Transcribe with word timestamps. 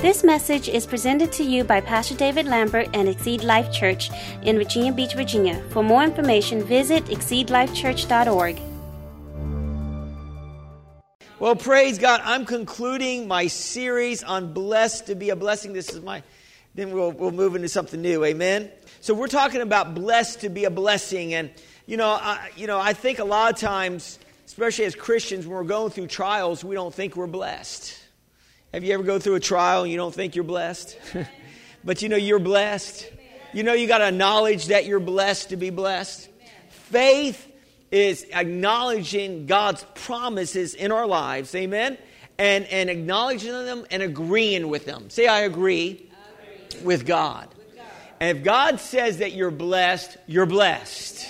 This 0.00 0.22
message 0.22 0.68
is 0.68 0.86
presented 0.86 1.32
to 1.32 1.42
you 1.42 1.64
by 1.64 1.80
Pastor 1.80 2.14
David 2.14 2.46
Lambert 2.46 2.88
and 2.94 3.08
Exceed 3.08 3.42
Life 3.42 3.72
Church 3.72 4.10
in 4.42 4.56
Virginia 4.56 4.92
Beach, 4.92 5.14
Virginia. 5.14 5.60
For 5.70 5.82
more 5.82 6.04
information, 6.04 6.62
visit 6.62 7.04
exceedlifechurch.org. 7.06 8.60
Well, 11.40 11.56
praise 11.56 11.98
God. 11.98 12.20
I'm 12.22 12.46
concluding 12.46 13.26
my 13.26 13.48
series 13.48 14.22
on 14.22 14.52
blessed 14.52 15.08
to 15.08 15.16
be 15.16 15.30
a 15.30 15.36
blessing. 15.36 15.72
This 15.72 15.92
is 15.92 16.00
my, 16.00 16.22
then 16.76 16.92
we'll, 16.92 17.10
we'll 17.10 17.32
move 17.32 17.56
into 17.56 17.68
something 17.68 18.00
new. 18.00 18.22
Amen. 18.22 18.70
So 19.00 19.14
we're 19.14 19.26
talking 19.26 19.62
about 19.62 19.96
blessed 19.96 20.42
to 20.42 20.48
be 20.48 20.64
a 20.64 20.70
blessing. 20.70 21.34
And, 21.34 21.50
you 21.86 21.96
know, 21.96 22.10
I, 22.10 22.50
you 22.56 22.68
know, 22.68 22.78
I 22.78 22.92
think 22.92 23.18
a 23.18 23.24
lot 23.24 23.52
of 23.52 23.58
times, 23.58 24.20
especially 24.46 24.84
as 24.84 24.94
Christians, 24.94 25.44
when 25.44 25.56
we're 25.56 25.64
going 25.64 25.90
through 25.90 26.06
trials, 26.06 26.62
we 26.62 26.76
don't 26.76 26.94
think 26.94 27.16
we're 27.16 27.26
blessed. 27.26 27.97
Have 28.72 28.84
you 28.84 28.92
ever 28.92 29.02
go 29.02 29.18
through 29.18 29.36
a 29.36 29.40
trial 29.40 29.82
and 29.82 29.90
you 29.90 29.96
don't 29.96 30.14
think 30.14 30.34
you're 30.34 30.44
blessed? 30.44 30.98
but 31.84 32.02
you 32.02 32.08
know 32.08 32.16
you're 32.16 32.38
blessed. 32.38 33.10
You 33.54 33.62
know 33.62 33.72
you 33.72 33.88
got 33.88 33.98
to 33.98 34.08
acknowledge 34.08 34.66
that 34.66 34.84
you're 34.84 35.00
blessed 35.00 35.50
to 35.50 35.56
be 35.56 35.70
blessed. 35.70 36.28
Faith 36.68 37.50
is 37.90 38.26
acknowledging 38.32 39.46
God's 39.46 39.84
promises 39.94 40.74
in 40.74 40.92
our 40.92 41.06
lives, 41.06 41.54
amen, 41.54 41.96
and, 42.36 42.66
and 42.66 42.90
acknowledging 42.90 43.52
them 43.52 43.86
and 43.90 44.02
agreeing 44.02 44.68
with 44.68 44.84
them. 44.84 45.08
Say, 45.08 45.26
I 45.26 45.40
agree, 45.40 46.04
with 46.84 47.06
God. 47.06 47.48
And 48.20 48.36
if 48.36 48.44
God 48.44 48.80
says 48.80 49.18
that 49.18 49.32
you're 49.32 49.50
blessed, 49.50 50.18
you're 50.26 50.46
blessed. 50.46 51.26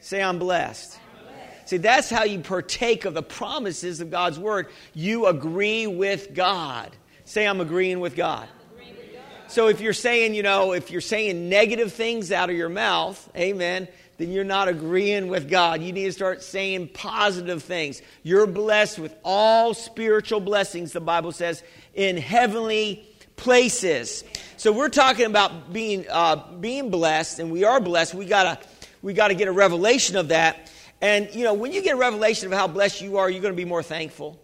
Say, 0.00 0.22
I'm 0.22 0.38
blessed. 0.38 0.93
See, 1.66 1.78
that's 1.78 2.10
how 2.10 2.24
you 2.24 2.40
partake 2.40 3.04
of 3.04 3.14
the 3.14 3.22
promises 3.22 4.00
of 4.00 4.10
God's 4.10 4.38
word. 4.38 4.68
You 4.92 5.26
agree 5.26 5.86
with 5.86 6.34
God. 6.34 6.90
Say, 7.24 7.46
I'm 7.46 7.60
agreeing 7.60 8.00
with 8.00 8.16
God. 8.16 8.48
So 9.48 9.68
if 9.68 9.80
you're 9.80 9.92
saying, 9.92 10.34
you 10.34 10.42
know, 10.42 10.72
if 10.72 10.90
you're 10.90 11.00
saying 11.00 11.48
negative 11.48 11.92
things 11.92 12.32
out 12.32 12.50
of 12.50 12.56
your 12.56 12.68
mouth, 12.68 13.30
amen, 13.36 13.88
then 14.18 14.32
you're 14.32 14.44
not 14.44 14.68
agreeing 14.68 15.28
with 15.28 15.48
God. 15.48 15.82
You 15.82 15.92
need 15.92 16.06
to 16.06 16.12
start 16.12 16.42
saying 16.42 16.88
positive 16.88 17.62
things. 17.62 18.02
You're 18.22 18.46
blessed 18.46 18.98
with 18.98 19.14
all 19.24 19.74
spiritual 19.74 20.40
blessings, 20.40 20.92
the 20.92 21.00
Bible 21.00 21.32
says, 21.32 21.62
in 21.94 22.16
heavenly 22.16 23.08
places. 23.36 24.24
So 24.56 24.72
we're 24.72 24.88
talking 24.88 25.26
about 25.26 25.72
being 25.72 26.06
uh, 26.08 26.36
being 26.60 26.90
blessed, 26.90 27.40
and 27.40 27.50
we 27.50 27.64
are 27.64 27.80
blessed. 27.80 28.14
We 28.14 28.24
gotta 28.24 28.58
we 29.02 29.12
gotta 29.12 29.34
get 29.34 29.48
a 29.48 29.52
revelation 29.52 30.16
of 30.16 30.28
that. 30.28 30.70
And, 31.04 31.34
you 31.34 31.44
know, 31.44 31.52
when 31.52 31.74
you 31.74 31.82
get 31.82 31.96
a 31.96 31.98
revelation 31.98 32.50
of 32.50 32.58
how 32.58 32.66
blessed 32.66 33.02
you 33.02 33.18
are, 33.18 33.28
you're 33.28 33.42
going 33.42 33.52
to 33.52 33.56
be 33.56 33.66
more 33.66 33.82
thankful. 33.82 34.40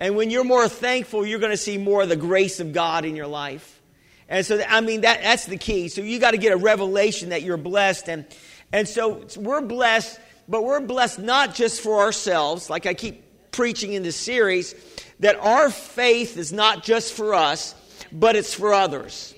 And 0.00 0.16
when 0.16 0.30
you're 0.30 0.42
more 0.42 0.70
thankful, 0.70 1.26
you're 1.26 1.38
going 1.38 1.52
to 1.52 1.58
see 1.58 1.76
more 1.76 2.04
of 2.04 2.08
the 2.08 2.16
grace 2.16 2.60
of 2.60 2.72
God 2.72 3.04
in 3.04 3.14
your 3.14 3.26
life. 3.26 3.78
And 4.26 4.46
so, 4.46 4.58
I 4.66 4.80
mean, 4.80 5.02
that, 5.02 5.20
that's 5.22 5.44
the 5.44 5.58
key. 5.58 5.88
So 5.88 6.00
you 6.00 6.18
got 6.18 6.30
to 6.30 6.38
get 6.38 6.52
a 6.52 6.56
revelation 6.56 7.28
that 7.28 7.42
you're 7.42 7.58
blessed. 7.58 8.08
And, 8.08 8.24
and 8.72 8.88
so 8.88 9.26
we're 9.36 9.60
blessed, 9.60 10.18
but 10.48 10.64
we're 10.64 10.80
blessed 10.80 11.18
not 11.18 11.54
just 11.54 11.82
for 11.82 12.00
ourselves, 12.00 12.70
like 12.70 12.86
I 12.86 12.94
keep 12.94 13.52
preaching 13.52 13.92
in 13.92 14.02
this 14.02 14.16
series, 14.16 14.74
that 15.20 15.36
our 15.36 15.68
faith 15.68 16.38
is 16.38 16.54
not 16.54 16.84
just 16.84 17.12
for 17.12 17.34
us, 17.34 17.74
but 18.10 18.34
it's 18.34 18.54
for 18.54 18.72
others. 18.72 19.34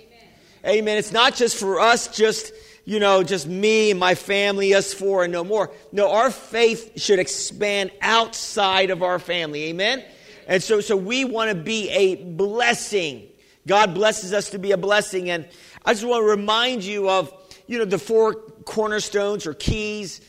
Amen. 0.64 0.78
Amen. 0.78 0.98
It's 0.98 1.11
not 1.11 1.34
just 1.34 1.56
for 1.56 1.80
us, 1.80 2.06
just 2.17 2.52
you 2.89 3.00
know, 3.00 3.22
just 3.22 3.47
me 3.47 3.91
and 3.91 4.00
my 4.00 4.14
family, 4.14 4.72
us 4.72 4.94
four, 4.94 5.22
and 5.25 5.31
no 5.31 5.44
more. 5.44 5.70
No, 5.92 6.11
our 6.11 6.31
faith 6.31 6.98
should 6.98 7.19
expand 7.19 7.91
outside 8.00 8.89
of 8.89 9.03
our 9.03 9.19
family. 9.19 9.64
Amen? 9.64 10.03
And 10.47 10.62
so, 10.62 10.80
so 10.80 10.97
we 10.97 11.27
want 11.27 11.50
to 11.50 11.55
be 11.55 11.91
a 11.91 12.14
blessing. 12.14 13.28
God 13.67 13.92
blesses 13.92 14.33
us 14.33 14.48
to 14.50 14.58
be 14.58 14.72
a 14.72 14.78
blessing. 14.78 15.28
And 15.28 15.47
I 15.84 15.92
just 15.92 16.06
want 16.06 16.22
to 16.22 16.30
remind 16.30 16.83
you 16.83 17.11
of, 17.11 17.30
you 17.67 17.77
know, 17.77 17.85
the 17.85 17.98
four 17.98 18.36
cornerstones 18.64 19.46
or 19.46 19.52
keys 19.52 20.23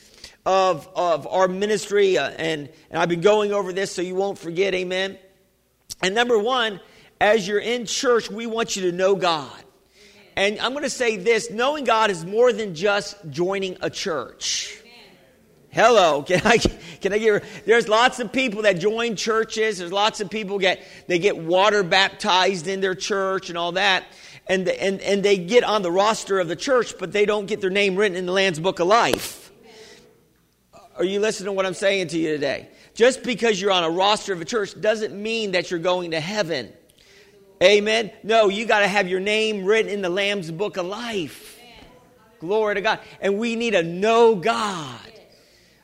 of, 0.44 0.86
of 0.94 1.26
our 1.28 1.48
ministry. 1.48 2.18
Uh, 2.18 2.28
and, 2.28 2.68
and 2.90 3.00
I've 3.00 3.08
been 3.08 3.22
going 3.22 3.54
over 3.54 3.72
this 3.72 3.90
so 3.90 4.02
you 4.02 4.16
won't 4.16 4.36
forget. 4.36 4.74
Amen? 4.74 5.18
And 6.02 6.14
number 6.14 6.38
one, 6.38 6.78
as 7.22 7.48
you're 7.48 7.58
in 7.58 7.86
church, 7.86 8.30
we 8.30 8.46
want 8.46 8.76
you 8.76 8.90
to 8.90 8.92
know 8.92 9.14
God. 9.14 9.64
And 10.40 10.58
I'm 10.58 10.72
going 10.72 10.84
to 10.84 10.88
say 10.88 11.18
this 11.18 11.50
knowing 11.50 11.84
God 11.84 12.10
is 12.10 12.24
more 12.24 12.50
than 12.50 12.74
just 12.74 13.14
joining 13.28 13.76
a 13.82 13.90
church. 13.90 14.74
Hello, 15.68 16.22
can 16.26 16.40
I 16.46 16.56
can 16.56 17.12
I 17.12 17.18
get? 17.18 17.44
There's 17.66 17.88
lots 17.88 18.20
of 18.20 18.32
people 18.32 18.62
that 18.62 18.78
join 18.78 19.16
churches. 19.16 19.76
There's 19.76 19.92
lots 19.92 20.22
of 20.22 20.30
people 20.30 20.58
get 20.58 20.80
they 21.08 21.18
get 21.18 21.36
water 21.36 21.82
baptized 21.82 22.68
in 22.68 22.80
their 22.80 22.94
church 22.94 23.50
and 23.50 23.58
all 23.58 23.72
that, 23.72 24.06
and 24.46 24.66
and 24.66 25.02
and 25.02 25.22
they 25.22 25.36
get 25.36 25.62
on 25.62 25.82
the 25.82 25.92
roster 25.92 26.40
of 26.40 26.48
the 26.48 26.56
church, 26.56 26.94
but 26.98 27.12
they 27.12 27.26
don't 27.26 27.44
get 27.44 27.60
their 27.60 27.68
name 27.68 27.94
written 27.94 28.16
in 28.16 28.24
the 28.24 28.32
Lamb's 28.32 28.60
Book 28.60 28.80
of 28.80 28.86
Life. 28.86 29.52
Are 30.96 31.04
you 31.04 31.20
listening 31.20 31.48
to 31.48 31.52
what 31.52 31.66
I'm 31.66 31.74
saying 31.74 32.08
to 32.08 32.18
you 32.18 32.28
today? 32.28 32.70
Just 32.94 33.22
because 33.24 33.60
you're 33.60 33.72
on 33.72 33.84
a 33.84 33.90
roster 33.90 34.32
of 34.32 34.40
a 34.40 34.46
church 34.46 34.80
doesn't 34.80 35.14
mean 35.14 35.50
that 35.50 35.70
you're 35.70 35.80
going 35.80 36.12
to 36.12 36.20
heaven. 36.20 36.72
Amen. 37.62 38.10
No, 38.22 38.48
you 38.48 38.64
got 38.64 38.80
to 38.80 38.88
have 38.88 39.06
your 39.06 39.20
name 39.20 39.66
written 39.66 39.92
in 39.92 40.00
the 40.00 40.08
Lamb's 40.08 40.50
book 40.50 40.78
of 40.78 40.86
life. 40.86 41.58
Glory 42.38 42.76
to 42.76 42.80
God. 42.80 43.00
And 43.20 43.38
we 43.38 43.54
need 43.54 43.72
to 43.72 43.82
know 43.82 44.34
God. 44.34 44.98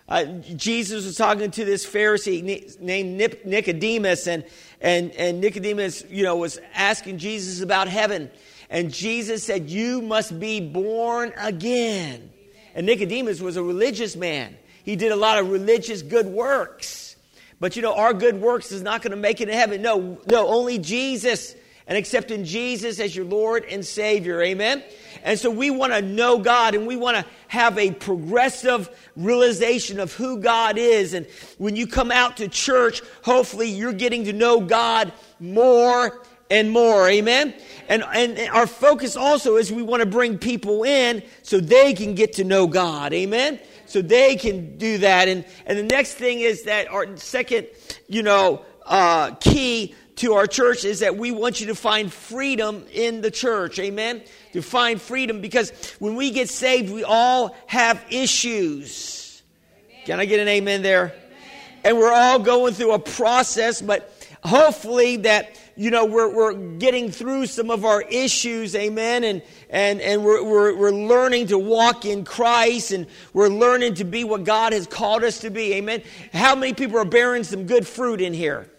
Uh, 0.09 0.25
Jesus 0.25 1.05
was 1.05 1.17
talking 1.17 1.51
to 1.51 1.65
this 1.67 1.85
Pharisee 1.85 2.81
named 2.81 3.37
Nicodemus, 3.45 4.27
and, 4.27 4.45
and, 4.81 5.11
and 5.13 5.41
Nicodemus, 5.41 6.03
you 6.09 6.23
know, 6.23 6.37
was 6.37 6.59
asking 6.75 7.19
Jesus 7.19 7.61
about 7.61 7.89
heaven. 7.89 8.31
And 8.71 8.91
Jesus 8.91 9.43
said, 9.43 9.69
You 9.69 10.01
must 10.01 10.41
be 10.41 10.61
born 10.61 11.35
again. 11.37 12.31
And 12.75 12.87
Nicodemus 12.87 13.41
was 13.41 13.57
a 13.59 13.63
religious 13.63 14.17
man. 14.17 14.57
He 14.83 14.97
did 14.97 15.13
a 15.13 15.17
lot 15.17 15.39
of 15.39 15.51
religious 15.51 16.01
good 16.01 16.27
works. 16.27 17.17
But 17.61 17.77
you 17.77 17.83
know, 17.83 17.95
our 17.95 18.15
good 18.15 18.41
works 18.41 18.73
is 18.73 18.81
not 18.81 19.03
going 19.03 19.11
to 19.11 19.17
make 19.17 19.43
it 19.43 19.47
to 19.47 19.55
heaven. 19.55 19.83
No, 19.83 20.19
no, 20.31 20.47
only 20.49 20.79
Jesus 20.79 21.55
and 21.87 21.97
accepting 21.97 22.45
Jesus 22.45 22.99
as 22.99 23.15
your 23.15 23.25
Lord 23.25 23.65
and 23.65 23.85
Savior. 23.85 24.43
Amen? 24.43 24.83
And 25.23 25.39
so 25.39 25.51
we 25.51 25.71
want 25.71 25.93
to 25.93 26.03
know 26.03 26.39
God 26.39 26.75
and 26.75 26.87
we 26.87 26.97
want 26.97 27.17
to 27.17 27.25
have 27.49 27.79
a 27.79 27.93
progressive 27.93 28.89
realization 29.17 30.01
of 30.01 30.13
who 30.13 30.39
God 30.39 30.79
is. 30.79 31.15
And 31.15 31.27
when 31.59 31.77
you 31.77 31.87
come 31.87 32.11
out 32.11 32.39
to 32.39 32.49
church, 32.49 33.03
hopefully 33.23 33.69
you're 33.69 33.93
getting 33.93 34.25
to 34.25 34.33
know 34.33 34.61
God 34.61 35.13
more 35.39 36.23
and 36.51 36.71
more. 36.71 37.09
Amen? 37.09 37.55
And, 37.89 38.05
and 38.05 38.39
our 38.51 38.67
focus 38.67 39.17
also 39.17 39.57
is 39.57 39.73
we 39.73 39.83
want 39.83 40.01
to 40.01 40.09
bring 40.09 40.39
people 40.39 40.85
in 40.85 41.23
so 41.43 41.61
they 41.61 41.95
can 41.95 42.15
get 42.15 42.35
to 42.35 42.45
know 42.45 42.67
God. 42.67 43.13
Amen? 43.13 43.61
So 43.87 44.03
they 44.03 44.37
can 44.37 44.77
do 44.77 44.99
that. 44.99 45.29
And, 45.29 45.45
and 45.67 45.79
the 45.79 45.85
next 45.85 46.15
thing 46.15 46.41
is 46.41 46.65
that 46.65 46.89
our 46.89 47.17
second, 47.17 47.69
you 48.09 48.23
know, 48.23 48.65
uh, 48.85 49.35
key 49.37 49.95
to 50.17 50.35
our 50.35 50.47
church 50.47 50.85
is 50.85 51.01
that 51.01 51.17
we 51.17 51.31
want 51.31 51.61
you 51.61 51.67
to 51.67 51.75
find 51.75 52.13
freedom 52.13 52.85
in 52.93 53.21
the 53.21 53.31
church. 53.31 53.79
Amen? 53.79 54.23
To 54.53 54.63
find 54.63 55.01
freedom 55.01 55.41
because 55.41 55.71
when 55.99 56.17
we 56.17 56.31
get 56.31 56.49
saved, 56.49 56.93
we 56.93 57.05
all 57.05 57.55
have 57.67 58.03
issues. 58.11 59.43
Amen. 59.91 60.05
Can 60.07 60.21
I 60.21 60.25
get 60.25 60.41
an 60.41 60.49
amen 60.49 60.83
there? 60.83 61.13
Amen. 61.15 61.81
And 61.85 61.99
we're 61.99 62.13
all 62.13 62.39
going 62.39 62.75
through 62.75 62.93
a 62.93 62.99
process, 62.99 63.83
but 63.83 64.13
hopefully 64.43 65.19
that 65.19 65.61
you 65.77 65.91
know 65.91 66.07
we're, 66.07 66.33
we're 66.35 66.55
getting 66.55 67.11
through 67.11 67.47
some 67.47 67.71
of 67.71 67.85
our 67.85 68.01
issues 68.03 68.75
amen 68.75 69.25
and 69.25 69.43
and 69.69 70.01
and 70.01 70.25
we're, 70.25 70.43
we're, 70.43 70.75
we're 70.75 70.91
learning 70.93 71.49
to 71.49 71.59
walk 71.59 72.05
in 72.05 72.25
christ 72.25 72.93
and 72.93 73.07
we're 73.33 73.49
learning 73.49 73.95
to 73.95 74.05
be 74.05 74.25
what 74.25 74.45
god 74.45 74.73
has 74.73 74.87
called 74.87 75.25
us 75.25 75.41
to 75.41 75.51
be 75.51 75.75
amen 75.75 76.03
how 76.33 76.55
many 76.55 76.73
people 76.73 76.97
are 76.97 77.05
bearing 77.05 77.45
some 77.45 77.67
good 77.67 77.87
fruit 77.87 78.21
in 78.21 78.33
here 78.33 78.71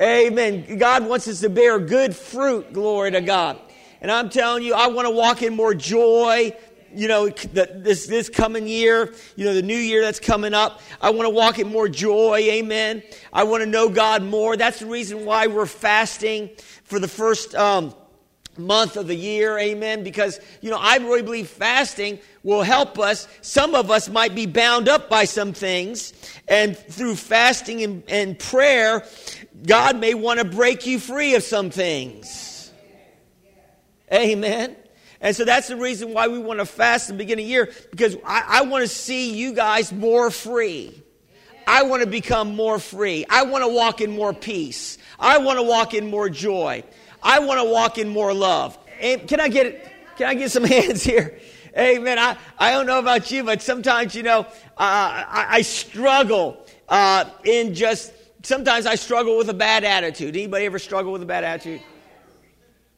Amen. 0.00 0.78
God 0.78 1.06
wants 1.06 1.28
us 1.28 1.40
to 1.40 1.50
bear 1.50 1.78
good 1.78 2.16
fruit. 2.16 2.72
Glory 2.72 3.10
to 3.10 3.20
God. 3.20 3.60
And 4.00 4.10
I'm 4.10 4.30
telling 4.30 4.62
you, 4.62 4.72
I 4.72 4.86
want 4.86 5.06
to 5.06 5.10
walk 5.10 5.42
in 5.42 5.54
more 5.54 5.74
joy. 5.74 6.56
You 6.94 7.06
know, 7.06 7.28
this, 7.28 8.06
this 8.06 8.30
coming 8.30 8.66
year, 8.66 9.12
you 9.36 9.44
know, 9.44 9.52
the 9.52 9.62
new 9.62 9.76
year 9.76 10.00
that's 10.00 10.18
coming 10.18 10.54
up, 10.54 10.80
I 11.02 11.10
want 11.10 11.26
to 11.26 11.30
walk 11.30 11.58
in 11.58 11.68
more 11.68 11.86
joy. 11.86 12.38
Amen. 12.38 13.02
I 13.30 13.44
want 13.44 13.62
to 13.62 13.68
know 13.68 13.90
God 13.90 14.22
more. 14.22 14.56
That's 14.56 14.78
the 14.78 14.86
reason 14.86 15.26
why 15.26 15.48
we're 15.48 15.66
fasting 15.66 16.48
for 16.84 16.98
the 16.98 17.06
first, 17.06 17.54
um, 17.54 17.94
month 18.60 18.96
of 18.96 19.06
the 19.06 19.14
year, 19.14 19.58
amen. 19.58 20.04
Because, 20.04 20.40
you 20.60 20.70
know, 20.70 20.78
I 20.78 20.96
really 20.96 21.22
believe 21.22 21.48
fasting 21.48 22.18
will 22.42 22.62
help 22.62 22.98
us. 22.98 23.26
Some 23.40 23.74
of 23.74 23.90
us 23.90 24.08
might 24.08 24.34
be 24.34 24.46
bound 24.46 24.88
up 24.88 25.08
by 25.08 25.24
some 25.24 25.52
things, 25.52 26.12
and 26.48 26.76
through 26.76 27.16
fasting 27.16 27.82
and, 27.82 28.02
and 28.08 28.38
prayer, 28.38 29.04
God 29.64 29.98
may 29.98 30.14
want 30.14 30.38
to 30.40 30.44
break 30.44 30.86
you 30.86 30.98
free 30.98 31.34
of 31.34 31.42
some 31.42 31.70
things. 31.70 32.72
Amen. 34.12 34.76
And 35.20 35.36
so 35.36 35.44
that's 35.44 35.68
the 35.68 35.76
reason 35.76 36.14
why 36.14 36.28
we 36.28 36.38
want 36.38 36.60
to 36.60 36.66
fast 36.66 37.08
the 37.08 37.14
beginning 37.14 37.44
of 37.44 37.48
the 37.48 37.52
year, 37.52 37.72
because 37.90 38.16
I, 38.24 38.44
I 38.48 38.62
want 38.62 38.82
to 38.82 38.88
see 38.88 39.34
you 39.34 39.52
guys 39.52 39.92
more 39.92 40.30
free. 40.30 41.02
I 41.66 41.82
want 41.82 42.02
to 42.02 42.08
become 42.08 42.56
more 42.56 42.78
free. 42.78 43.26
I 43.28 43.44
want 43.44 43.62
to 43.62 43.68
walk 43.68 44.00
in 44.00 44.10
more 44.10 44.32
peace. 44.32 44.98
I 45.18 45.38
want 45.38 45.58
to 45.58 45.62
walk 45.62 45.94
in 45.94 46.10
more 46.10 46.28
joy. 46.28 46.82
I 47.22 47.40
want 47.40 47.60
to 47.60 47.70
walk 47.70 47.98
in 47.98 48.08
more 48.08 48.32
love. 48.32 48.78
Can 49.00 49.40
I 49.40 49.48
get? 49.48 50.16
Can 50.16 50.26
I 50.26 50.34
get 50.34 50.50
some 50.50 50.64
hands 50.76 51.02
here? 51.02 51.38
Amen. 51.78 52.18
I, 52.18 52.36
I 52.58 52.72
don't 52.72 52.86
know 52.86 52.98
about 52.98 53.30
you, 53.30 53.44
but 53.44 53.62
sometimes, 53.62 54.14
you 54.14 54.22
know, 54.22 54.40
uh, 54.40 54.44
I, 54.76 55.46
I, 55.50 55.62
struggle 55.62 56.66
uh, 56.88 57.26
in 57.44 57.74
just, 57.74 58.12
sometimes 58.42 58.86
I 58.86 58.94
struggle 58.94 59.36
with 59.36 59.48
a 59.48 59.54
bad 59.54 59.84
attitude. 59.84 60.36
Anybody 60.36 60.66
ever 60.66 60.78
struggle 60.78 61.12
with 61.12 61.22
a 61.22 61.26
bad 61.26 61.44
attitude? 61.44 61.82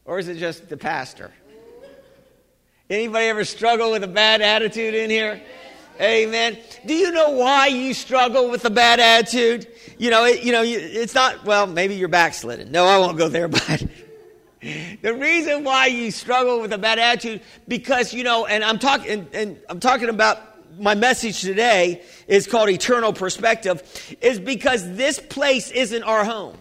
Or 0.05 0.19
is 0.19 0.27
it 0.27 0.37
just 0.37 0.69
the 0.69 0.77
pastor? 0.77 1.31
Anybody 2.89 3.27
ever 3.27 3.45
struggle 3.45 3.91
with 3.91 4.03
a 4.03 4.07
bad 4.07 4.41
attitude 4.41 4.93
in 4.93 5.09
here? 5.09 5.41
Amen. 6.01 6.57
Do 6.85 6.93
you 6.93 7.11
know 7.11 7.31
why 7.31 7.67
you 7.67 7.93
struggle 7.93 8.49
with 8.49 8.65
a 8.65 8.69
bad 8.69 8.99
attitude? 8.99 9.67
You 9.97 10.09
know, 10.09 10.25
it, 10.25 10.43
you 10.43 10.51
know, 10.51 10.63
it's 10.63 11.13
not, 11.13 11.45
well, 11.45 11.67
maybe 11.67 11.95
you're 11.95 12.07
backslidden. 12.07 12.71
No, 12.71 12.85
I 12.85 12.97
won't 12.97 13.17
go 13.17 13.29
there, 13.29 13.47
but 13.47 13.85
the 15.01 15.13
reason 15.13 15.63
why 15.63 15.87
you 15.87 16.11
struggle 16.11 16.61
with 16.61 16.73
a 16.73 16.77
bad 16.77 16.99
attitude, 16.99 17.41
because, 17.67 18.13
you 18.13 18.23
know, 18.23 18.45
and 18.45 18.63
I'm 18.63 18.79
talking, 18.79 19.09
and, 19.09 19.27
and 19.33 19.59
I'm 19.69 19.79
talking 19.79 20.09
about 20.09 20.39
my 20.77 20.95
message 20.95 21.41
today 21.41 22.01
is 22.27 22.47
called 22.47 22.69
eternal 22.69 23.13
perspective, 23.13 23.81
is 24.21 24.39
because 24.39 24.95
this 24.95 25.19
place 25.19 25.71
isn't 25.71 26.03
our 26.03 26.23
home. 26.23 26.57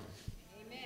Amen. 0.67 0.79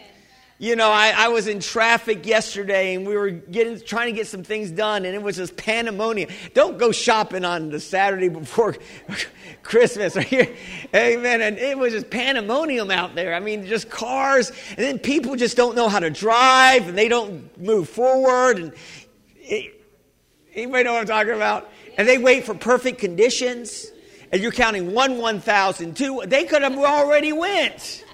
You 0.58 0.76
know, 0.76 0.90
I, 0.90 1.12
I, 1.16 1.28
was 1.28 1.46
in 1.46 1.60
traffic 1.60 2.26
yesterday 2.26 2.94
and 2.94 3.06
we 3.06 3.16
were 3.16 3.30
getting, 3.30 3.80
trying 3.80 4.06
to 4.06 4.12
get 4.12 4.26
some 4.26 4.42
things 4.42 4.70
done 4.70 5.04
and 5.04 5.14
it 5.14 5.22
was 5.22 5.36
just 5.36 5.56
pandemonium. 5.56 6.30
Don't 6.54 6.78
go 6.78 6.92
shopping 6.92 7.44
on 7.44 7.70
the 7.70 7.80
Saturday 7.80 8.28
before 8.28 8.76
Christmas. 9.62 10.16
Amen. 10.16 11.40
And 11.40 11.58
it 11.58 11.78
was 11.78 11.92
just 11.92 12.10
pandemonium 12.10 12.90
out 12.90 13.14
there. 13.14 13.34
I 13.34 13.40
mean, 13.40 13.66
just 13.66 13.90
cars 13.90 14.50
and 14.70 14.78
then 14.78 14.98
people 14.98 15.36
just 15.36 15.56
don't 15.56 15.76
know 15.76 15.88
how 15.88 16.00
to 16.00 16.10
drive 16.10 16.88
and 16.88 16.96
they 16.96 17.08
don't 17.08 17.60
move 17.60 17.88
forward. 17.88 18.58
And 18.58 18.72
it, 19.36 19.80
anybody 20.54 20.84
know 20.84 20.92
what 20.92 21.00
I'm 21.00 21.06
talking 21.06 21.34
about? 21.34 21.70
And 21.98 22.06
they 22.06 22.18
wait 22.18 22.44
for 22.44 22.54
perfect 22.54 22.98
conditions 22.98 23.90
and 24.32 24.42
you're 24.42 24.52
counting 24.52 24.92
one, 24.92 25.18
one 25.18 25.40
thousand, 25.40 25.96
two. 25.96 26.22
They 26.26 26.44
could 26.44 26.62
have 26.62 26.76
already 26.76 27.32
went. 27.32 28.04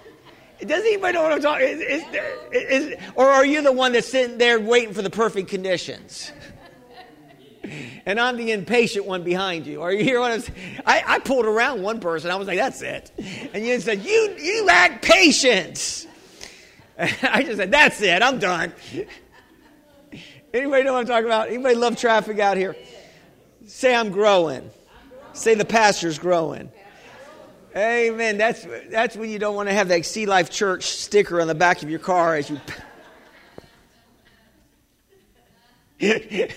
Does 0.60 0.84
anybody 0.84 1.14
know 1.14 1.22
what 1.22 1.32
I'm 1.32 1.40
talking? 1.42 1.66
Is, 1.66 1.80
is, 1.80 2.04
is, 2.52 2.94
or 3.16 3.26
are 3.26 3.44
you 3.44 3.62
the 3.62 3.72
one 3.72 3.92
that's 3.92 4.08
sitting 4.08 4.38
there 4.38 4.60
waiting 4.60 4.94
for 4.94 5.02
the 5.02 5.10
perfect 5.10 5.48
conditions? 5.48 6.30
and 8.06 8.20
I'm 8.20 8.36
the 8.36 8.52
impatient 8.52 9.06
one 9.06 9.24
behind 9.24 9.66
you. 9.66 9.82
Are 9.82 9.92
you 9.92 10.04
hear 10.04 10.20
what 10.20 10.32
I'm? 10.32 10.42
I, 10.86 11.02
I 11.06 11.18
pulled 11.18 11.46
around 11.46 11.82
one 11.82 12.00
person. 12.00 12.30
I 12.30 12.36
was 12.36 12.46
like, 12.46 12.58
"That's 12.58 12.82
it," 12.82 13.10
and 13.52 13.64
you 13.64 13.80
said, 13.80 14.04
"You 14.04 14.36
you 14.38 14.64
lack 14.64 15.02
patience." 15.02 16.06
I 16.98 17.42
just 17.42 17.56
said, 17.56 17.70
"That's 17.70 18.00
it. 18.00 18.22
I'm 18.22 18.38
done." 18.38 18.72
Anybody 20.54 20.84
know 20.84 20.92
what 20.92 21.00
I'm 21.00 21.06
talking 21.06 21.26
about? 21.26 21.48
Anybody 21.48 21.74
love 21.74 21.96
traffic 21.96 22.38
out 22.38 22.56
here? 22.56 22.76
Say 23.66 23.94
I'm 23.94 24.10
growing. 24.10 24.70
Say 25.32 25.54
the 25.54 25.64
pastor's 25.64 26.18
growing. 26.18 26.70
Amen. 27.74 28.36
That's, 28.36 28.66
that's 28.90 29.16
when 29.16 29.30
you 29.30 29.38
don't 29.38 29.54
want 29.54 29.68
to 29.68 29.74
have 29.74 29.88
that 29.88 29.98
Exceed 29.98 30.26
Life 30.26 30.50
Church 30.50 30.84
sticker 30.84 31.40
on 31.40 31.46
the 31.46 31.54
back 31.54 31.82
of 31.82 31.88
your 31.88 32.00
car 32.00 32.36
as 32.36 32.50
you. 32.50 32.60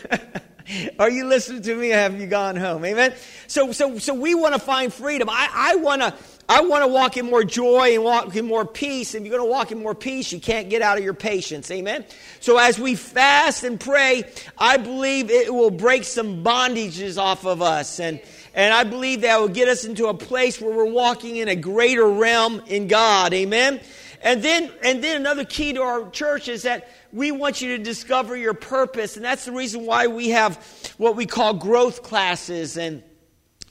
Are 1.00 1.10
you 1.10 1.26
listening 1.26 1.62
to 1.64 1.76
me? 1.76 1.90
have 1.90 2.20
you 2.20 2.28
gone 2.28 2.56
home? 2.56 2.84
Amen. 2.84 3.14
So, 3.48 3.72
so, 3.72 3.98
so 4.00 4.14
we 4.14 4.34
want 4.36 4.56
to 4.56 4.60
find 4.60 4.92
freedom. 4.92 5.30
I, 5.30 5.50
I 5.54 5.76
want 5.76 6.02
to, 6.02 6.14
I 6.48 6.62
want 6.62 6.84
to 6.84 6.88
walk 6.88 7.18
in 7.18 7.26
more 7.26 7.44
joy 7.44 7.96
and 7.96 8.04
walk 8.04 8.36
in 8.36 8.46
more 8.46 8.66
peace. 8.66 9.16
If 9.16 9.24
you're 9.24 9.36
going 9.36 9.48
to 9.48 9.52
walk 9.52 9.72
in 9.72 9.80
more 9.80 9.96
peace, 9.96 10.32
you 10.32 10.40
can't 10.40 10.70
get 10.70 10.82
out 10.82 10.98
of 10.98 11.04
your 11.04 11.16
patience. 11.16 11.72
Amen. 11.72 12.06
So 12.40 12.58
as 12.58 12.78
we 12.78 12.96
fast 12.96 13.64
and 13.64 13.80
pray, 13.80 14.26
I 14.58 14.78
believe 14.78 15.32
it 15.32 15.54
will 15.54 15.72
break 15.72 16.04
some 16.04 16.44
bondages 16.44 17.18
off 17.18 17.46
of 17.46 17.62
us 17.62 18.00
and. 18.00 18.20
And 18.58 18.74
I 18.74 18.86
believe 18.86 19.22
that 19.22 19.38
will 19.42 19.50
get 19.50 19.68
us 19.68 19.84
into 19.84 20.08
a 20.08 20.14
place 20.14 20.62
where 20.62 20.74
we're 20.74 20.86
walking 20.86 21.36
in 21.36 21.50
a 21.50 21.58
greater 21.58 22.08
realm 22.08 22.62
in 22.68 22.88
God. 22.88 23.34
Amen. 23.34 23.82
And 24.22 24.42
then, 24.42 24.72
and 24.82 25.04
then 25.04 25.18
another 25.18 25.44
key 25.44 25.74
to 25.74 25.82
our 25.82 26.10
church 26.10 26.48
is 26.48 26.64
that 26.64 26.88
we 27.12 27.32
want 27.32 27.62
you 27.62 27.78
to 27.78 27.84
discover 27.84 28.36
your 28.36 28.54
purpose. 28.54 29.18
And 29.18 29.26
that's 29.26 29.44
the 29.44 29.52
reason 29.52 29.86
why 29.86 30.08
we 30.08 30.30
have 30.30 30.56
what 30.98 31.18
we 31.18 31.26
call 31.26 31.54
growth 31.54 32.02
classes. 32.02 32.78
And, 32.78 33.04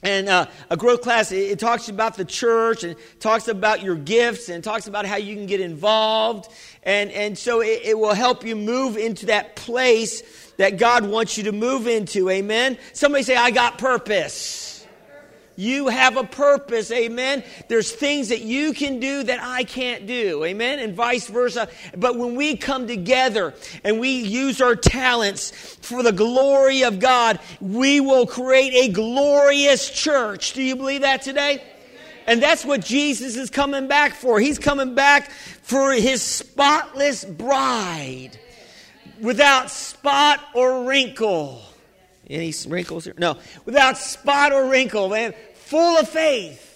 and 0.05 0.29
uh, 0.29 0.45
a 0.69 0.77
growth 0.77 1.01
class, 1.01 1.31
it, 1.31 1.51
it, 1.51 1.59
talks 1.59 1.89
about 1.89 2.15
the 2.15 2.25
church 2.25 2.83
and 2.83 2.95
talks 3.19 3.47
about 3.47 3.81
your 3.81 3.95
gifts 3.95 4.49
and 4.49 4.63
talks 4.63 4.87
about 4.87 5.05
how 5.05 5.15
you 5.15 5.35
can 5.35 5.47
get 5.47 5.59
involved. 5.59 6.51
And, 6.83 7.11
and 7.11 7.37
so 7.37 7.61
it, 7.61 7.81
it 7.83 7.97
will 7.97 8.13
help 8.13 8.45
you 8.45 8.55
move 8.55 8.97
into 8.97 9.25
that 9.27 9.55
place 9.55 10.21
that 10.57 10.77
God 10.77 11.05
wants 11.05 11.37
you 11.37 11.45
to 11.45 11.51
move 11.51 11.87
into. 11.87 12.29
Amen. 12.29 12.77
Somebody 12.93 13.23
say, 13.23 13.35
I 13.35 13.49
got 13.49 13.77
purpose. 13.79 14.74
You 15.57 15.87
have 15.87 16.17
a 16.17 16.23
purpose, 16.23 16.91
amen. 16.91 17.43
There's 17.69 17.91
things 17.91 18.29
that 18.29 18.41
you 18.41 18.73
can 18.73 18.99
do 18.99 19.23
that 19.23 19.39
I 19.41 19.63
can't 19.63 20.05
do, 20.05 20.43
amen, 20.43 20.79
and 20.79 20.93
vice 20.93 21.27
versa. 21.27 21.69
But 21.95 22.17
when 22.17 22.35
we 22.35 22.57
come 22.57 22.87
together 22.87 23.53
and 23.83 23.99
we 23.99 24.09
use 24.09 24.61
our 24.61 24.75
talents 24.75 25.51
for 25.51 26.03
the 26.03 26.11
glory 26.11 26.83
of 26.83 26.99
God, 26.99 27.39
we 27.61 28.01
will 28.01 28.27
create 28.27 28.89
a 28.89 28.91
glorious 28.91 29.89
church. 29.89 30.53
Do 30.53 30.61
you 30.61 30.75
believe 30.75 31.01
that 31.01 31.21
today? 31.21 31.63
And 32.27 32.41
that's 32.41 32.65
what 32.65 32.83
Jesus 32.83 33.37
is 33.37 33.49
coming 33.49 33.87
back 33.87 34.15
for. 34.15 34.39
He's 34.39 34.59
coming 34.59 34.95
back 34.95 35.31
for 35.31 35.93
his 35.93 36.21
spotless 36.21 37.23
bride 37.23 38.31
without 39.21 39.69
spot 39.71 40.43
or 40.53 40.85
wrinkle. 40.85 41.61
Any 42.29 42.53
wrinkles 42.67 43.05
here? 43.05 43.13
No. 43.17 43.37
Without 43.65 43.97
spot 43.97 44.51
or 44.51 44.69
wrinkle, 44.69 45.09
man. 45.09 45.33
Full 45.55 45.97
of 45.97 46.09
faith. 46.09 46.71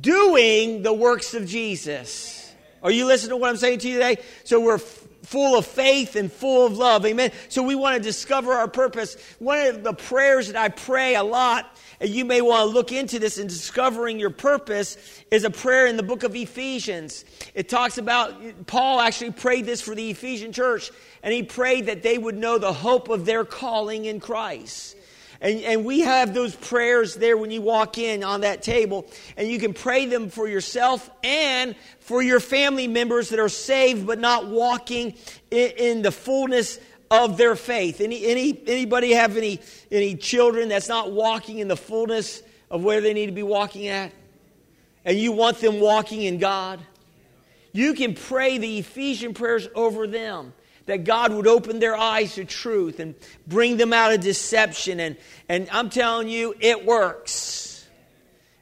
Doing 0.00 0.82
the 0.82 0.92
works 0.92 1.34
of 1.34 1.46
Jesus. 1.46 2.52
Are 2.82 2.90
you 2.90 3.06
listening 3.06 3.30
to 3.30 3.36
what 3.36 3.50
I'm 3.50 3.56
saying 3.56 3.80
to 3.80 3.88
you 3.88 3.94
today? 3.94 4.16
So 4.44 4.60
we're 4.60 4.74
f- 4.74 5.06
full 5.24 5.56
of 5.56 5.66
faith 5.66 6.16
and 6.16 6.32
full 6.32 6.66
of 6.66 6.76
love. 6.76 7.06
Amen. 7.06 7.30
So 7.48 7.62
we 7.62 7.74
want 7.74 7.96
to 7.96 8.02
discover 8.02 8.52
our 8.52 8.68
purpose. 8.68 9.16
One 9.38 9.66
of 9.66 9.84
the 9.84 9.92
prayers 9.92 10.48
that 10.48 10.56
I 10.56 10.68
pray 10.68 11.14
a 11.14 11.22
lot, 11.22 11.78
and 12.00 12.10
you 12.10 12.24
may 12.24 12.40
want 12.40 12.68
to 12.68 12.74
look 12.74 12.90
into 12.90 13.18
this 13.18 13.38
in 13.38 13.46
discovering 13.46 14.18
your 14.18 14.30
purpose, 14.30 14.96
is 15.30 15.44
a 15.44 15.50
prayer 15.50 15.86
in 15.86 15.96
the 15.96 16.02
book 16.02 16.24
of 16.24 16.34
Ephesians. 16.34 17.24
It 17.54 17.68
talks 17.68 17.98
about, 17.98 18.66
Paul 18.66 19.00
actually 19.00 19.30
prayed 19.30 19.64
this 19.64 19.80
for 19.80 19.94
the 19.94 20.10
Ephesian 20.10 20.52
church 20.52 20.90
and 21.22 21.32
he 21.32 21.42
prayed 21.42 21.86
that 21.86 22.02
they 22.02 22.18
would 22.18 22.36
know 22.36 22.58
the 22.58 22.72
hope 22.72 23.08
of 23.08 23.24
their 23.24 23.44
calling 23.44 24.04
in 24.04 24.20
Christ. 24.20 24.96
And, 25.40 25.60
and 25.60 25.84
we 25.84 26.00
have 26.00 26.34
those 26.34 26.54
prayers 26.54 27.16
there 27.16 27.36
when 27.36 27.50
you 27.50 27.62
walk 27.62 27.98
in 27.98 28.22
on 28.22 28.42
that 28.42 28.62
table, 28.62 29.06
and 29.36 29.48
you 29.48 29.58
can 29.58 29.74
pray 29.74 30.06
them 30.06 30.30
for 30.30 30.48
yourself 30.48 31.10
and 31.24 31.74
for 31.98 32.22
your 32.22 32.38
family 32.38 32.86
members 32.86 33.30
that 33.30 33.40
are 33.40 33.48
saved 33.48 34.06
but 34.06 34.20
not 34.20 34.46
walking 34.46 35.14
in, 35.50 35.70
in 35.72 36.02
the 36.02 36.12
fullness 36.12 36.78
of 37.10 37.36
their 37.36 37.56
faith. 37.56 38.00
Any, 38.00 38.24
any, 38.24 38.62
anybody 38.66 39.12
have 39.12 39.36
any, 39.36 39.60
any 39.90 40.16
children 40.16 40.68
that's 40.68 40.88
not 40.88 41.12
walking 41.12 41.58
in 41.58 41.68
the 41.68 41.76
fullness 41.76 42.42
of 42.70 42.84
where 42.84 43.00
they 43.00 43.12
need 43.12 43.26
to 43.26 43.32
be 43.32 43.42
walking 43.42 43.88
at? 43.88 44.12
And 45.04 45.18
you 45.18 45.32
want 45.32 45.58
them 45.58 45.80
walking 45.80 46.22
in 46.22 46.38
God? 46.38 46.80
You 47.72 47.94
can 47.94 48.14
pray 48.14 48.58
the 48.58 48.78
Ephesian 48.78 49.34
prayers 49.34 49.66
over 49.74 50.06
them 50.06 50.52
that 50.86 51.04
God 51.04 51.32
would 51.32 51.46
open 51.46 51.78
their 51.78 51.96
eyes 51.96 52.34
to 52.34 52.44
truth 52.44 53.00
and 53.00 53.14
bring 53.46 53.76
them 53.76 53.92
out 53.92 54.12
of 54.12 54.20
deception. 54.20 55.00
And, 55.00 55.16
and 55.48 55.68
I'm 55.70 55.90
telling 55.90 56.28
you, 56.28 56.54
it 56.60 56.84
works. 56.84 57.62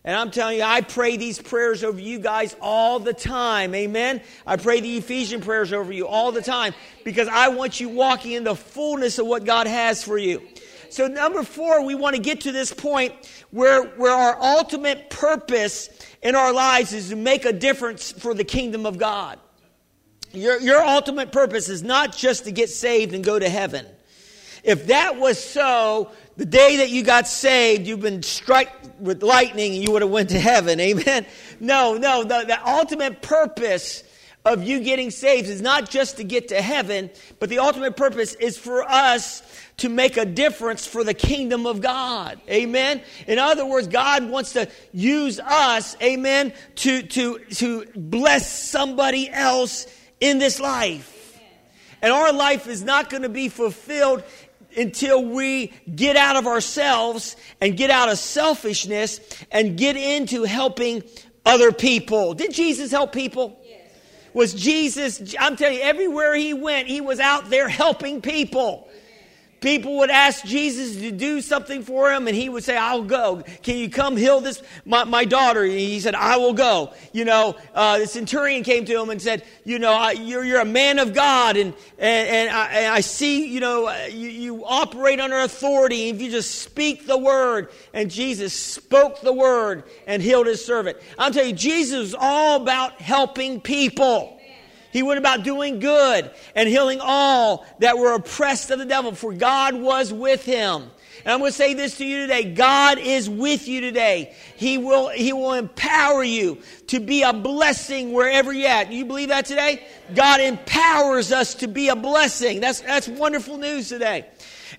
And 0.02 0.16
I'm 0.16 0.30
telling 0.30 0.58
you, 0.58 0.62
I 0.62 0.80
pray 0.80 1.18
these 1.18 1.40
prayers 1.40 1.84
over 1.84 2.00
you 2.00 2.18
guys 2.18 2.56
all 2.60 3.00
the 3.00 3.12
time. 3.12 3.74
Amen. 3.74 4.22
I 4.46 4.56
pray 4.56 4.80
the 4.80 4.96
Ephesian 4.96 5.42
prayers 5.42 5.74
over 5.74 5.92
you 5.92 6.06
all 6.06 6.32
the 6.32 6.40
time 6.40 6.72
because 7.04 7.28
I 7.28 7.48
want 7.48 7.80
you 7.80 7.90
walking 7.90 8.32
in 8.32 8.44
the 8.44 8.56
fullness 8.56 9.18
of 9.18 9.26
what 9.26 9.44
God 9.44 9.66
has 9.66 10.02
for 10.02 10.16
you. 10.16 10.42
So, 10.88 11.06
number 11.06 11.44
four, 11.44 11.84
we 11.84 11.94
want 11.94 12.16
to 12.16 12.22
get 12.22 12.40
to 12.42 12.52
this 12.52 12.72
point 12.72 13.12
where, 13.50 13.84
where 13.84 14.12
our 14.12 14.36
ultimate 14.40 15.10
purpose 15.10 15.88
in 16.22 16.34
our 16.34 16.52
lives 16.52 16.92
is 16.92 17.10
to 17.10 17.16
make 17.16 17.44
a 17.44 17.52
difference 17.52 18.10
for 18.10 18.34
the 18.34 18.42
kingdom 18.42 18.86
of 18.86 18.98
God. 18.98 19.38
Your, 20.32 20.60
your 20.60 20.82
ultimate 20.82 21.32
purpose 21.32 21.68
is 21.68 21.82
not 21.82 22.16
just 22.16 22.44
to 22.44 22.52
get 22.52 22.70
saved 22.70 23.14
and 23.14 23.25
go 23.25 23.38
to 23.38 23.49
heaven. 23.49 23.87
If 24.62 24.88
that 24.88 25.16
was 25.16 25.42
so, 25.42 26.10
the 26.37 26.44
day 26.44 26.76
that 26.76 26.90
you 26.90 27.02
got 27.02 27.26
saved, 27.26 27.87
you've 27.87 28.00
been 28.00 28.22
struck 28.22 28.68
with 29.00 29.22
lightning 29.22 29.75
and 29.75 29.82
you 29.82 29.92
would 29.92 30.02
have 30.02 30.10
went 30.10 30.30
to 30.30 30.38
heaven. 30.38 30.78
Amen. 30.80 31.26
No, 31.58 31.96
no, 31.96 32.22
the, 32.22 32.44
the 32.46 32.68
ultimate 32.68 33.22
purpose 33.22 34.04
of 34.44 34.62
you 34.62 34.80
getting 34.80 35.10
saved 35.10 35.49
is 35.49 35.60
not 35.60 35.90
just 35.90 36.16
to 36.16 36.25
get 36.25 36.49
to 36.49 36.62
heaven, 36.62 37.10
but 37.38 37.49
the 37.49 37.58
ultimate 37.58 37.96
purpose 37.96 38.34
is 38.34 38.56
for 38.56 38.82
us 38.82 39.42
to 39.78 39.88
make 39.88 40.16
a 40.16 40.25
difference 40.25 40.87
for 40.87 41.04
the 41.04 41.14
kingdom 41.14 41.66
of 41.66 41.80
God. 41.80 42.40
Amen. 42.49 43.02
In 43.26 43.38
other 43.38 43.66
words, 43.66 43.87
God 43.87 44.28
wants 44.28 44.52
to 44.54 44.68
use 44.92 45.40
us, 45.40 45.96
amen, 46.02 46.52
to, 46.76 47.02
to, 47.02 47.38
to 47.38 47.87
bless 47.96 48.70
somebody 48.70 49.28
else 49.30 49.87
in 50.20 50.38
this 50.38 50.60
life. 50.60 51.38
And 52.02 52.12
our 52.12 52.32
life 52.32 52.66
is 52.66 52.82
not 52.82 53.10
going 53.10 53.22
to 53.22 53.28
be 53.28 53.48
fulfilled 53.48 54.22
until 54.76 55.24
we 55.24 55.72
get 55.94 56.16
out 56.16 56.36
of 56.36 56.46
ourselves 56.46 57.36
and 57.60 57.76
get 57.76 57.90
out 57.90 58.08
of 58.08 58.18
selfishness 58.18 59.20
and 59.50 59.76
get 59.76 59.96
into 59.96 60.44
helping 60.44 61.02
other 61.44 61.72
people. 61.72 62.34
Did 62.34 62.52
Jesus 62.52 62.90
help 62.90 63.12
people? 63.12 63.56
Was 64.32 64.54
Jesus, 64.54 65.34
I'm 65.40 65.56
telling 65.56 65.78
you, 65.78 65.82
everywhere 65.82 66.34
he 66.36 66.54
went, 66.54 66.86
he 66.86 67.00
was 67.00 67.18
out 67.18 67.50
there 67.50 67.68
helping 67.68 68.20
people. 68.20 68.88
People 69.61 69.99
would 69.99 70.11
ask 70.11 70.45
Jesus 70.45 70.97
to 70.97 71.11
do 71.11 71.43
something 71.43 71.83
for 71.83 72.11
him, 72.11 72.26
and 72.26 72.35
he 72.35 72.49
would 72.49 72.64
say, 72.64 72.79
I'll 72.79 73.02
go. 73.02 73.43
Can 73.62 73.76
you 73.76 73.90
come 73.90 74.17
heal 74.17 74.40
this, 74.40 74.62
my, 74.87 75.05
my 75.05 75.26
daughter? 75.26 75.62
And 75.62 75.73
he 75.73 76.00
said, 76.00 76.14
I 76.14 76.38
will 76.38 76.55
go. 76.55 76.95
You 77.12 77.26
know, 77.26 77.57
uh, 77.75 77.99
the 77.99 78.07
centurion 78.07 78.62
came 78.62 78.87
to 78.87 79.00
him 79.00 79.11
and 79.11 79.21
said, 79.21 79.45
You 79.64 79.79
know, 79.79 79.93
I, 79.93 80.12
you're, 80.12 80.45
you're 80.45 80.61
a 80.61 80.64
man 80.64 80.99
of 80.99 81.12
God, 81.12 81.59
and, 81.59 81.75
and, 81.99 82.29
and, 82.29 82.50
I, 82.50 82.67
and 82.69 82.87
I 82.95 83.00
see, 83.00 83.49
you 83.49 83.61
know, 83.61 83.88
uh, 83.88 84.07
you, 84.11 84.29
you 84.29 84.64
operate 84.64 85.21
under 85.21 85.38
authority. 85.40 86.09
If 86.09 86.23
you 86.23 86.31
just 86.31 86.62
speak 86.62 87.07
the 87.07 87.19
word, 87.19 87.69
and 87.93 88.11
Jesus 88.11 88.55
spoke 88.55 89.21
the 89.21 89.33
word 89.33 89.85
and 90.07 90.23
healed 90.23 90.47
his 90.47 90.64
servant. 90.64 90.97
I'll 91.19 91.31
tell 91.31 91.45
you, 91.45 91.52
Jesus 91.52 92.09
is 92.09 92.17
all 92.19 92.62
about 92.62 93.00
helping 93.00 93.61
people. 93.61 94.39
He 94.92 95.02
went 95.02 95.18
about 95.18 95.44
doing 95.44 95.78
good 95.78 96.30
and 96.54 96.68
healing 96.68 97.00
all 97.00 97.66
that 97.78 97.99
were 97.99 98.14
oppressed 98.14 98.70
of 98.70 98.78
the 98.78 98.85
devil, 98.85 99.12
for 99.12 99.32
God 99.32 99.75
was 99.75 100.12
with 100.12 100.44
him. 100.44 100.90
And 101.25 101.35
I'm 101.35 101.40
going 101.40 101.50
to 101.50 101.56
say 101.56 101.75
this 101.75 101.99
to 101.99 102.04
you 102.04 102.23
today. 102.23 102.44
God 102.44 102.99
is 102.99 103.28
with 103.28 103.68
you 103.68 103.80
today. 103.82 104.35
He 104.56 104.78
will, 104.78 105.09
he 105.09 105.32
will 105.32 105.52
empower 105.52 106.25
you 106.25 106.62
to 106.88 106.99
be 106.99 107.23
a 107.23 107.32
blessing 107.32 108.12
wherever 108.12 108.52
you're 108.52 108.70
at. 108.70 108.90
You 108.90 109.04
believe 109.04 109.28
that 109.28 109.44
today? 109.44 109.87
God 110.14 110.40
empowers 110.40 111.30
us 111.30 111.54
to 111.56 111.68
be 111.68 111.88
a 111.88 111.97
blessing. 111.97 112.61
That's, 112.61 112.80
that's 112.80 113.06
wonderful 113.06 113.59
news 113.59 113.88
today. 113.88 114.26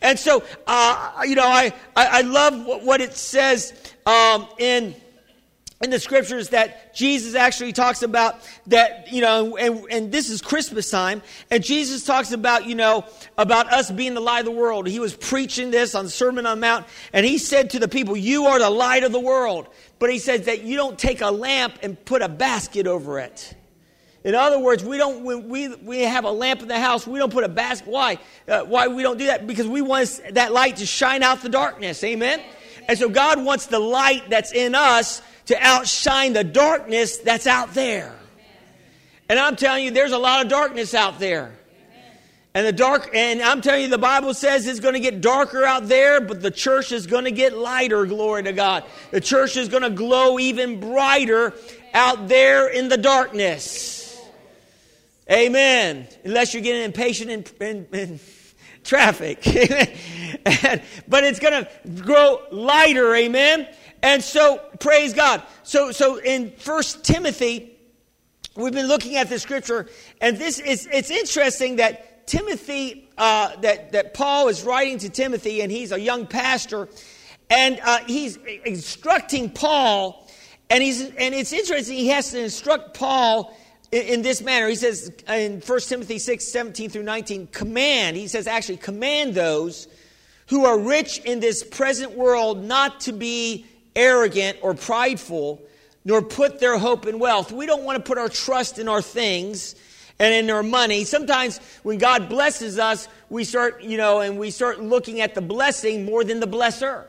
And 0.02 0.18
so, 0.18 0.44
uh, 0.66 1.22
you 1.26 1.36
know, 1.36 1.48
I, 1.48 1.74
I, 1.96 2.20
I 2.20 2.22
love 2.22 2.66
what, 2.66 2.84
what 2.84 3.02
it 3.02 3.14
says 3.14 3.74
um, 4.06 4.48
in 4.58 4.96
in 5.82 5.90
the 5.90 6.00
scriptures 6.00 6.50
that 6.50 6.94
Jesus 6.94 7.36
actually 7.36 7.74
talks 7.74 8.04
about 8.04 8.36
that, 8.68 9.12
you 9.12 9.22
know, 9.22 9.58
and, 9.58 9.86
and, 9.90 10.12
this 10.12 10.30
is 10.30 10.42
Christmas 10.42 10.90
time, 10.92 11.22
and 11.50 11.64
Jesus 11.64 12.04
talks 12.04 12.32
about, 12.32 12.66
you 12.66 12.76
know, 12.76 13.06
about 13.38 13.72
us 13.72 13.90
being 13.90 14.14
the 14.14 14.20
light 14.20 14.40
of 14.40 14.46
the 14.46 14.52
world. 14.52 14.88
He 14.88 15.00
was 15.00 15.16
preaching 15.16 15.72
this 15.72 15.96
on 15.96 16.06
the 16.06 16.12
Sermon 16.12 16.46
on 16.46 16.60
the 16.60 16.62
Mount, 16.62 16.86
and 17.14 17.26
he 17.26 17.38
said 17.38 17.72
to 17.72 17.80
the 17.80 17.88
people, 17.88 18.16
You 18.16 18.46
are 18.46 18.60
the 18.60 18.70
light 18.70 19.04
of 19.04 19.12
the 19.12 19.20
world. 19.20 19.68
But 20.00 20.12
he 20.12 20.18
says 20.18 20.46
that 20.46 20.64
you 20.64 20.78
don't 20.78 20.98
take 20.98 21.22
a 21.22 21.30
lamp 21.30 21.76
and 21.84 22.04
put 22.06 22.24
a 22.24 22.30
basket 22.30 22.88
over 22.88 23.20
it. 23.20 23.56
In 24.24 24.36
other 24.36 24.60
words, 24.60 24.84
we 24.84 24.98
don't, 24.98 25.24
when 25.24 25.48
we, 25.48 25.68
we 25.76 26.02
have 26.02 26.26
a 26.26 26.32
lamp 26.32 26.62
in 26.62 26.68
the 26.68 26.80
house, 26.80 27.08
we 27.08 27.18
don't 27.20 27.32
put 27.32 27.44
a 27.44 27.50
basket. 27.50 27.88
Why? 27.88 28.18
Uh, 28.48 28.62
why 28.62 28.88
we 28.88 29.04
don't 29.04 29.18
do 29.18 29.28
that? 29.28 29.48
Because 29.48 29.68
we 29.68 29.82
want 29.82 30.22
that 30.32 30.52
light 30.52 30.78
to 30.78 30.86
shine 30.86 31.24
out 31.24 31.42
the 31.42 31.50
darkness. 31.50 32.04
Amen? 32.04 32.42
And 32.88 32.98
so 32.98 33.10
God 33.10 33.44
wants 33.44 33.68
the 33.68 33.80
light 33.80 34.30
that's 34.30 34.52
in 34.52 34.76
us 34.76 35.22
to 35.52 35.58
outshine 35.60 36.32
the 36.32 36.46
darkness 36.46 37.18
that's 37.18 37.46
out 37.46 37.74
there. 37.74 38.16
And 39.28 39.38
I'm 39.38 39.58
telling 39.58 39.84
you, 39.84 39.92
there's 39.92 40.14
a 40.14 40.18
lot 40.18 40.44
of 40.44 40.50
darkness 40.50 40.94
out 40.94 41.20
there. 41.20 41.54
And 42.54 42.66
the 42.66 42.74
dark, 42.74 43.10
and 43.14 43.42
I'm 43.42 43.62
telling 43.62 43.84
you, 43.84 43.88
the 43.88 43.98
Bible 43.98 44.34
says 44.34 44.66
it's 44.68 44.80
going 44.82 44.94
to 44.94 45.00
get 45.00 45.22
darker 45.22 45.64
out 45.64 45.88
there, 45.88 46.20
but 46.20 46.42
the 46.42 46.52
church 46.52 46.92
is 46.92 47.08
going 47.08 47.26
to 47.26 47.32
get 47.32 47.58
lighter, 47.58 48.06
glory 48.06 48.44
to 48.44 48.54
God. 48.54 48.86
The 49.12 49.22
church 49.22 49.56
is 49.56 49.70
going 49.70 49.84
to 49.84 49.90
glow 49.90 50.40
even 50.40 50.80
brighter 50.80 51.54
out 51.94 52.28
there 52.28 52.68
in 52.68 52.90
the 52.90 52.98
darkness. 52.98 54.20
Amen. 55.30 56.08
Unless 56.26 56.54
you're 56.54 56.64
getting 56.64 56.84
impatient 56.84 57.30
in, 57.30 57.66
in, 57.66 57.88
in 57.94 58.20
traffic. 58.84 59.46
and, 60.46 60.82
but 61.08 61.24
it's 61.24 61.40
going 61.40 61.66
to 61.66 61.70
grow 62.04 62.42
lighter, 62.52 63.16
amen. 63.16 63.68
And 64.04 64.24
so, 64.24 64.60
praise 64.80 65.14
God. 65.14 65.44
So, 65.64 65.92
so 65.92 66.18
in 66.18 66.52
First 66.52 67.04
Timothy, 67.04 67.78
we've 68.56 68.74
been 68.74 68.88
looking 68.88 69.16
at 69.16 69.30
the 69.30 69.38
scripture, 69.38 69.88
and 70.20 70.38
this 70.38 70.60
is 70.60 70.88
it's 70.92 71.12
interesting 71.12 71.76
that 71.78 72.28
Timothy, 72.28 73.10
uh, 73.18 73.56
that 73.58 73.92
that 73.92 74.14
Paul 74.14 74.48
is 74.48 74.64
writing 74.64 74.98
to 75.00 75.10
Timothy, 75.10 75.62
and 75.62 75.72
he's 75.72 75.92
a 75.92 76.00
young 76.00 76.26
pastor, 76.26 76.90
and 77.50 77.80
uh, 77.84 78.00
he's 78.06 78.38
instructing 78.66 79.52
Paul, 79.52 80.28
and 80.70 80.82
he's 80.82 81.02
and 81.02 81.36
it's 81.36 81.54
interesting. 81.54 81.98
He 81.98 82.08
has 82.08 82.32
to 82.32 82.42
instruct 82.42 82.98
Paul 82.98 83.56
in, 83.92 84.02
in 84.02 84.22
this 84.24 84.42
manner. 84.42 84.68
He 84.68 84.76
says 84.76 85.12
in 85.28 85.62
1 85.62 85.80
Timothy 85.82 86.18
6, 86.18 86.52
17 86.52 86.90
through 86.90 87.04
19, 87.04 87.48
command. 87.48 88.18
He 88.18 88.28
says 88.28 88.48
actually 88.48 88.78
command 88.78 89.36
those 89.36 89.88
who 90.48 90.66
are 90.66 90.80
rich 90.80 91.20
in 91.20 91.40
this 91.40 91.64
present 91.64 92.12
world 92.18 92.64
not 92.64 93.02
to 93.02 93.14
be 93.14 93.66
arrogant 93.96 94.58
or 94.62 94.74
prideful, 94.74 95.62
nor 96.04 96.22
put 96.22 96.60
their 96.60 96.78
hope 96.78 97.06
in 97.06 97.20
wealth. 97.20 97.52
We 97.52 97.66
don't 97.66 97.84
want 97.84 97.98
to 97.98 98.04
put 98.04 98.18
our 98.18 98.30
trust 98.30 98.80
in 98.80 98.88
our 98.88 99.02
things 99.02 99.76
and 100.20 100.34
in 100.34 100.50
our 100.50 100.64
money. 100.64 101.04
Sometimes 101.04 101.60
when 101.84 101.98
God 101.98 102.30
blesses 102.30 102.80
us, 102.80 103.08
we 103.30 103.44
start, 103.44 103.84
you 103.84 103.98
know, 103.98 104.20
and 104.20 104.38
we 104.38 104.52
start 104.52 104.82
looking 104.82 105.22
at 105.22 105.36
the 105.36 105.42
blessing 105.42 106.06
more 106.06 106.24
than 106.24 106.40
the 106.40 106.48
blesser. 106.48 107.06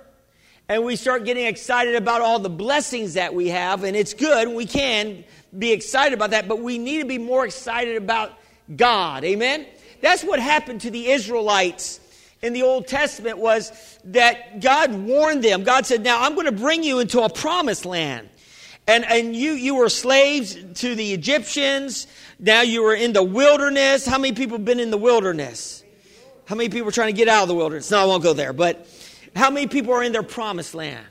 And 0.69 0.85
we 0.85 0.97
start 0.97 1.25
getting 1.25 1.45
excited 1.47 1.95
about 1.95 2.23
all 2.23 2.39
the 2.39 2.49
blessings 2.49 3.15
that 3.15 3.35
we 3.35 3.49
have, 3.49 3.85
and 3.85 3.97
it's 3.97 4.15
good. 4.15 4.49
We 4.49 4.65
can 4.65 5.25
be 5.57 5.73
excited 5.73 6.15
about 6.15 6.31
that, 6.31 6.49
but 6.49 6.61
we 6.61 6.79
need 6.79 7.01
to 7.01 7.05
be 7.05 7.19
more 7.19 7.45
excited 7.45 7.97
about 7.97 8.33
God. 8.75 9.25
Amen? 9.25 9.67
That's 10.01 10.25
what 10.25 10.39
happened 10.39 10.81
to 10.83 10.91
the 10.91 11.11
Israelites 11.11 12.01
in 12.43 12.53
the 12.53 12.63
Old 12.63 12.89
Testament 12.89 13.39
was 13.39 13.99
that 14.05 14.61
God 14.61 14.93
warned 14.93 15.45
them. 15.45 15.63
God 15.63 15.87
said, 15.87 16.03
Now 16.03 16.23
I'm 16.23 16.35
going 16.35 16.47
to 16.47 16.53
bring 16.53 16.83
you 16.83 16.99
into 16.99 17.23
a 17.23 17.29
promised 17.29 17.87
land. 17.87 18.29
And, 18.87 19.05
and 19.05 19.35
you, 19.35 19.53
you 19.53 19.77
were 19.77 19.89
slaves 19.89 20.57
to 20.81 20.95
the 20.97 21.13
Egyptians. 21.13 22.09
Now 22.41 22.63
you 22.63 22.83
were 22.83 22.95
in 22.95 23.13
the 23.13 23.23
wilderness. 23.23 24.05
How 24.05 24.19
many 24.19 24.35
people 24.35 24.59
have 24.59 24.65
been 24.65 24.81
in 24.81 24.91
the 24.91 24.99
wilderness? 24.99 25.85
How 26.47 26.57
many 26.57 26.69
people 26.69 26.89
are 26.89 26.93
trying 26.93 27.15
to 27.15 27.17
get 27.17 27.29
out 27.29 27.43
of 27.43 27.49
the 27.49 27.55
wilderness? 27.55 27.91
No, 27.93 28.01
I 28.01 28.05
won't 28.07 28.25
go 28.25 28.33
there. 28.33 28.53
But 28.53 28.89
how 29.37 29.51
many 29.51 29.69
people 29.69 29.95
are 29.95 30.03
in 30.03 30.11
their 30.11 30.25
promised 30.25 30.75
land? 30.75 31.07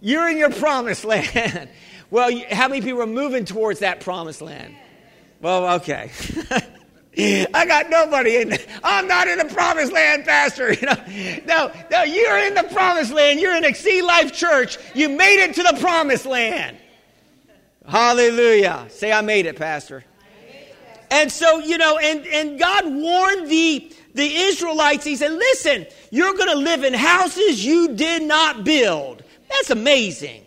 You're 0.00 0.28
in 0.28 0.38
your 0.38 0.50
promised 0.50 1.04
land. 1.06 1.68
well, 2.10 2.30
how 2.50 2.68
many 2.68 2.80
people 2.80 3.02
are 3.02 3.06
moving 3.06 3.44
towards 3.44 3.80
that 3.80 4.00
promised 4.00 4.40
land? 4.40 4.74
Well, 5.42 5.74
okay. 5.74 6.10
I 7.18 7.66
got 7.66 7.90
nobody 7.90 8.36
in. 8.36 8.56
I'm 8.82 9.06
not 9.06 9.28
in 9.28 9.38
the 9.38 9.44
promised 9.44 9.92
land, 9.92 10.24
Pastor. 10.24 10.74
You 10.82 10.86
know, 10.86 11.40
no, 11.46 11.72
no, 11.90 12.02
you're 12.02 12.38
in 12.38 12.54
the 12.54 12.64
promised 12.72 13.12
land. 13.12 13.38
You're 13.38 13.54
in 13.54 13.64
Exceed 13.64 14.02
Life 14.02 14.32
Church. 14.32 14.78
You 14.94 15.08
made 15.08 15.42
it 15.44 15.54
to 15.54 15.62
the 15.62 15.78
promised 15.80 16.26
land. 16.26 16.78
Hallelujah. 17.86 18.86
Say, 18.88 19.12
I 19.12 19.20
made 19.20 19.46
it, 19.46 19.56
Pastor. 19.56 20.04
And 21.10 21.30
so, 21.30 21.58
you 21.58 21.76
know, 21.76 21.98
and, 21.98 22.26
and 22.26 22.58
God 22.58 22.86
warned 22.86 23.50
the, 23.50 23.92
the 24.14 24.34
Israelites. 24.34 25.04
He 25.04 25.16
said, 25.16 25.32
listen, 25.32 25.86
you're 26.10 26.34
going 26.34 26.48
to 26.48 26.56
live 26.56 26.84
in 26.84 26.94
houses 26.94 27.64
you 27.64 27.94
did 27.94 28.22
not 28.22 28.64
build. 28.64 29.22
That's 29.50 29.70
amazing 29.70 30.42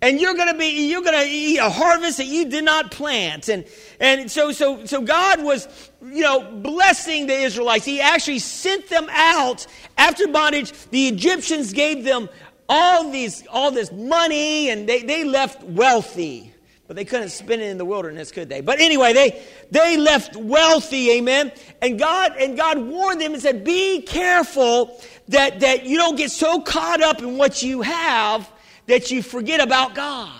and 0.00 0.20
you're 0.20 0.34
going 0.34 0.52
to 0.52 0.58
be 0.58 0.88
you're 0.88 1.02
going 1.02 1.18
to 1.18 1.28
eat 1.28 1.58
a 1.58 1.68
harvest 1.68 2.18
that 2.18 2.26
you 2.26 2.48
did 2.48 2.64
not 2.64 2.90
plant. 2.90 3.48
And 3.48 3.64
and 3.98 4.30
so 4.30 4.52
so 4.52 4.84
so 4.84 5.00
god 5.02 5.42
was 5.42 5.90
you 6.02 6.22
know 6.22 6.40
blessing 6.40 7.26
the 7.26 7.34
israelites. 7.34 7.84
He 7.84 8.00
actually 8.00 8.38
sent 8.38 8.88
them 8.88 9.08
out 9.10 9.66
after 9.96 10.28
bondage. 10.28 10.72
The 10.90 11.08
egyptians 11.08 11.72
gave 11.72 12.04
them 12.04 12.28
all 12.68 13.10
these 13.10 13.44
all 13.48 13.70
this 13.70 13.90
money 13.90 14.70
and 14.70 14.88
they, 14.88 15.02
they 15.02 15.24
left 15.24 15.62
wealthy. 15.64 16.52
But 16.86 16.96
they 16.96 17.04
couldn't 17.04 17.28
spend 17.28 17.60
it 17.60 17.66
in 17.66 17.76
the 17.76 17.84
wilderness 17.84 18.30
could 18.30 18.48
they? 18.48 18.60
But 18.60 18.78
anyway 18.78 19.12
they 19.12 19.42
they 19.72 19.96
left 19.96 20.36
wealthy 20.36 21.10
amen? 21.12 21.50
And 21.82 21.98
god 21.98 22.36
and 22.38 22.56
god 22.56 22.78
warned 22.78 23.20
them 23.20 23.32
and 23.34 23.42
said 23.42 23.64
be 23.64 24.02
careful 24.02 25.00
that 25.26 25.58
that 25.58 25.86
you 25.86 25.96
don't 25.96 26.16
get 26.16 26.30
so 26.30 26.60
caught 26.60 27.02
up 27.02 27.20
in 27.20 27.36
what 27.36 27.64
you 27.64 27.82
have 27.82 28.48
that 28.88 29.10
you 29.10 29.22
forget 29.22 29.60
about 29.60 29.94
God. 29.94 30.32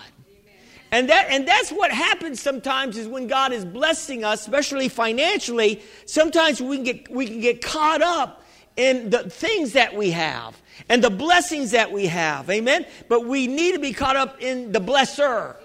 And 0.91 1.09
that 1.09 1.27
and 1.29 1.47
that's 1.47 1.71
what 1.71 1.91
happens 1.91 2.41
sometimes 2.41 2.97
is 2.97 3.07
when 3.07 3.27
God 3.27 3.53
is 3.53 3.63
blessing 3.63 4.23
us, 4.23 4.41
especially 4.41 4.89
financially, 4.89 5.81
sometimes 6.05 6.59
we 6.59 6.77
can 6.77 6.83
get 6.83 7.11
we 7.11 7.27
can 7.27 7.39
get 7.39 7.61
caught 7.61 8.01
up 8.01 8.43
in 8.75 9.11
the 9.11 9.29
things 9.29 9.73
that 9.73 9.95
we 9.95 10.11
have 10.11 10.59
and 10.89 11.03
the 11.03 11.11
blessings 11.11 11.71
that 11.71 11.91
we 11.91 12.07
have. 12.07 12.49
Amen. 12.49 12.87
But 13.07 13.25
we 13.25 13.45
need 13.45 13.73
to 13.73 13.79
be 13.79 13.93
caught 13.93 14.15
up 14.15 14.41
in 14.41 14.71
the 14.71 14.81
blesser. 14.81 15.55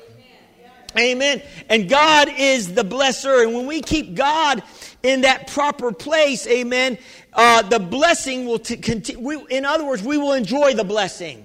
Amen. 0.96 1.42
And 1.68 1.88
God 1.88 2.28
is 2.36 2.74
the 2.74 2.84
blesser. 2.84 3.42
And 3.42 3.54
when 3.54 3.66
we 3.66 3.80
keep 3.80 4.14
God 4.14 4.62
in 5.02 5.22
that 5.22 5.48
proper 5.48 5.90
place, 5.90 6.46
amen, 6.46 6.98
uh, 7.32 7.62
the 7.62 7.80
blessing 7.80 8.46
will 8.46 8.60
t- 8.60 8.76
continue. 8.76 9.44
In 9.46 9.64
other 9.64 9.84
words, 9.84 10.02
we 10.02 10.18
will 10.18 10.34
enjoy 10.34 10.74
the 10.74 10.84
blessing 10.84 11.43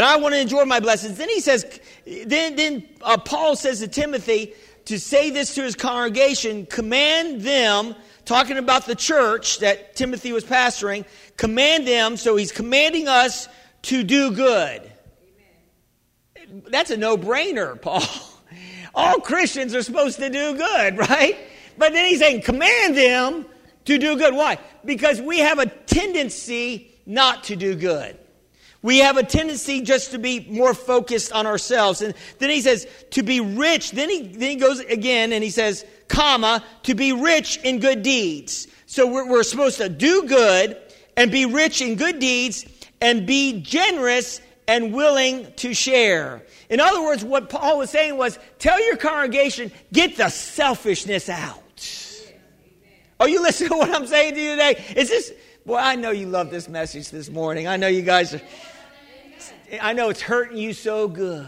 and 0.00 0.08
I 0.08 0.16
want 0.16 0.34
to 0.34 0.40
enjoy 0.40 0.64
my 0.64 0.80
blessings. 0.80 1.18
Then 1.18 1.28
he 1.28 1.40
says, 1.40 1.78
then, 2.06 2.56
then 2.56 2.88
uh, 3.02 3.18
Paul 3.18 3.54
says 3.54 3.80
to 3.80 3.88
Timothy 3.88 4.54
to 4.86 4.98
say 4.98 5.28
this 5.28 5.54
to 5.56 5.62
his 5.62 5.74
congregation 5.74 6.64
command 6.64 7.42
them, 7.42 7.94
talking 8.24 8.56
about 8.56 8.86
the 8.86 8.94
church 8.94 9.58
that 9.58 9.94
Timothy 9.96 10.32
was 10.32 10.42
pastoring, 10.42 11.04
command 11.36 11.86
them, 11.86 12.16
so 12.16 12.36
he's 12.36 12.50
commanding 12.50 13.08
us 13.08 13.46
to 13.82 14.02
do 14.02 14.32
good. 14.32 14.90
That's 16.48 16.90
a 16.90 16.96
no 16.96 17.18
brainer, 17.18 17.78
Paul. 17.78 18.02
All 18.94 19.18
Christians 19.20 19.74
are 19.74 19.82
supposed 19.82 20.18
to 20.18 20.30
do 20.30 20.56
good, 20.56 20.96
right? 20.96 21.36
But 21.76 21.92
then 21.92 22.08
he's 22.08 22.20
saying, 22.20 22.40
command 22.40 22.96
them 22.96 23.44
to 23.84 23.98
do 23.98 24.16
good. 24.16 24.34
Why? 24.34 24.56
Because 24.82 25.20
we 25.20 25.40
have 25.40 25.58
a 25.58 25.66
tendency 25.66 26.90
not 27.04 27.44
to 27.44 27.56
do 27.56 27.74
good. 27.74 28.16
We 28.82 28.98
have 28.98 29.18
a 29.18 29.22
tendency 29.22 29.82
just 29.82 30.12
to 30.12 30.18
be 30.18 30.46
more 30.48 30.72
focused 30.72 31.32
on 31.32 31.46
ourselves. 31.46 32.00
And 32.00 32.14
then 32.38 32.48
he 32.48 32.62
says, 32.62 32.86
to 33.10 33.22
be 33.22 33.40
rich. 33.40 33.90
Then 33.90 34.08
he, 34.08 34.22
then 34.28 34.50
he 34.50 34.56
goes 34.56 34.80
again 34.80 35.32
and 35.32 35.44
he 35.44 35.50
says, 35.50 35.84
comma, 36.08 36.64
to 36.84 36.94
be 36.94 37.12
rich 37.12 37.58
in 37.58 37.78
good 37.78 38.02
deeds. 38.02 38.68
So 38.86 39.06
we're, 39.06 39.28
we're 39.28 39.42
supposed 39.42 39.76
to 39.78 39.88
do 39.88 40.22
good 40.26 40.78
and 41.16 41.30
be 41.30 41.44
rich 41.44 41.82
in 41.82 41.96
good 41.96 42.18
deeds 42.18 42.64
and 43.02 43.26
be 43.26 43.60
generous 43.60 44.40
and 44.66 44.94
willing 44.94 45.52
to 45.56 45.74
share. 45.74 46.42
In 46.70 46.80
other 46.80 47.02
words, 47.02 47.24
what 47.24 47.50
Paul 47.50 47.78
was 47.78 47.90
saying 47.90 48.16
was 48.16 48.38
tell 48.58 48.82
your 48.84 48.96
congregation, 48.96 49.72
get 49.92 50.16
the 50.16 50.28
selfishness 50.30 51.28
out. 51.28 51.62
Are 53.18 53.28
you 53.28 53.42
listening 53.42 53.70
to 53.70 53.76
what 53.76 53.90
I'm 53.90 54.06
saying 54.06 54.34
to 54.34 54.40
you 54.40 54.50
today? 54.52 54.82
Is 54.96 55.10
this, 55.10 55.32
boy, 55.66 55.76
I 55.76 55.96
know 55.96 56.10
you 56.10 56.26
love 56.26 56.50
this 56.50 56.68
message 56.68 57.10
this 57.10 57.28
morning. 57.28 57.68
I 57.68 57.76
know 57.76 57.88
you 57.88 58.02
guys 58.02 58.32
are, 58.32 58.40
I 59.80 59.92
know 59.92 60.08
it's 60.08 60.20
hurting 60.20 60.56
you 60.56 60.72
so 60.72 61.08
good. 61.08 61.46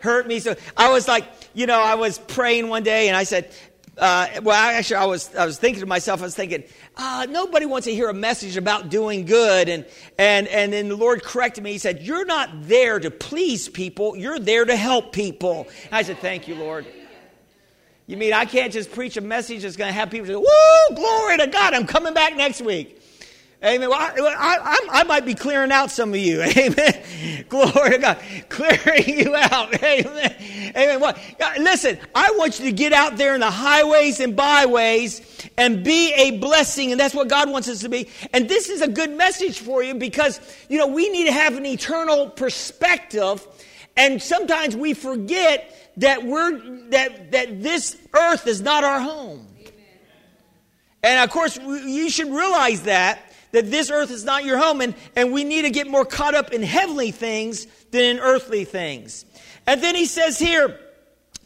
Hurt 0.00 0.26
me 0.26 0.40
so. 0.40 0.56
I 0.76 0.90
was 0.90 1.06
like, 1.06 1.24
you 1.54 1.66
know, 1.66 1.80
I 1.80 1.94
was 1.94 2.18
praying 2.18 2.68
one 2.68 2.82
day 2.82 3.08
and 3.08 3.16
I 3.16 3.22
said, 3.22 3.52
uh, 3.98 4.26
well, 4.42 4.56
actually, 4.56 4.96
I 4.96 5.04
was, 5.04 5.34
I 5.34 5.44
was 5.44 5.58
thinking 5.58 5.80
to 5.80 5.86
myself, 5.86 6.20
I 6.20 6.24
was 6.24 6.34
thinking, 6.34 6.64
uh, 6.96 7.26
nobody 7.28 7.66
wants 7.66 7.84
to 7.86 7.94
hear 7.94 8.08
a 8.08 8.14
message 8.14 8.56
about 8.56 8.88
doing 8.88 9.26
good. 9.26 9.68
And, 9.68 9.86
and, 10.18 10.48
and 10.48 10.72
then 10.72 10.88
the 10.88 10.96
Lord 10.96 11.22
corrected 11.22 11.62
me. 11.62 11.72
He 11.72 11.78
said, 11.78 12.02
You're 12.02 12.24
not 12.24 12.48
there 12.62 12.98
to 12.98 13.10
please 13.10 13.68
people, 13.68 14.16
you're 14.16 14.38
there 14.38 14.64
to 14.64 14.76
help 14.76 15.12
people. 15.12 15.68
And 15.84 15.92
I 15.92 16.02
said, 16.02 16.18
Thank 16.18 16.48
you, 16.48 16.54
Lord. 16.54 16.86
You 18.06 18.16
mean 18.16 18.32
I 18.32 18.46
can't 18.46 18.72
just 18.72 18.92
preach 18.92 19.16
a 19.16 19.20
message 19.20 19.62
that's 19.62 19.76
going 19.76 19.88
to 19.88 19.94
have 19.94 20.10
people 20.10 20.26
say, 20.26 20.34
Woo, 20.34 20.96
glory 20.96 21.38
to 21.38 21.46
God, 21.46 21.74
I'm 21.74 21.86
coming 21.86 22.14
back 22.14 22.34
next 22.34 22.62
week. 22.62 23.01
Amen. 23.64 23.90
Well, 23.90 23.98
I, 24.00 24.16
I, 24.18 24.88
I, 24.90 25.02
might 25.04 25.24
be 25.24 25.34
clearing 25.34 25.70
out 25.70 25.92
some 25.92 26.12
of 26.12 26.18
you. 26.18 26.42
Amen. 26.56 27.44
Glory 27.48 27.90
to 27.90 27.98
God. 27.98 28.18
Clearing 28.48 29.20
you 29.20 29.36
out. 29.36 29.72
Amen. 29.82 30.36
Amen. 30.76 31.00
Well, 31.00 31.16
uh, 31.40 31.52
listen, 31.60 31.96
I 32.12 32.34
want 32.36 32.58
you 32.58 32.66
to 32.66 32.72
get 32.72 32.92
out 32.92 33.16
there 33.16 33.34
in 33.34 33.40
the 33.40 33.50
highways 33.52 34.18
and 34.18 34.34
byways 34.34 35.48
and 35.56 35.84
be 35.84 36.12
a 36.14 36.38
blessing. 36.38 36.90
And 36.90 36.98
that's 36.98 37.14
what 37.14 37.28
God 37.28 37.50
wants 37.50 37.68
us 37.68 37.82
to 37.82 37.88
be. 37.88 38.08
And 38.32 38.48
this 38.48 38.68
is 38.68 38.80
a 38.80 38.88
good 38.88 39.12
message 39.12 39.60
for 39.60 39.80
you 39.80 39.94
because, 39.94 40.40
you 40.68 40.76
know, 40.76 40.88
we 40.88 41.08
need 41.10 41.26
to 41.26 41.32
have 41.32 41.56
an 41.56 41.64
eternal 41.64 42.30
perspective. 42.30 43.46
And 43.96 44.20
sometimes 44.20 44.74
we 44.74 44.92
forget 44.92 45.92
that 45.98 46.24
we're, 46.24 46.58
that, 46.90 47.30
that 47.30 47.62
this 47.62 47.96
earth 48.12 48.48
is 48.48 48.60
not 48.60 48.82
our 48.82 48.98
home. 48.98 49.46
And 51.04 51.22
of 51.22 51.30
course, 51.30 51.56
you 51.58 52.10
should 52.10 52.32
realize 52.32 52.82
that 52.82 53.31
that 53.52 53.70
this 53.70 53.90
earth 53.90 54.10
is 54.10 54.24
not 54.24 54.44
your 54.44 54.58
home, 54.58 54.80
and, 54.80 54.94
and 55.14 55.32
we 55.32 55.44
need 55.44 55.62
to 55.62 55.70
get 55.70 55.86
more 55.86 56.04
caught 56.04 56.34
up 56.34 56.52
in 56.52 56.62
heavenly 56.62 57.10
things 57.10 57.66
than 57.90 58.02
in 58.02 58.18
earthly 58.18 58.64
things. 58.64 59.24
And 59.66 59.82
then 59.82 59.94
he 59.94 60.06
says 60.06 60.38
here, 60.38 60.78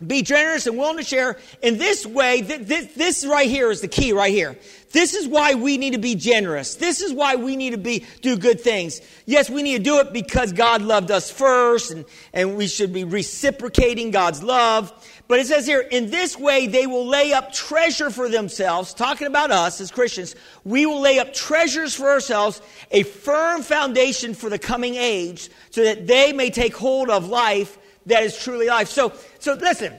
be 0.05 0.21
generous 0.23 0.67
and 0.67 0.77
willing 0.77 0.99
to 0.99 1.03
share. 1.03 1.39
In 1.63 1.79
this 1.79 2.05
way, 2.05 2.43
th- 2.43 2.69
th- 2.69 2.95
this 2.95 3.25
right 3.25 3.49
here 3.49 3.71
is 3.71 3.81
the 3.81 3.89
key 3.89 4.13
right 4.13 4.33
here. 4.33 4.59
This 4.93 5.15
is 5.15 5.27
why 5.27 5.55
we 5.55 5.79
need 5.79 5.95
to 5.95 5.99
be 5.99 6.15
generous. 6.15 6.75
This 6.75 7.01
is 7.01 7.15
why 7.15 7.37
we 7.37 7.57
need 7.57 7.71
to 7.71 7.79
be 7.79 8.05
do 8.21 8.37
good 8.37 8.61
things. 8.61 9.01
Yes, 9.25 9.49
we 9.49 9.63
need 9.63 9.79
to 9.79 9.83
do 9.83 9.99
it 10.01 10.13
because 10.13 10.53
God 10.53 10.83
loved 10.83 11.11
us 11.11 11.31
first, 11.31 11.93
and, 11.93 12.05
and 12.35 12.57
we 12.57 12.67
should 12.67 12.93
be 12.93 13.05
reciprocating 13.05 14.11
God's 14.11 14.43
love. 14.43 14.93
But 15.29 15.41
it 15.41 15.47
says 15.47 15.67
here, 15.67 15.81
in 15.81 16.11
this 16.11 16.39
way 16.39 16.67
they 16.67 16.87
will 16.87 17.07
lay 17.07 17.33
up 17.33 17.53
treasure 17.53 18.11
for 18.11 18.29
themselves, 18.29 18.95
talking 18.95 19.27
about 19.27 19.51
us 19.51 19.81
as 19.81 19.91
Christians, 19.91 20.37
we 20.65 20.87
will 20.87 21.01
lay 21.01 21.19
up 21.19 21.35
treasures 21.35 21.95
for 21.95 22.09
ourselves, 22.09 22.63
a 22.93 23.03
firm 23.03 23.63
foundation 23.63 24.35
for 24.35 24.49
the 24.49 24.59
coming 24.59 24.95
age, 24.95 25.51
so 25.71 25.83
that 25.83 26.07
they 26.07 26.33
may 26.33 26.51
take 26.51 26.77
hold 26.77 27.11
of 27.11 27.29
life 27.29 27.77
that 28.07 28.23
is 28.23 28.39
truly 28.39 28.69
life. 28.69 28.89
So, 28.89 29.13
so 29.41 29.55
listen, 29.55 29.95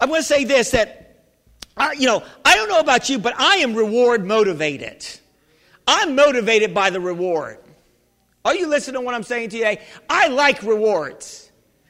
I'm 0.00 0.08
going 0.08 0.20
to 0.20 0.26
say 0.26 0.44
this 0.44 0.72
that, 0.72 1.18
I, 1.76 1.92
you 1.92 2.06
know, 2.06 2.24
I 2.44 2.56
don't 2.56 2.68
know 2.68 2.80
about 2.80 3.08
you, 3.08 3.18
but 3.18 3.38
I 3.38 3.56
am 3.58 3.74
reward 3.74 4.24
motivated. 4.24 5.06
I'm 5.86 6.16
motivated 6.16 6.74
by 6.74 6.90
the 6.90 7.00
reward. 7.00 7.58
Are 8.44 8.54
you 8.54 8.66
listening 8.66 8.94
to 8.94 9.00
what 9.00 9.14
I'm 9.14 9.22
saying 9.22 9.50
today? 9.50 9.82
I 10.10 10.28
like 10.28 10.62
rewards. 10.62 11.43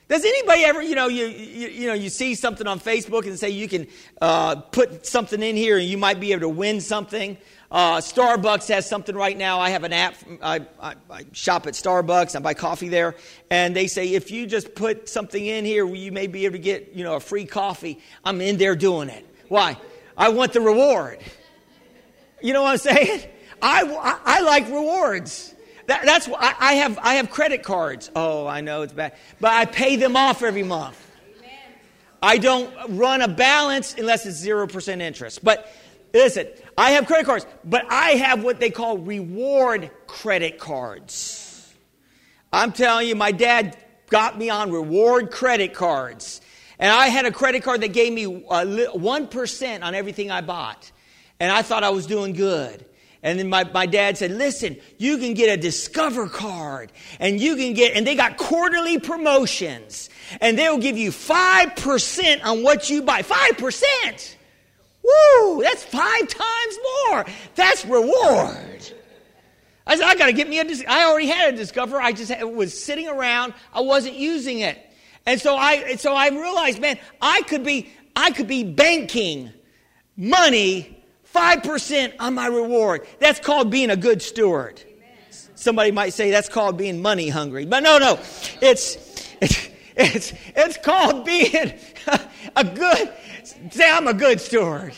Does 0.07 0.25
anybody 0.25 0.65
ever, 0.65 0.83
you 0.83 0.95
know, 0.95 1.09
you, 1.09 1.27
you, 1.27 1.69
you, 1.69 1.87
know, 1.87 1.95
you 1.95 2.11
see 2.11 2.35
something 2.35 2.67
on 2.67 2.79
Facebook 2.79 3.27
and 3.27 3.39
say 3.39 3.49
you 3.49 3.69
can 3.69 3.87
uh, 4.21 4.57
put 4.57 5.07
something 5.07 5.43
in 5.43 5.57
here 5.57 5.79
and 5.79 5.89
you 5.89 5.97
might 5.97 6.21
be 6.21 6.33
able 6.33 6.43
to 6.43 6.49
win 6.49 6.83
something? 6.83 7.39
Uh, 7.71 7.97
Starbucks 7.97 8.69
has 8.69 8.89
something 8.89 9.17
right 9.17 9.37
now. 9.37 9.61
I 9.61 9.71
have 9.71 9.83
an 9.83 9.93
app. 9.93 10.15
I, 10.43 10.67
I, 10.81 10.95
I, 11.11 11.25
shop 11.33 11.67
at 11.67 11.73
Starbucks. 11.73 12.37
I 12.37 12.39
buy 12.39 12.55
coffee 12.55 12.89
there, 12.89 13.17
and 13.51 13.75
they 13.75 13.89
say 13.89 14.13
if 14.13 14.31
you 14.31 14.47
just 14.47 14.75
put 14.75 15.09
something 15.09 15.45
in 15.45 15.65
here, 15.65 15.87
you 15.87 16.13
may 16.13 16.27
be 16.27 16.45
able 16.45 16.53
to 16.53 16.61
get 16.61 16.93
you 16.93 17.03
know 17.03 17.17
a 17.17 17.21
free 17.21 17.47
coffee. 17.47 17.99
I'm 18.25 18.41
in 18.41 18.59
there 18.59 18.77
doing 18.77 19.09
it. 19.09 19.27
Why? 19.49 19.77
I 20.17 20.29
want 20.29 20.53
the 20.53 20.61
reward. 20.61 21.19
You 22.43 22.53
know 22.53 22.63
what 22.63 22.73
I'm 22.73 22.79
saying? 22.79 23.23
I, 23.63 23.83
I, 23.83 24.21
I 24.25 24.41
like 24.43 24.67
rewards. 24.67 25.54
That, 25.87 26.05
that's 26.05 26.27
why 26.27 26.39
I, 26.41 26.55
I, 26.59 26.73
have 26.75 26.99
I 26.99 27.15
have 27.15 27.31
credit 27.31 27.63
cards. 27.63 28.11
Oh, 28.17 28.47
I 28.47 28.61
know 28.61 28.83
it's 28.83 28.93
bad, 28.93 29.15
but 29.41 29.53
I 29.53 29.65
pay 29.67 29.97
them 29.97 30.17
off 30.17 30.43
every 30.43 30.63
month. 30.63 31.01
I 32.23 32.39
don't 32.39 32.73
run 32.97 33.21
a 33.21 33.29
balance 33.29 33.95
unless 33.99 34.25
it's 34.25 34.39
zero 34.39 34.67
percent 34.67 35.03
interest. 35.03 35.45
But 35.45 35.71
listen, 36.15 36.47
I 36.79 36.93
have 36.93 37.07
credit 37.07 37.27
cards, 37.27 37.47
but 37.65 37.85
I 37.91 38.13
have 38.13 38.43
what 38.43 38.61
they 38.61 38.71
call 38.71 38.97
reward 38.97 39.91
credit 40.07 40.59
cards. 40.59 41.75
I'm 42.51 42.73
telling 42.73 43.09
you, 43.09 43.15
my 43.15 43.33
dad 43.33 43.77
got 44.09 44.39
me 44.39 44.49
on 44.49 44.71
reward 44.71 45.31
credit 45.31 45.75
cards. 45.75 46.41
And 46.79 46.91
I 46.91 47.09
had 47.09 47.27
a 47.27 47.31
credit 47.31 47.63
card 47.63 47.83
that 47.83 47.93
gave 47.93 48.13
me 48.13 48.27
uh, 48.27 48.65
1% 48.65 49.83
on 49.83 49.95
everything 49.95 50.31
I 50.31 50.41
bought. 50.41 50.91
And 51.41 51.51
I 51.53 51.63
thought 51.63 51.85
I 51.85 51.91
was 51.91 52.07
doing 52.07 52.33
good. 52.33 52.85
And 53.25 53.39
then 53.39 53.49
my, 53.49 53.65
my 53.65 53.87
dad 53.87 54.19
said, 54.19 54.33
listen, 54.33 54.77
you 54.99 55.17
can 55.17 55.33
get 55.33 55.49
a 55.49 55.61
Discover 55.61 56.29
card 56.29 56.93
and 57.19 57.41
you 57.41 57.57
can 57.57 57.73
get, 57.73 57.97
and 57.97 58.07
they 58.07 58.15
got 58.15 58.37
quarterly 58.37 59.01
promotions 59.01 60.11
and 60.43 60.59
they'll 60.59 60.79
give 60.79 60.99
you 60.99 61.11
5% 61.11 62.45
on 62.45 62.63
what 62.63 62.91
you 62.91 63.01
buy. 63.01 63.23
5%! 63.23 64.35
Woo! 65.03 65.63
That's 65.63 65.83
five 65.85 66.29
times 66.29 66.79
more. 67.09 67.25
That's 67.55 67.87
reward. 67.87 68.93
I 69.87 69.97
said, 69.97 70.05
I 70.05 70.15
got 70.17 70.27
to 70.27 70.33
get 70.35 70.49
me 70.49 70.61
a, 70.61 70.65
I 70.87 71.05
already 71.05 71.27
had 71.27 71.55
a 71.55 71.57
Discover. 71.57 71.99
I 71.99 72.13
just 72.13 72.31
was 72.43 72.79
sitting 72.79 73.09
around. 73.09 73.55
I 73.73 73.81
wasn't 73.81 74.17
using 74.17 74.61
it. 74.61 74.79
And 75.25 75.41
so 75.41 75.57
I, 75.57 75.97
so 75.97 76.15
I 76.15 76.29
realized, 76.29 76.79
man, 76.79 76.99
I 77.23 77.41
could 77.43 77.65
be, 77.65 77.91
I 78.15 78.33
could 78.33 78.49
be 78.49 78.65
banking 78.65 79.51
money 80.15 80.94
5% 81.35 82.15
on 82.21 82.35
my 82.35 82.47
reward. 82.47 83.07
That's 83.19 83.41
called 83.41 83.71
being 83.71 83.91
a 83.91 83.97
good 83.97 84.23
steward. 84.23 84.81
Somebody 85.57 85.91
might 85.91 86.13
say 86.13 86.31
that's 86.31 86.49
called 86.49 86.77
being 86.77 87.03
money 87.03 87.29
hungry. 87.29 87.65
But 87.65 87.83
no, 87.83 87.99
no. 87.99 88.19
It's, 88.61 88.97
it's, 89.41 89.69
it's, 89.97 90.33
it's 90.55 90.77
called 90.79 91.25
being 91.25 91.75
a 92.57 92.65
good, 92.65 93.13
say 93.71 93.91
I'm 93.91 94.07
a 94.07 94.15
good 94.15 94.41
steward. 94.41 94.95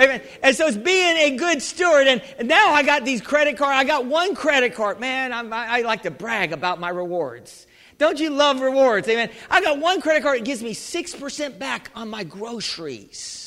Amen. 0.00 0.22
And 0.42 0.56
so 0.56 0.66
it's 0.66 0.76
being 0.76 1.16
a 1.16 1.36
good 1.36 1.60
steward. 1.60 2.06
And, 2.06 2.22
now 2.48 2.72
I 2.72 2.82
got 2.82 3.04
these 3.04 3.20
credit 3.20 3.58
cards. 3.58 3.76
I 3.76 3.84
got 3.84 4.06
one 4.06 4.34
credit 4.34 4.74
card. 4.74 4.98
Man, 4.98 5.32
I, 5.32 5.78
I 5.78 5.82
like 5.82 6.02
to 6.04 6.10
brag 6.10 6.52
about 6.52 6.80
my 6.80 6.88
rewards. 6.88 7.66
Don't 7.98 8.18
you 8.18 8.30
love 8.30 8.60
rewards? 8.62 9.06
Amen. 9.08 9.30
I 9.50 9.60
got 9.60 9.78
one 9.78 10.00
credit 10.00 10.22
card. 10.22 10.38
It 10.38 10.44
gives 10.46 10.62
me 10.62 10.74
6% 10.74 11.58
back 11.58 11.90
on 11.94 12.08
my 12.08 12.24
groceries. 12.24 13.39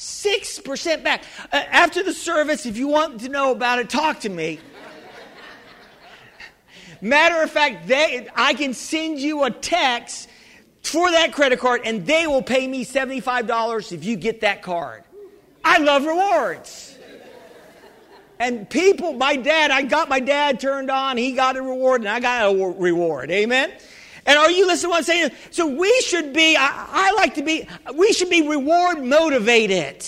6% 0.00 1.04
back. 1.04 1.24
Uh, 1.52 1.56
after 1.56 2.02
the 2.02 2.14
service, 2.14 2.64
if 2.64 2.78
you 2.78 2.88
want 2.88 3.20
to 3.20 3.28
know 3.28 3.52
about 3.52 3.80
it, 3.80 3.90
talk 3.90 4.20
to 4.20 4.30
me. 4.30 4.58
Matter 7.02 7.42
of 7.42 7.50
fact, 7.50 7.86
they, 7.86 8.26
I 8.34 8.54
can 8.54 8.72
send 8.72 9.18
you 9.18 9.44
a 9.44 9.50
text 9.50 10.30
for 10.82 11.10
that 11.10 11.34
credit 11.34 11.58
card 11.58 11.82
and 11.84 12.06
they 12.06 12.26
will 12.26 12.42
pay 12.42 12.66
me 12.66 12.84
$75 12.84 13.92
if 13.92 14.02
you 14.02 14.16
get 14.16 14.40
that 14.40 14.62
card. 14.62 15.04
I 15.62 15.78
love 15.78 16.06
rewards. 16.06 16.98
And 18.38 18.68
people, 18.70 19.12
my 19.12 19.36
dad, 19.36 19.70
I 19.70 19.82
got 19.82 20.08
my 20.08 20.20
dad 20.20 20.60
turned 20.60 20.90
on, 20.90 21.18
he 21.18 21.32
got 21.32 21.56
a 21.56 21.62
reward, 21.62 22.00
and 22.00 22.08
I 22.08 22.20
got 22.20 22.50
a 22.50 22.56
reward. 22.56 23.30
Amen? 23.30 23.70
And 24.26 24.38
are 24.38 24.50
you 24.50 24.66
listening 24.66 24.88
to 24.88 24.90
what 24.90 24.98
I'm 24.98 25.04
saying? 25.04 25.30
So 25.50 25.66
we 25.66 25.92
should 26.00 26.32
be, 26.32 26.56
I, 26.56 26.86
I 26.88 27.12
like 27.12 27.34
to 27.34 27.42
be, 27.42 27.66
we 27.94 28.12
should 28.12 28.30
be 28.30 28.46
reward 28.46 29.02
motivated. 29.02 30.04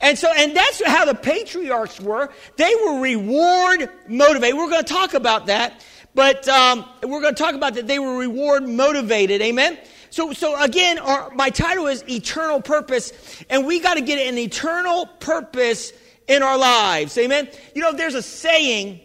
And 0.00 0.18
so, 0.18 0.30
and 0.36 0.54
that's 0.54 0.84
how 0.84 1.04
the 1.04 1.14
patriarchs 1.14 2.00
were. 2.00 2.30
They 2.56 2.74
were 2.84 3.00
reward 3.00 3.88
motivated. 4.06 4.56
We're 4.56 4.70
going 4.70 4.84
to 4.84 4.92
talk 4.92 5.14
about 5.14 5.46
that, 5.46 5.84
but 6.14 6.46
um, 6.48 6.84
we're 7.02 7.22
going 7.22 7.34
to 7.34 7.42
talk 7.42 7.54
about 7.54 7.74
that 7.74 7.86
they 7.86 7.98
were 7.98 8.18
reward 8.18 8.68
motivated. 8.68 9.40
Amen. 9.40 9.78
So, 10.10 10.32
so 10.32 10.60
again, 10.62 10.98
our, 10.98 11.30
my 11.30 11.50
title 11.50 11.86
is 11.86 12.04
eternal 12.08 12.60
purpose, 12.60 13.12
and 13.50 13.66
we 13.66 13.80
got 13.80 13.94
to 13.94 14.00
get 14.00 14.18
an 14.18 14.38
eternal 14.38 15.06
purpose 15.06 15.92
in 16.28 16.42
our 16.42 16.58
lives. 16.58 17.16
Amen. 17.18 17.48
You 17.74 17.82
know, 17.82 17.92
there's 17.92 18.14
a 18.14 18.22
saying 18.22 19.00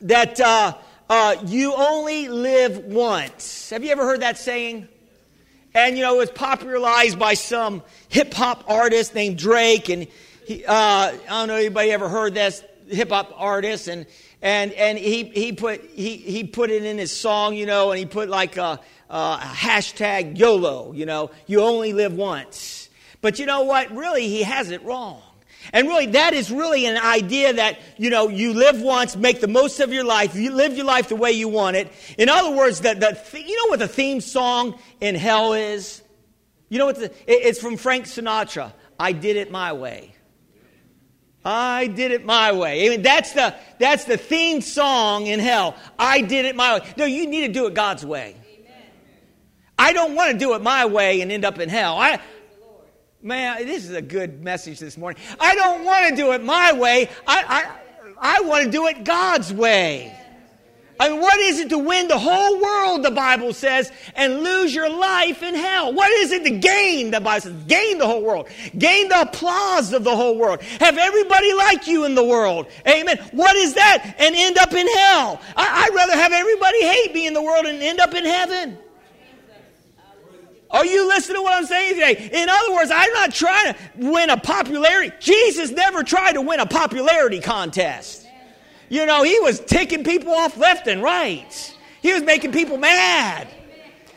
that 0.00 0.40
uh, 0.40 0.76
uh, 1.08 1.36
you 1.46 1.74
only 1.74 2.28
live 2.28 2.78
once. 2.84 3.70
Have 3.70 3.82
you 3.82 3.90
ever 3.90 4.04
heard 4.04 4.20
that 4.20 4.38
saying? 4.38 4.88
And 5.74 5.96
you 5.96 6.02
know, 6.02 6.14
it 6.14 6.18
was 6.18 6.30
popularized 6.30 7.18
by 7.18 7.34
some 7.34 7.82
hip 8.08 8.34
hop 8.34 8.64
artist 8.68 9.14
named 9.14 9.38
Drake, 9.38 9.88
and 9.88 10.06
he, 10.46 10.64
uh, 10.64 10.72
I 10.72 11.18
don't 11.26 11.48
know 11.48 11.54
anybody 11.54 11.92
ever 11.92 12.08
heard 12.08 12.34
this 12.34 12.62
hip 12.88 13.10
hop 13.10 13.32
artist, 13.36 13.88
and 13.88 14.06
and 14.42 14.72
and 14.72 14.98
he 14.98 15.24
he 15.24 15.52
put 15.52 15.82
he 15.82 16.16
he 16.16 16.44
put 16.44 16.70
it 16.70 16.84
in 16.84 16.98
his 16.98 17.14
song, 17.14 17.54
you 17.54 17.66
know, 17.66 17.90
and 17.90 17.98
he 17.98 18.06
put 18.06 18.28
like 18.28 18.56
a, 18.56 18.80
a 19.08 19.38
hashtag 19.38 20.38
YOLO, 20.38 20.92
you 20.92 21.06
know, 21.06 21.30
you 21.46 21.60
only 21.60 21.92
live 21.92 22.12
once. 22.12 22.88
But 23.20 23.38
you 23.38 23.46
know 23.46 23.62
what? 23.62 23.90
Really, 23.92 24.28
he 24.28 24.42
has 24.42 24.70
it 24.70 24.82
wrong. 24.84 25.22
And 25.72 25.88
really, 25.88 26.06
that 26.06 26.34
is 26.34 26.50
really 26.50 26.86
an 26.86 26.96
idea 26.96 27.52
that, 27.54 27.78
you 27.96 28.10
know, 28.10 28.28
you 28.28 28.54
live 28.54 28.80
once, 28.80 29.16
make 29.16 29.40
the 29.40 29.48
most 29.48 29.80
of 29.80 29.92
your 29.92 30.04
life, 30.04 30.34
you 30.34 30.52
live 30.52 30.76
your 30.76 30.86
life 30.86 31.08
the 31.08 31.16
way 31.16 31.32
you 31.32 31.48
want 31.48 31.76
it. 31.76 31.92
In 32.16 32.28
other 32.28 32.56
words, 32.56 32.80
the, 32.80 32.94
the, 32.94 33.40
you 33.40 33.56
know 33.56 33.70
what 33.70 33.78
the 33.78 33.88
theme 33.88 34.20
song 34.20 34.78
in 35.00 35.14
hell 35.14 35.52
is? 35.52 36.02
You 36.68 36.78
know 36.78 36.86
what 36.86 36.96
the, 36.96 37.06
it, 37.06 37.12
it's 37.26 37.60
from 37.60 37.76
Frank 37.76 38.06
Sinatra. 38.06 38.72
I 38.98 39.12
did 39.12 39.36
it 39.36 39.50
my 39.50 39.72
way. 39.72 40.14
I 41.44 41.86
did 41.86 42.10
it 42.10 42.24
my 42.24 42.52
way. 42.52 42.86
I 42.86 42.90
mean, 42.90 43.02
that's 43.02 43.32
the, 43.32 43.54
that's 43.78 44.04
the 44.04 44.16
theme 44.16 44.60
song 44.60 45.26
in 45.26 45.40
hell. 45.40 45.76
I 45.98 46.20
did 46.20 46.44
it 46.44 46.56
my 46.56 46.78
way. 46.78 46.86
No, 46.96 47.04
you 47.04 47.26
need 47.26 47.46
to 47.46 47.52
do 47.52 47.66
it 47.66 47.74
God's 47.74 48.04
way. 48.04 48.36
I 49.78 49.92
don't 49.92 50.16
want 50.16 50.32
to 50.32 50.38
do 50.38 50.54
it 50.54 50.62
my 50.62 50.86
way 50.86 51.20
and 51.20 51.30
end 51.30 51.44
up 51.44 51.60
in 51.60 51.68
hell. 51.68 51.96
I, 51.98 52.20
Man, 53.20 53.66
this 53.66 53.84
is 53.84 53.90
a 53.90 54.02
good 54.02 54.44
message 54.44 54.78
this 54.78 54.96
morning. 54.96 55.20
I 55.40 55.56
don't 55.56 55.84
want 55.84 56.08
to 56.08 56.14
do 56.16 56.32
it 56.32 56.44
my 56.44 56.72
way. 56.72 57.10
I, 57.26 57.72
I, 58.20 58.36
I 58.36 58.40
want 58.42 58.66
to 58.66 58.70
do 58.70 58.86
it 58.86 59.02
God's 59.02 59.52
way. 59.52 60.14
I 61.00 61.10
mean, 61.10 61.20
what 61.20 61.36
is 61.40 61.58
it 61.58 61.68
to 61.70 61.78
win 61.78 62.06
the 62.06 62.18
whole 62.18 62.60
world, 62.60 63.04
the 63.04 63.10
Bible 63.10 63.52
says, 63.52 63.90
and 64.14 64.42
lose 64.42 64.72
your 64.72 64.88
life 64.88 65.42
in 65.42 65.54
hell? 65.56 65.92
What 65.92 66.10
is 66.12 66.30
it 66.30 66.44
to 66.44 66.50
gain, 66.50 67.10
the 67.10 67.20
Bible 67.20 67.40
says? 67.40 67.64
Gain 67.64 67.98
the 67.98 68.06
whole 68.06 68.22
world. 68.22 68.48
Gain 68.78 69.08
the 69.08 69.22
applause 69.22 69.92
of 69.92 70.04
the 70.04 70.14
whole 70.14 70.38
world. 70.38 70.62
Have 70.62 70.96
everybody 70.96 71.52
like 71.54 71.88
you 71.88 72.04
in 72.04 72.14
the 72.14 72.24
world. 72.24 72.66
Amen. 72.86 73.18
What 73.32 73.56
is 73.56 73.74
that? 73.74 74.14
And 74.18 74.34
end 74.36 74.58
up 74.58 74.72
in 74.72 74.86
hell. 74.86 75.40
I, 75.56 75.86
I'd 75.88 75.94
rather 75.94 76.14
have 76.14 76.32
everybody 76.32 76.84
hate 76.84 77.14
me 77.14 77.26
in 77.26 77.34
the 77.34 77.42
world 77.42 77.66
and 77.66 77.82
end 77.82 77.98
up 77.98 78.14
in 78.14 78.24
heaven. 78.24 78.78
Are 80.70 80.84
you 80.84 81.08
listening 81.08 81.36
to 81.36 81.42
what 81.42 81.54
I'm 81.54 81.66
saying 81.66 81.94
today? 81.94 82.30
In 82.32 82.48
other 82.48 82.74
words, 82.74 82.90
I'm 82.94 83.12
not 83.14 83.32
trying 83.32 83.72
to 83.72 83.78
win 83.96 84.28
a 84.28 84.36
popularity. 84.36 85.12
Jesus 85.18 85.70
never 85.70 86.02
tried 86.02 86.32
to 86.32 86.42
win 86.42 86.60
a 86.60 86.66
popularity 86.66 87.40
contest. 87.40 88.26
You 88.90 89.06
know, 89.06 89.22
he 89.22 89.38
was 89.40 89.60
ticking 89.60 90.04
people 90.04 90.32
off 90.32 90.56
left 90.56 90.86
and 90.86 91.02
right. 91.02 91.76
He 92.02 92.12
was 92.12 92.22
making 92.22 92.52
people 92.52 92.76
mad. 92.76 93.48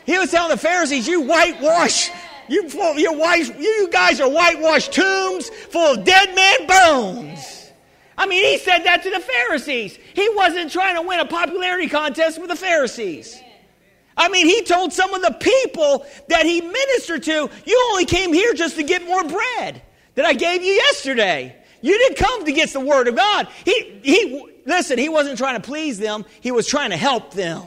He 0.04 0.18
was 0.18 0.30
telling 0.30 0.50
the 0.50 0.56
Pharisees, 0.56 1.06
"You 1.06 1.22
whitewash, 1.22 2.10
you 2.48 2.68
full, 2.68 2.98
you 2.98 3.12
white, 3.12 3.58
you 3.58 3.88
guys 3.90 4.20
are 4.20 4.28
whitewashed 4.28 4.92
tombs 4.92 5.48
full 5.48 5.94
of 5.94 6.04
dead 6.04 6.34
man 6.34 6.66
bones." 6.66 7.70
I 8.18 8.26
mean, 8.26 8.44
he 8.44 8.58
said 8.58 8.84
that 8.84 9.02
to 9.04 9.10
the 9.10 9.20
Pharisees. 9.20 9.98
He 10.14 10.28
wasn't 10.30 10.70
trying 10.70 10.96
to 10.96 11.02
win 11.02 11.20
a 11.20 11.24
popularity 11.24 11.88
contest 11.88 12.38
with 12.38 12.50
the 12.50 12.56
Pharisees. 12.56 13.40
I 14.16 14.28
mean, 14.28 14.46
he 14.46 14.62
told 14.62 14.92
some 14.92 15.14
of 15.14 15.22
the 15.22 15.32
people 15.32 16.06
that 16.28 16.44
he 16.44 16.60
ministered 16.60 17.22
to, 17.24 17.50
You 17.64 17.88
only 17.90 18.04
came 18.04 18.32
here 18.32 18.52
just 18.54 18.76
to 18.76 18.82
get 18.82 19.06
more 19.06 19.24
bread 19.24 19.82
that 20.14 20.24
I 20.24 20.34
gave 20.34 20.62
you 20.62 20.72
yesterday. 20.72 21.56
You 21.80 21.98
didn't 21.98 22.18
come 22.18 22.44
to 22.44 22.52
get 22.52 22.70
the 22.70 22.80
word 22.80 23.08
of 23.08 23.16
God. 23.16 23.48
He, 23.64 24.00
he, 24.02 24.46
listen, 24.64 24.98
he 24.98 25.08
wasn't 25.08 25.38
trying 25.38 25.60
to 25.60 25.66
please 25.66 25.98
them, 25.98 26.24
he 26.40 26.52
was 26.52 26.66
trying 26.66 26.90
to 26.90 26.96
help 26.96 27.32
them. 27.32 27.64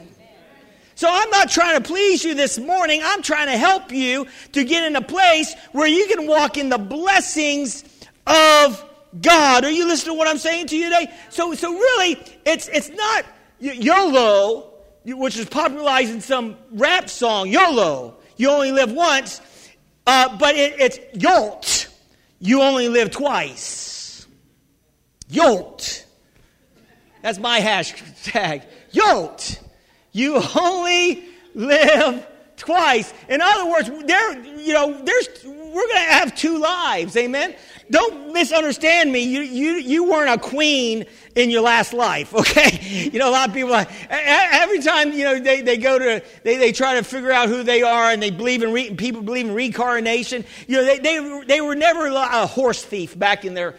So 0.94 1.08
I'm 1.10 1.28
not 1.28 1.50
trying 1.50 1.76
to 1.76 1.86
please 1.86 2.24
you 2.24 2.34
this 2.34 2.58
morning. 2.58 3.02
I'm 3.04 3.20
trying 3.20 3.48
to 3.48 3.58
help 3.58 3.92
you 3.92 4.26
to 4.52 4.64
get 4.64 4.84
in 4.84 4.96
a 4.96 5.02
place 5.02 5.54
where 5.72 5.86
you 5.86 6.06
can 6.06 6.26
walk 6.26 6.56
in 6.56 6.70
the 6.70 6.78
blessings 6.78 7.84
of 8.26 8.82
God. 9.20 9.66
Are 9.66 9.70
you 9.70 9.86
listening 9.86 10.14
to 10.14 10.18
what 10.18 10.26
I'm 10.26 10.38
saying 10.38 10.68
to 10.68 10.76
you 10.76 10.84
today? 10.84 11.12
So, 11.28 11.52
so 11.52 11.70
really, 11.70 12.18
it's, 12.46 12.68
it's 12.68 12.88
not 12.88 13.26
YOLO 13.60 14.72
which 15.14 15.36
was 15.36 15.48
popularized 15.48 16.10
in 16.10 16.20
some 16.20 16.56
rap 16.72 17.08
song, 17.08 17.48
YOLO, 17.48 18.16
you 18.36 18.50
only 18.50 18.72
live 18.72 18.92
once, 18.92 19.40
uh, 20.06 20.36
but 20.36 20.56
it, 20.56 20.74
it's 20.78 20.98
YOLT, 21.14 21.88
you 22.40 22.62
only 22.62 22.88
live 22.88 23.10
twice. 23.10 24.26
YOLT. 25.28 26.04
That's 27.22 27.38
my 27.38 27.60
hashtag. 27.60 28.64
YOLT. 28.92 29.60
You 30.12 30.40
only 30.58 31.24
live 31.54 32.26
twice. 32.56 33.12
In 33.28 33.40
other 33.40 33.70
words, 33.70 33.90
there, 34.06 34.44
you 34.58 34.72
know, 34.72 35.02
there's, 35.02 35.44
we're 35.76 35.88
going 35.88 36.06
to 36.06 36.12
have 36.12 36.34
two 36.34 36.58
lives. 36.58 37.16
Amen. 37.18 37.54
Don't 37.90 38.32
misunderstand 38.32 39.12
me. 39.12 39.20
You, 39.20 39.42
you, 39.42 39.72
you 39.74 40.04
weren't 40.04 40.30
a 40.30 40.38
queen 40.38 41.04
in 41.34 41.50
your 41.50 41.60
last 41.60 41.92
life, 41.92 42.34
okay? 42.34 42.80
You 43.12 43.18
know, 43.18 43.28
a 43.28 43.32
lot 43.32 43.48
of 43.48 43.54
people, 43.54 43.74
every 44.08 44.80
time, 44.80 45.12
you 45.12 45.24
know, 45.24 45.38
they, 45.38 45.60
they 45.60 45.76
go 45.76 45.98
to, 45.98 46.24
they, 46.44 46.56
they 46.56 46.72
try 46.72 46.94
to 46.94 47.04
figure 47.04 47.30
out 47.30 47.50
who 47.50 47.62
they 47.62 47.82
are 47.82 48.10
and 48.10 48.22
they 48.22 48.30
believe 48.30 48.62
in, 48.62 48.72
re, 48.72 48.94
people 48.94 49.20
believe 49.20 49.46
in 49.46 49.54
reincarnation. 49.54 50.46
You 50.66 50.78
know, 50.78 50.84
they, 50.84 50.98
they, 50.98 51.42
they 51.46 51.60
were 51.60 51.74
never 51.74 52.06
a 52.06 52.46
horse 52.46 52.82
thief 52.82 53.16
back 53.16 53.44
in 53.44 53.52
their, 53.52 53.76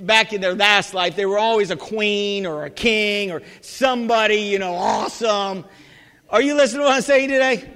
back 0.00 0.32
in 0.32 0.40
their 0.40 0.54
last 0.54 0.94
life. 0.94 1.14
They 1.14 1.26
were 1.26 1.38
always 1.38 1.70
a 1.70 1.76
queen 1.76 2.44
or 2.44 2.64
a 2.64 2.70
king 2.70 3.30
or 3.30 3.40
somebody, 3.60 4.40
you 4.40 4.58
know, 4.58 4.74
awesome. 4.74 5.64
Are 6.28 6.42
you 6.42 6.56
listening 6.56 6.80
to 6.80 6.86
what 6.86 6.96
I'm 6.96 7.02
saying 7.02 7.28
today? 7.28 7.70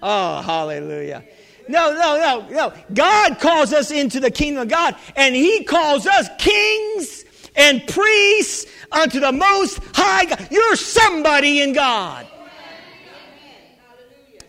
Oh, 0.00 0.40
hallelujah. 0.40 1.24
No, 1.68 1.92
no, 1.92 2.18
no, 2.18 2.48
no. 2.50 2.72
God 2.92 3.38
calls 3.40 3.72
us 3.72 3.90
into 3.90 4.20
the 4.20 4.30
kingdom 4.30 4.62
of 4.62 4.68
God, 4.68 4.96
and 5.16 5.34
He 5.34 5.64
calls 5.64 6.06
us 6.06 6.28
kings 6.38 7.24
and 7.56 7.86
priests 7.86 8.66
unto 8.92 9.20
the 9.20 9.32
most 9.32 9.80
high 9.94 10.26
God. 10.26 10.48
You're 10.50 10.76
somebody 10.76 11.62
in 11.62 11.72
God. 11.72 12.26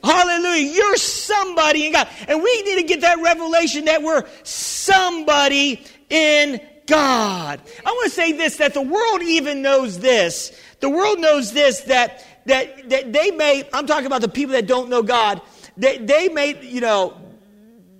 Hallelujah. 0.03 0.71
You're 0.71 0.97
somebody 0.97 1.87
in 1.87 1.93
God. 1.93 2.07
And 2.27 2.43
we 2.43 2.61
need 2.61 2.75
to 2.75 2.83
get 2.83 3.01
that 3.01 3.19
revelation 3.21 3.85
that 3.85 4.03
we're 4.03 4.23
somebody 4.43 5.83
in 6.09 6.61
God. 6.85 7.59
I 7.83 7.91
want 7.91 8.11
to 8.11 8.15
say 8.15 8.31
this 8.33 8.57
that 8.57 8.75
the 8.75 8.83
world 8.83 9.23
even 9.23 9.63
knows 9.63 9.99
this. 9.99 10.51
The 10.79 10.89
world 10.89 11.19
knows 11.19 11.53
this 11.53 11.81
that 11.81 12.23
that, 12.45 12.89
that 12.89 13.11
they 13.11 13.31
may, 13.31 13.67
I'm 13.73 13.87
talking 13.87 14.05
about 14.05 14.21
the 14.21 14.29
people 14.29 14.53
that 14.53 14.67
don't 14.67 14.89
know 14.89 15.01
God, 15.01 15.41
they, 15.77 15.97
they 15.97 16.29
may, 16.29 16.61
you 16.61 16.81
know, 16.81 17.19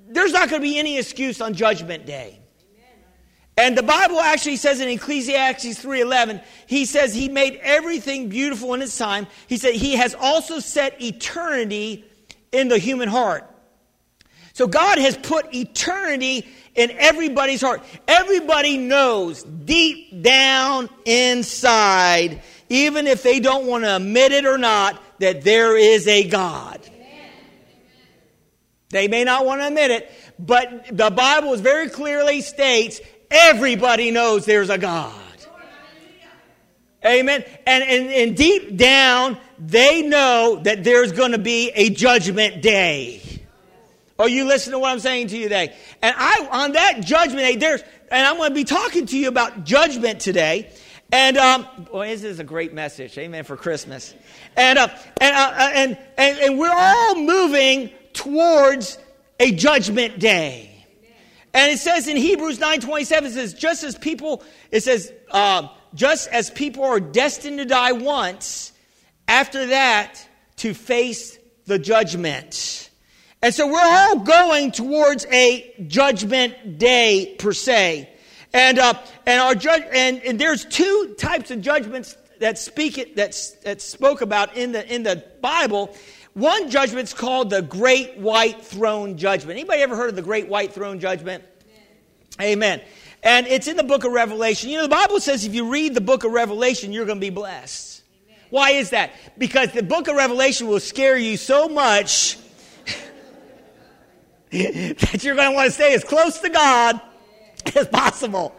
there's 0.08 0.32
not 0.32 0.50
going 0.50 0.62
to 0.62 0.68
be 0.68 0.78
any 0.78 0.98
excuse 0.98 1.42
on 1.42 1.54
judgment 1.54 2.06
day. 2.06 2.40
And 3.58 3.78
the 3.78 3.84
Bible 3.84 4.20
actually 4.20 4.58
says 4.58 4.82
in 4.82 4.90
Ecclesiastes 4.90 5.82
3:11, 5.82 6.44
he 6.68 6.86
says 6.86 7.14
he 7.14 7.30
made 7.30 7.60
everything 7.64 8.28
beautiful 8.28 8.74
in 8.74 8.82
its 8.82 8.98
time. 8.98 9.28
He 9.48 9.58
said 9.58 9.76
he 9.76 9.96
has 9.96 10.14
also 10.14 10.60
set 10.60 11.02
eternity 11.02 12.04
in 12.52 12.68
the 12.68 12.78
human 12.78 13.08
heart. 13.08 13.50
So 14.54 14.68
God 14.68 14.98
has 14.98 15.18
put 15.18 15.54
eternity 15.54 16.48
in 16.76 16.92
everybody's 16.92 17.62
heart. 17.62 17.82
Everybody 18.08 18.78
knows 18.78 19.44
deep 19.44 20.22
down 20.22 20.90
inside, 21.06 22.42
even 22.70 23.08
if 23.08 23.24
they 23.24 23.40
don't 23.40 23.68
want 23.68 23.86
to 23.86 23.98
admit 23.98 24.34
it 24.34 24.46
or 24.46 24.58
not, 24.58 25.02
that 25.20 25.44
there 25.44 25.78
is 25.78 26.08
a 26.08 26.28
God. 26.28 26.82
They 28.90 29.08
may 29.08 29.24
not 29.24 29.46
want 29.46 29.62
to 29.62 29.68
admit 29.68 29.92
it, 29.92 30.12
but 30.38 30.86
the 30.92 31.10
Bible 31.10 31.56
very 31.58 31.90
clearly 31.90 32.42
states 32.42 33.02
everybody 33.32 34.12
knows 34.12 34.46
there's 34.46 34.70
a 34.70 34.78
God. 34.78 35.14
Amen. 37.06 37.44
And, 37.68 37.84
and, 37.84 38.10
and 38.10 38.38
deep 38.38 38.78
down, 38.78 39.38
they 39.60 40.02
know 40.02 40.60
that 40.64 40.84
there's 40.84 41.12
going 41.12 41.34
to 41.34 41.38
be 41.38 41.70
a 41.76 41.90
judgment 41.92 42.64
day. 42.64 43.22
Are 44.18 44.30
you 44.30 44.46
listening 44.46 44.74
to 44.74 44.80
what 44.80 44.92
I'm 44.92 45.00
saying 45.00 45.28
to 45.28 45.38
you 45.38 45.44
today? 45.44 45.76
And 46.02 46.16
I, 46.18 46.48
on 46.52 46.72
that 46.72 47.02
judgment 47.02 47.42
day, 47.42 47.58
there's, 47.58 47.82
and 48.10 48.26
I'm 48.26 48.38
going 48.38 48.50
to 48.50 48.56
be 48.56 48.64
talking 48.64 49.06
to 49.08 49.18
you 49.18 49.28
about 49.28 49.66
judgment 49.66 50.20
today. 50.20 50.72
And 51.12 51.38
um, 51.38 51.68
boy, 51.92 52.08
this 52.08 52.24
is 52.24 52.40
a 52.40 52.44
great 52.44 52.74
message. 52.74 53.18
Amen 53.18 53.44
for 53.44 53.56
Christmas. 53.56 54.16
And, 54.56 54.80
uh, 54.80 54.88
and, 55.22 55.36
uh, 55.36 55.54
uh, 55.56 55.72
and, 55.74 55.98
and, 56.18 56.40
and 56.40 56.60
we're 56.60 56.74
all 56.74 57.16
moving 57.16 57.92
towards 58.16 58.98
a 59.40 59.52
judgment 59.52 60.18
day. 60.18 60.72
And 61.54 61.72
it 61.72 61.80
says 61.80 62.08
in 62.08 62.18
Hebrews 62.18 62.60
9.27, 62.60 63.24
it 63.24 63.32
says, 63.32 63.54
just 63.54 63.84
as 63.84 63.98
people, 63.98 64.44
it 64.72 64.82
says, 64.82 65.14
uh, 65.32 65.70
just 65.94 66.28
as 66.30 66.50
people 66.50 66.84
are 66.84 67.00
destined 67.00 67.60
to 67.60 67.66
die 67.66 67.94
once, 67.94 68.74
after 69.28 69.68
that, 69.68 70.20
to 70.58 70.74
face 70.74 71.38
the 71.66 71.80
judgment. 71.80 72.90
And 73.42 73.54
so 73.54 73.68
we're 73.68 73.80
all 73.80 74.20
going 74.20 74.72
towards 74.72 75.26
a 75.28 75.86
judgment 75.88 76.78
day 76.78 77.36
per 77.40 77.54
se. 77.54 78.10
And, 78.54 78.80
uh, 78.80 78.94
and 79.26 79.40
our 79.40 79.56
judge, 79.56 79.84
and, 79.94 80.22
and 80.24 80.40
there's 80.40 80.66
two 80.66 81.16
types 81.18 81.52
of 81.52 81.62
judgments 81.62 82.18
that 82.40 82.58
speak 82.58 82.98
it, 82.98 83.16
that's, 83.16 83.52
that 83.62 83.82
spoke 83.82 84.22
about 84.22 84.58
in 84.58 84.72
the, 84.72 84.94
in 84.94 85.04
the 85.04 85.24
Bible. 85.42 85.96
One 86.36 86.70
judgment's 86.70 87.14
called 87.14 87.50
the 87.50 87.62
Great 87.62 88.18
White 88.18 88.62
Throne 88.62 89.18
Judgment. 89.18 89.58
Anybody 89.58 89.82
ever 89.82 89.96
heard 89.96 90.10
of 90.10 90.18
the 90.18 90.22
Great 90.22 90.50
White 90.50 90.74
Throne 90.74 91.00
Judgment? 91.00 91.46
Amen. 92.42 92.52
Amen. 92.52 92.82
And 93.24 93.48
it's 93.48 93.70
in 93.70 93.78
the 93.78 93.86
book 93.86 94.04
of 94.04 94.12
Revelation. 94.12 94.70
You 94.70 94.76
know, 94.76 94.84
the 94.84 94.90
Bible 94.90 95.22
says 95.22 95.46
if 95.46 95.56
you 95.56 95.72
read 95.72 95.94
the 95.94 96.02
book 96.02 96.26
of 96.26 96.34
Revelation, 96.34 96.92
you're 96.92 97.06
going 97.06 97.20
to 97.20 97.26
be 97.26 97.30
blessed. 97.30 98.04
Amen. 98.26 98.38
Why 98.50 98.72
is 98.72 98.90
that? 98.90 99.14
Because 99.38 99.72
the 99.72 99.82
book 99.82 100.10
of 100.10 100.18
Revelation 100.18 100.68
will 100.68 100.82
scare 100.82 101.18
you 101.18 101.38
so 101.38 101.70
much 101.70 102.38
that 104.52 105.24
you're 105.24 105.36
going 105.36 105.52
to 105.52 105.56
want 105.56 105.68
to 105.68 105.72
stay 105.72 105.94
as 105.94 106.04
close 106.04 106.40
to 106.40 106.50
God 106.50 107.00
as 107.78 107.88
possible. 107.88 108.54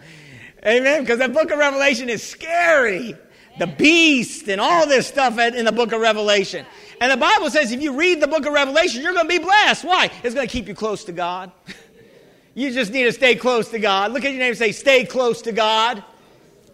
Amen. 0.65 1.03
Because 1.03 1.19
the 1.19 1.29
book 1.29 1.51
of 1.51 1.59
Revelation 1.59 2.09
is 2.09 2.23
scary. 2.23 3.15
The 3.59 3.66
beast 3.66 4.49
and 4.49 4.61
all 4.61 4.87
this 4.87 5.07
stuff 5.07 5.38
in 5.38 5.64
the 5.64 5.73
book 5.73 5.92
of 5.92 6.01
Revelation. 6.01 6.66
And 7.01 7.12
the 7.12 7.16
Bible 7.16 7.51
says 7.51 7.73
if 7.73 7.81
you 7.81 7.97
read 7.97 8.21
the 8.21 8.27
book 8.27 8.47
of 8.47 8.53
Revelation, 8.53 9.03
you're 9.03 9.12
going 9.12 9.29
to 9.29 9.38
be 9.38 9.42
blessed. 9.42 9.85
Why? 9.85 10.11
It's 10.23 10.35
going 10.35 10.47
to 10.47 10.53
keep 10.53 10.69
you 10.69 10.75
close 10.75 11.05
to 11.05 11.12
God. 11.12 11.53
you 12.55 12.71
just 12.71 12.92
need 12.92 13.05
to 13.05 13.12
stay 13.12 13.35
close 13.35 13.71
to 13.71 13.79
God. 13.79 14.12
Look 14.12 14.25
at 14.25 14.31
your 14.31 14.40
name 14.40 14.51
and 14.51 14.59
say, 14.59 14.73
stay 14.73 15.05
close 15.05 15.42
to 15.42 15.53
God. 15.53 16.03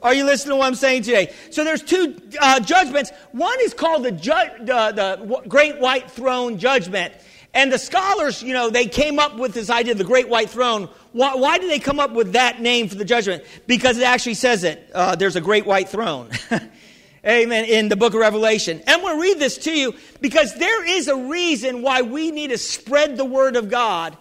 Are 0.02 0.12
you 0.12 0.24
listening 0.24 0.50
to 0.50 0.56
what 0.56 0.66
I'm 0.66 0.74
saying 0.74 1.02
today? 1.02 1.32
So 1.50 1.62
there's 1.62 1.82
two 1.82 2.20
uh, 2.40 2.58
judgments. 2.60 3.12
One 3.30 3.56
is 3.60 3.72
called 3.72 4.02
the, 4.02 4.10
ju- 4.10 4.32
the, 4.60 4.92
the 4.92 5.42
Great 5.48 5.78
White 5.78 6.10
Throne 6.10 6.58
Judgment. 6.58 7.14
And 7.54 7.70
the 7.70 7.78
scholars, 7.78 8.42
you 8.42 8.54
know, 8.54 8.70
they 8.70 8.86
came 8.86 9.18
up 9.18 9.36
with 9.36 9.52
this 9.52 9.68
idea 9.68 9.92
of 9.92 9.98
the 9.98 10.04
Great 10.04 10.28
White 10.28 10.48
Throne. 10.48 10.88
Why, 11.12 11.34
why 11.34 11.58
did 11.58 11.70
they 11.70 11.78
come 11.78 12.00
up 12.00 12.12
with 12.12 12.32
that 12.32 12.60
name 12.60 12.88
for 12.88 12.94
the 12.94 13.04
judgment? 13.04 13.44
Because 13.66 13.98
it 13.98 14.04
actually 14.04 14.34
says 14.34 14.64
it. 14.64 14.90
Uh, 14.94 15.16
there's 15.16 15.36
a 15.36 15.40
Great 15.40 15.66
White 15.66 15.88
Throne. 15.88 16.30
Amen. 17.26 17.66
In 17.66 17.88
the 17.88 17.96
book 17.96 18.14
of 18.14 18.20
Revelation. 18.20 18.80
And 18.80 18.88
I'm 18.88 19.00
going 19.00 19.16
to 19.16 19.22
read 19.22 19.38
this 19.38 19.58
to 19.58 19.70
you 19.70 19.94
because 20.20 20.54
there 20.54 20.84
is 20.84 21.08
a 21.08 21.16
reason 21.16 21.82
why 21.82 22.02
we 22.02 22.30
need 22.30 22.50
to 22.50 22.58
spread 22.58 23.16
the 23.16 23.24
word 23.24 23.56
of 23.56 23.68
God 23.68 24.16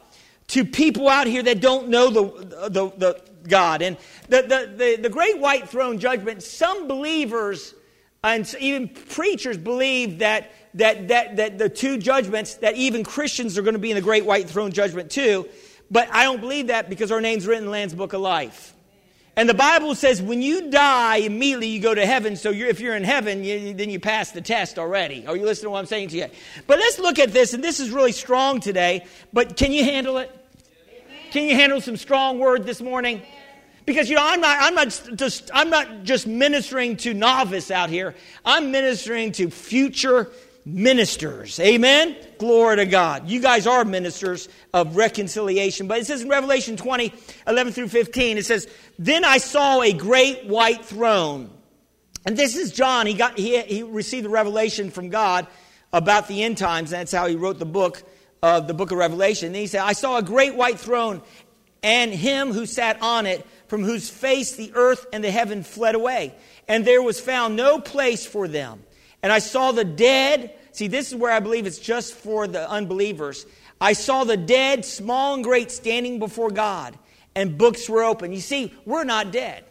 to 0.47 0.65
people 0.65 1.07
out 1.07 1.25
here 1.25 1.41
that 1.41 1.61
don't 1.61 1.87
know 1.87 2.09
the, 2.09 2.69
the, 2.69 2.91
the 2.97 3.21
God. 3.47 3.81
And 3.81 3.97
the, 4.27 4.41
the, 4.41 4.73
the, 4.75 4.95
the 5.03 5.09
Great 5.09 5.39
White 5.39 5.69
Throne 5.69 5.97
Judgment, 5.97 6.43
some 6.43 6.87
believers 6.87 7.73
and 8.23 8.53
even 8.59 8.87
preachers 8.89 9.57
believe 9.57 10.19
that 10.19 10.51
that, 10.75 11.09
that, 11.09 11.35
that 11.37 11.57
the 11.57 11.69
two 11.69 11.97
judgments, 11.97 12.55
that 12.55 12.75
even 12.75 13.03
Christians 13.03 13.57
are 13.57 13.61
going 13.61 13.73
to 13.73 13.79
be 13.79 13.91
in 13.91 13.95
the 13.95 14.01
great 14.01 14.25
white 14.25 14.49
throne 14.49 14.71
judgment 14.71 15.11
too. 15.11 15.47
But 15.89 16.09
I 16.11 16.23
don't 16.23 16.39
believe 16.39 16.67
that 16.67 16.89
because 16.89 17.11
our 17.11 17.19
name's 17.19 17.45
written 17.45 17.73
in 17.73 17.89
the 17.89 17.95
Book 17.95 18.13
of 18.13 18.21
Life. 18.21 18.73
And 19.35 19.47
the 19.47 19.53
Bible 19.53 19.95
says 19.95 20.21
when 20.21 20.41
you 20.41 20.69
die, 20.69 21.17
immediately 21.17 21.67
you 21.67 21.81
go 21.81 21.95
to 21.95 22.05
heaven. 22.05 22.35
So 22.35 22.49
you're, 22.49 22.67
if 22.67 22.79
you're 22.79 22.95
in 22.95 23.03
heaven, 23.03 23.43
you, 23.43 23.73
then 23.73 23.89
you 23.89 23.99
pass 23.99 24.31
the 24.31 24.41
test 24.41 24.77
already. 24.77 25.25
Are 25.25 25.35
you 25.35 25.45
listening 25.45 25.67
to 25.67 25.69
what 25.71 25.79
I'm 25.79 25.85
saying 25.85 26.09
to 26.09 26.17
you? 26.17 26.27
But 26.67 26.79
let's 26.79 26.99
look 26.99 27.19
at 27.19 27.31
this, 27.31 27.53
and 27.53 27.63
this 27.63 27.79
is 27.79 27.91
really 27.91 28.11
strong 28.11 28.59
today. 28.59 29.05
But 29.31 29.55
can 29.55 29.71
you 29.71 29.83
handle 29.83 30.17
it? 30.17 30.37
Can 31.31 31.47
you 31.47 31.55
handle 31.55 31.79
some 31.79 31.95
strong 31.95 32.39
word 32.39 32.65
this 32.65 32.81
morning? 32.81 33.21
Because 33.85 34.09
you 34.09 34.15
know, 34.15 34.23
I'm 34.23 34.41
not, 34.41 34.57
I'm 34.61 34.75
not 34.75 35.09
just, 35.15 35.49
I'm 35.53 35.69
not 35.69 36.03
just 36.03 36.27
ministering 36.27 36.97
to 36.97 37.13
novice 37.13 37.71
out 37.71 37.89
here. 37.89 38.15
I'm 38.45 38.71
ministering 38.71 39.31
to 39.33 39.49
future 39.49 40.29
ministers. 40.65 41.59
Amen? 41.59 42.15
Glory 42.37 42.77
to 42.77 42.85
God. 42.85 43.29
You 43.29 43.39
guys 43.39 43.67
are 43.67 43.83
ministers 43.83 44.49
of 44.73 44.95
reconciliation. 44.95 45.87
But 45.87 45.99
it 45.99 46.05
says 46.05 46.21
in 46.21 46.29
Revelation 46.29 46.77
20, 46.77 47.13
11 47.47 47.73
through 47.73 47.87
15, 47.89 48.37
it 48.37 48.45
says, 48.45 48.67
Then 48.99 49.25
I 49.25 49.37
saw 49.37 49.81
a 49.81 49.93
great 49.93 50.45
white 50.45 50.85
throne. 50.85 51.49
And 52.25 52.37
this 52.37 52.55
is 52.55 52.71
John. 52.71 53.07
He, 53.07 53.13
got, 53.13 53.37
he, 53.37 53.59
he 53.61 53.83
received 53.83 54.25
the 54.25 54.29
revelation 54.29 54.91
from 54.91 55.09
God 55.09 55.47
about 55.91 56.27
the 56.27 56.43
end 56.43 56.57
times. 56.57 56.91
That's 56.91 57.11
how 57.11 57.27
he 57.27 57.35
wrote 57.35 57.59
the 57.59 57.65
book 57.65 58.03
of 58.43 58.67
the 58.67 58.73
book 58.73 58.91
of 58.91 58.97
Revelation. 58.97 59.47
And 59.47 59.55
he 59.55 59.67
said, 59.67 59.81
I 59.81 59.93
saw 59.93 60.17
a 60.17 60.23
great 60.23 60.55
white 60.55 60.79
throne 60.79 61.21
and 61.83 62.13
him 62.13 62.53
who 62.53 62.65
sat 62.65 63.01
on 63.01 63.25
it, 63.25 63.45
from 63.67 63.83
whose 63.83 64.09
face 64.09 64.55
the 64.55 64.71
earth 64.75 65.05
and 65.11 65.23
the 65.23 65.31
heaven 65.31 65.63
fled 65.63 65.95
away. 65.95 66.35
And 66.67 66.85
there 66.85 67.01
was 67.01 67.19
found 67.19 67.55
no 67.55 67.79
place 67.79 68.25
for 68.25 68.47
them. 68.47 68.83
And 69.23 69.31
I 69.31 69.39
saw 69.39 69.71
the 69.71 69.83
dead. 69.85 70.53
See, 70.71 70.87
this 70.87 71.09
is 71.09 71.15
where 71.15 71.31
I 71.31 71.39
believe 71.39 71.65
it's 71.65 71.79
just 71.79 72.13
for 72.13 72.47
the 72.47 72.69
unbelievers. 72.69 73.45
I 73.79 73.93
saw 73.93 74.23
the 74.23 74.37
dead, 74.37 74.85
small 74.85 75.33
and 75.33 75.43
great, 75.43 75.71
standing 75.71 76.19
before 76.19 76.51
God, 76.51 76.97
and 77.35 77.57
books 77.57 77.89
were 77.89 78.03
open. 78.03 78.31
You 78.31 78.39
see, 78.39 78.73
we're 78.85 79.03
not 79.03 79.31
dead. 79.31 79.65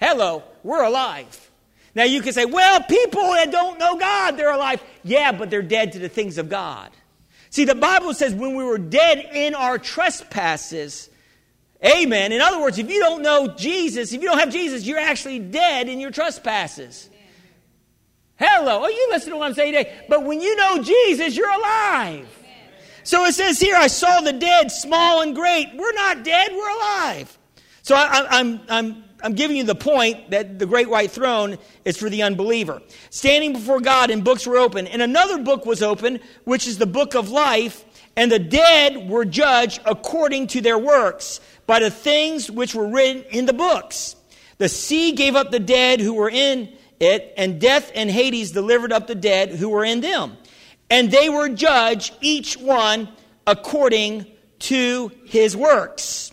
Hello, 0.00 0.42
we're 0.62 0.82
alive. 0.82 1.50
Now 1.94 2.04
you 2.04 2.20
can 2.20 2.32
say, 2.32 2.44
well, 2.44 2.82
people 2.82 3.22
that 3.22 3.52
don't 3.52 3.78
know 3.78 3.96
God, 3.96 4.32
they're 4.36 4.52
alive. 4.52 4.82
Yeah, 5.04 5.32
but 5.32 5.48
they're 5.48 5.62
dead 5.62 5.92
to 5.92 6.00
the 6.00 6.08
things 6.08 6.38
of 6.38 6.48
God. 6.48 6.90
See, 7.50 7.64
the 7.64 7.76
Bible 7.76 8.12
says 8.14 8.34
when 8.34 8.56
we 8.56 8.64
were 8.64 8.78
dead 8.78 9.30
in 9.32 9.54
our 9.54 9.78
trespasses, 9.78 11.08
amen. 11.84 12.32
In 12.32 12.40
other 12.40 12.60
words, 12.60 12.78
if 12.78 12.90
you 12.90 12.98
don't 12.98 13.22
know 13.22 13.54
Jesus, 13.56 14.12
if 14.12 14.20
you 14.20 14.28
don't 14.28 14.40
have 14.40 14.50
Jesus, 14.50 14.84
you're 14.84 14.98
actually 14.98 15.38
dead 15.38 15.88
in 15.88 16.00
your 16.00 16.10
trespasses. 16.10 17.08
Hello. 18.36 18.82
Oh, 18.84 18.88
you 18.88 19.08
listen 19.10 19.30
to 19.30 19.36
what 19.36 19.46
I'm 19.46 19.54
saying 19.54 19.74
today? 19.74 19.94
But 20.08 20.24
when 20.24 20.40
you 20.40 20.56
know 20.56 20.82
Jesus, 20.82 21.36
you're 21.36 21.50
alive. 21.50 22.28
So 23.04 23.24
it 23.24 23.34
says 23.34 23.60
here, 23.60 23.76
I 23.76 23.86
saw 23.86 24.20
the 24.20 24.32
dead, 24.32 24.72
small 24.72 25.20
and 25.20 25.34
great. 25.34 25.68
We're 25.76 25.92
not 25.92 26.24
dead, 26.24 26.50
we're 26.52 26.70
alive. 26.70 27.38
So 27.82 27.94
I, 27.94 28.26
I'm, 28.30 28.60
I'm, 28.68 29.04
I'm 29.22 29.34
giving 29.34 29.56
you 29.56 29.64
the 29.64 29.74
point 29.74 30.30
that 30.30 30.58
the 30.58 30.66
great 30.66 30.88
white 30.88 31.10
throne 31.10 31.58
is 31.84 31.96
for 31.96 32.08
the 32.08 32.22
unbeliever. 32.22 32.82
Standing 33.10 33.52
before 33.52 33.80
God, 33.80 34.10
and 34.10 34.24
books 34.24 34.46
were 34.46 34.56
open. 34.56 34.86
And 34.86 35.02
another 35.02 35.38
book 35.38 35.66
was 35.66 35.82
open, 35.82 36.18
which 36.44 36.66
is 36.66 36.78
the 36.78 36.86
book 36.86 37.14
of 37.14 37.28
life. 37.28 37.84
And 38.16 38.32
the 38.32 38.38
dead 38.38 39.08
were 39.08 39.24
judged 39.24 39.80
according 39.84 40.48
to 40.48 40.60
their 40.60 40.78
works 40.78 41.40
by 41.66 41.80
the 41.80 41.90
things 41.90 42.50
which 42.50 42.74
were 42.74 42.88
written 42.88 43.24
in 43.30 43.46
the 43.46 43.52
books. 43.52 44.16
The 44.58 44.68
sea 44.68 45.12
gave 45.12 45.36
up 45.36 45.50
the 45.50 45.60
dead 45.60 46.00
who 46.00 46.14
were 46.14 46.30
in 46.30 46.72
it, 47.00 47.34
and 47.36 47.60
death 47.60 47.90
and 47.94 48.10
Hades 48.10 48.52
delivered 48.52 48.92
up 48.92 49.06
the 49.06 49.14
dead 49.14 49.50
who 49.50 49.68
were 49.68 49.84
in 49.84 50.00
them. 50.00 50.36
And 50.90 51.10
they 51.10 51.28
were 51.28 51.48
judged, 51.48 52.14
each 52.20 52.56
one 52.56 53.08
according 53.46 54.26
to 54.60 55.10
his 55.24 55.56
works. 55.56 56.32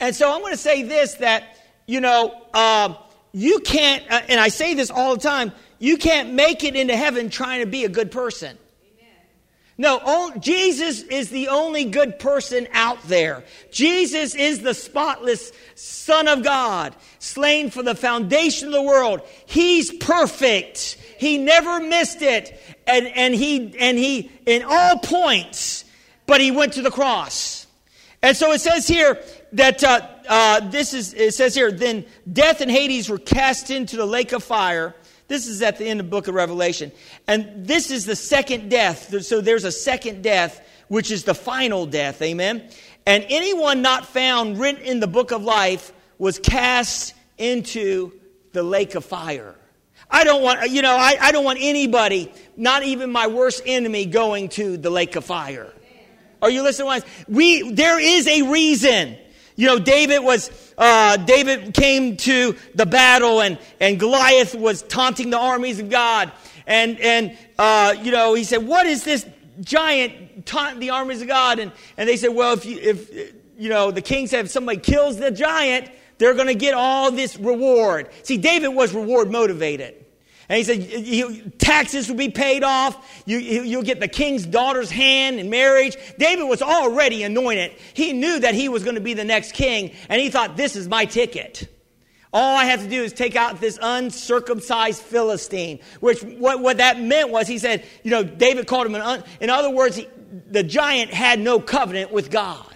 And 0.00 0.14
so 0.14 0.32
I'm 0.32 0.40
going 0.40 0.52
to 0.52 0.58
say 0.58 0.82
this 0.82 1.14
that, 1.14 1.56
you 1.86 2.00
know, 2.00 2.42
uh, 2.52 2.94
you 3.32 3.60
can't, 3.60 4.04
uh, 4.10 4.22
and 4.28 4.40
I 4.40 4.48
say 4.48 4.74
this 4.74 4.90
all 4.90 5.14
the 5.14 5.20
time, 5.20 5.52
you 5.78 5.96
can't 5.96 6.32
make 6.32 6.64
it 6.64 6.76
into 6.76 6.96
heaven 6.96 7.30
trying 7.30 7.60
to 7.60 7.66
be 7.66 7.84
a 7.84 7.88
good 7.88 8.10
person. 8.10 8.58
No, 9.76 10.32
Jesus 10.38 11.02
is 11.02 11.30
the 11.30 11.48
only 11.48 11.84
good 11.84 12.20
person 12.20 12.68
out 12.72 13.02
there. 13.04 13.42
Jesus 13.72 14.36
is 14.36 14.60
the 14.60 14.74
spotless 14.74 15.50
Son 15.74 16.28
of 16.28 16.44
God, 16.44 16.94
slain 17.18 17.70
for 17.70 17.82
the 17.82 17.96
foundation 17.96 18.68
of 18.68 18.74
the 18.74 18.82
world. 18.82 19.22
He's 19.46 19.92
perfect. 19.92 20.96
He 21.18 21.38
never 21.38 21.80
missed 21.80 22.22
it. 22.22 22.60
And, 22.86 23.06
and 23.08 23.34
he, 23.34 23.74
and 23.80 23.98
he, 23.98 24.30
in 24.46 24.62
all 24.62 24.98
points, 24.98 25.84
but 26.26 26.40
he 26.40 26.52
went 26.52 26.74
to 26.74 26.82
the 26.82 26.90
cross. 26.90 27.66
And 28.22 28.36
so 28.36 28.52
it 28.52 28.60
says 28.60 28.86
here 28.86 29.20
that, 29.54 29.82
uh, 29.82 30.06
uh, 30.28 30.70
this 30.70 30.94
is, 30.94 31.14
it 31.14 31.34
says 31.34 31.54
here, 31.54 31.72
then 31.72 32.04
death 32.32 32.60
and 32.60 32.70
Hades 32.70 33.08
were 33.08 33.18
cast 33.18 33.70
into 33.70 33.96
the 33.96 34.06
lake 34.06 34.32
of 34.32 34.44
fire. 34.44 34.94
This 35.26 35.46
is 35.46 35.62
at 35.62 35.78
the 35.78 35.86
end 35.86 36.00
of 36.00 36.06
the 36.06 36.10
book 36.10 36.28
of 36.28 36.34
Revelation. 36.34 36.92
And 37.26 37.66
this 37.66 37.90
is 37.90 38.04
the 38.04 38.16
second 38.16 38.68
death. 38.68 39.24
So 39.24 39.40
there's 39.40 39.64
a 39.64 39.72
second 39.72 40.22
death, 40.22 40.60
which 40.88 41.10
is 41.10 41.24
the 41.24 41.34
final 41.34 41.86
death. 41.86 42.20
Amen. 42.20 42.68
And 43.06 43.24
anyone 43.28 43.82
not 43.82 44.06
found 44.06 44.58
written 44.58 44.82
in 44.82 45.00
the 45.00 45.06
book 45.06 45.30
of 45.30 45.42
life 45.42 45.92
was 46.18 46.38
cast 46.38 47.14
into 47.38 48.12
the 48.52 48.62
lake 48.62 48.94
of 48.94 49.04
fire. 49.04 49.54
I 50.10 50.24
don't 50.24 50.42
want, 50.42 50.70
you 50.70 50.82
know, 50.82 50.94
I, 50.94 51.16
I 51.20 51.32
don't 51.32 51.44
want 51.44 51.58
anybody, 51.60 52.32
not 52.56 52.82
even 52.82 53.10
my 53.10 53.26
worst 53.26 53.62
enemy, 53.66 54.06
going 54.06 54.50
to 54.50 54.76
the 54.76 54.90
lake 54.90 55.16
of 55.16 55.24
fire. 55.24 55.72
Are 56.40 56.50
you 56.50 56.62
listening? 56.62 57.02
We, 57.26 57.70
there 57.72 57.98
is 57.98 58.28
a 58.28 58.42
reason 58.42 59.16
You 59.56 59.66
know, 59.66 59.78
David 59.78 60.20
was, 60.20 60.50
uh, 60.76 61.16
David 61.18 61.74
came 61.74 62.16
to 62.18 62.56
the 62.74 62.86
battle 62.86 63.40
and, 63.40 63.58
and 63.80 64.00
Goliath 64.00 64.54
was 64.54 64.82
taunting 64.82 65.30
the 65.30 65.38
armies 65.38 65.78
of 65.78 65.90
God. 65.90 66.32
And, 66.66 66.98
and, 67.00 67.38
uh, 67.58 67.94
you 68.02 68.10
know, 68.10 68.34
he 68.34 68.42
said, 68.44 68.66
what 68.66 68.86
is 68.86 69.04
this 69.04 69.26
giant 69.60 70.46
taunting 70.46 70.80
the 70.80 70.90
armies 70.90 71.22
of 71.22 71.28
God? 71.28 71.60
And, 71.60 71.70
and 71.96 72.08
they 72.08 72.16
said, 72.16 72.30
well, 72.34 72.54
if 72.54 72.66
you, 72.66 72.78
if, 72.80 73.34
you 73.56 73.68
know, 73.68 73.90
the 73.90 74.02
king 74.02 74.26
said 74.26 74.46
if 74.46 74.50
somebody 74.50 74.80
kills 74.80 75.18
the 75.18 75.30
giant, 75.30 75.88
they're 76.18 76.34
going 76.34 76.48
to 76.48 76.54
get 76.54 76.74
all 76.74 77.10
this 77.10 77.36
reward. 77.38 78.08
See, 78.22 78.36
David 78.36 78.68
was 78.68 78.92
reward 78.92 79.30
motivated. 79.30 80.03
And 80.48 80.58
he 80.58 80.64
said, 80.64 81.58
taxes 81.58 82.08
will 82.08 82.16
be 82.16 82.28
paid 82.28 82.62
off. 82.62 83.22
You, 83.24 83.38
you'll 83.38 83.82
get 83.82 84.00
the 84.00 84.08
king's 84.08 84.44
daughter's 84.44 84.90
hand 84.90 85.40
in 85.40 85.48
marriage. 85.48 85.96
David 86.18 86.44
was 86.44 86.60
already 86.60 87.22
anointed. 87.22 87.72
He 87.94 88.12
knew 88.12 88.40
that 88.40 88.54
he 88.54 88.68
was 88.68 88.84
going 88.84 88.96
to 88.96 89.00
be 89.00 89.14
the 89.14 89.24
next 89.24 89.52
king, 89.52 89.92
and 90.08 90.20
he 90.20 90.28
thought, 90.28 90.56
this 90.56 90.76
is 90.76 90.88
my 90.88 91.06
ticket. 91.06 91.68
All 92.32 92.56
I 92.56 92.64
have 92.64 92.82
to 92.82 92.88
do 92.88 93.02
is 93.02 93.12
take 93.12 93.36
out 93.36 93.60
this 93.60 93.78
uncircumcised 93.80 95.00
Philistine, 95.00 95.78
which 96.00 96.20
what, 96.22 96.60
what 96.60 96.78
that 96.78 97.00
meant 97.00 97.30
was 97.30 97.46
he 97.46 97.58
said, 97.58 97.84
you 98.02 98.10
know, 98.10 98.24
David 98.24 98.66
called 98.66 98.86
him 98.86 98.96
an, 98.96 99.02
un, 99.02 99.24
in 99.40 99.50
other 99.50 99.70
words, 99.70 99.96
he, 99.96 100.08
the 100.50 100.64
giant 100.64 101.12
had 101.12 101.38
no 101.38 101.60
covenant 101.60 102.10
with 102.12 102.32
God. 102.32 102.66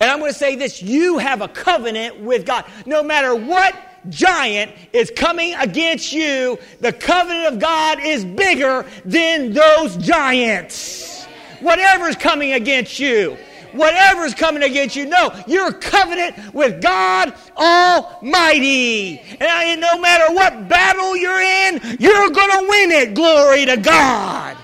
And 0.00 0.10
I'm 0.10 0.18
going 0.18 0.32
to 0.32 0.38
say 0.38 0.56
this 0.56 0.82
you 0.82 1.18
have 1.18 1.42
a 1.42 1.48
covenant 1.48 2.20
with 2.20 2.46
God. 2.46 2.64
No 2.84 3.02
matter 3.02 3.34
what 3.34 3.74
giant 4.10 4.72
is 4.92 5.10
coming 5.14 5.54
against 5.54 6.12
you, 6.12 6.58
the 6.80 6.92
covenant 6.92 7.54
of 7.54 7.58
God 7.58 7.98
is 8.02 8.24
bigger 8.24 8.86
than 9.04 9.52
those 9.52 9.96
giants. 9.96 11.24
Whatever's 11.60 12.16
coming 12.16 12.52
against 12.52 12.98
you, 12.98 13.36
whatever's 13.72 14.34
coming 14.34 14.62
against 14.62 14.96
you, 14.96 15.06
no, 15.06 15.30
you're 15.46 15.72
covenant 15.72 16.54
with 16.54 16.82
God 16.82 17.34
Almighty. 17.56 19.20
And 19.40 19.80
no 19.80 19.98
matter 19.98 20.34
what 20.34 20.68
battle 20.68 21.16
you're 21.16 21.40
in, 21.40 21.98
you're 21.98 22.30
going 22.30 22.50
to 22.50 22.66
win 22.68 22.90
it. 22.90 23.14
Glory 23.14 23.66
to 23.66 23.76
God. 23.76 24.56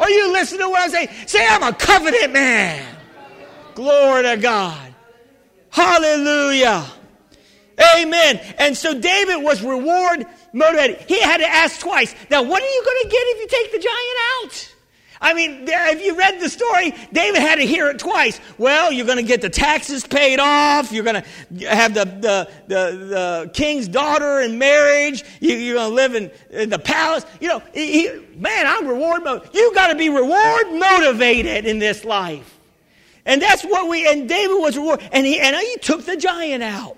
Are 0.00 0.10
you 0.10 0.32
listening 0.32 0.60
to 0.60 0.68
what 0.68 0.82
I'm 0.82 0.90
saying? 0.90 1.08
Say, 1.26 1.44
I'm 1.46 1.62
a 1.62 1.72
covenant 1.72 2.32
man. 2.32 2.96
Glory 3.74 4.22
to 4.24 4.36
God. 4.36 4.94
Hallelujah. 5.70 6.84
Amen. 7.96 8.40
And 8.58 8.76
so 8.76 8.98
David 8.98 9.42
was 9.42 9.62
reward 9.62 10.26
motivated. 10.52 11.00
He 11.06 11.20
had 11.20 11.38
to 11.38 11.46
ask 11.46 11.80
twice. 11.80 12.14
Now, 12.30 12.42
what 12.42 12.62
are 12.62 12.66
you 12.66 12.82
going 12.84 13.02
to 13.02 13.08
get 13.08 13.20
if 13.20 13.40
you 13.40 13.46
take 13.48 13.72
the 13.72 13.78
giant 13.78 14.18
out? 14.42 14.74
I 15.20 15.34
mean, 15.34 15.64
if 15.66 16.02
you 16.04 16.16
read 16.16 16.40
the 16.40 16.48
story, 16.48 16.94
David 17.12 17.40
had 17.40 17.56
to 17.56 17.66
hear 17.66 17.88
it 17.90 17.98
twice. 17.98 18.40
Well, 18.56 18.92
you're 18.92 19.06
going 19.06 19.18
to 19.18 19.24
get 19.24 19.40
the 19.40 19.50
taxes 19.50 20.06
paid 20.06 20.38
off. 20.38 20.92
You're 20.92 21.04
going 21.04 21.22
to 21.22 21.68
have 21.68 21.94
the, 21.94 22.04
the, 22.04 22.50
the, 22.68 22.96
the 22.96 23.50
king's 23.52 23.88
daughter 23.88 24.40
in 24.40 24.58
marriage. 24.58 25.24
You, 25.40 25.72
are 25.72 25.74
going 25.74 25.88
to 25.88 25.94
live 25.94 26.14
in, 26.14 26.30
in, 26.50 26.70
the 26.70 26.78
palace. 26.78 27.26
You 27.40 27.48
know, 27.48 27.62
he, 27.74 28.08
man, 28.36 28.66
I'm 28.66 28.86
reward 28.86 29.24
motivated. 29.24 29.56
You 29.56 29.74
got 29.74 29.88
to 29.88 29.96
be 29.96 30.08
reward 30.08 30.72
motivated 30.72 31.66
in 31.66 31.78
this 31.80 32.04
life. 32.04 32.58
And 33.26 33.42
that's 33.42 33.64
what 33.64 33.88
we, 33.88 34.08
and 34.08 34.28
David 34.28 34.54
was 34.54 34.76
reward, 34.76 35.02
And 35.12 35.26
he, 35.26 35.40
and 35.40 35.56
he 35.56 35.76
took 35.78 36.04
the 36.04 36.16
giant 36.16 36.62
out. 36.62 36.97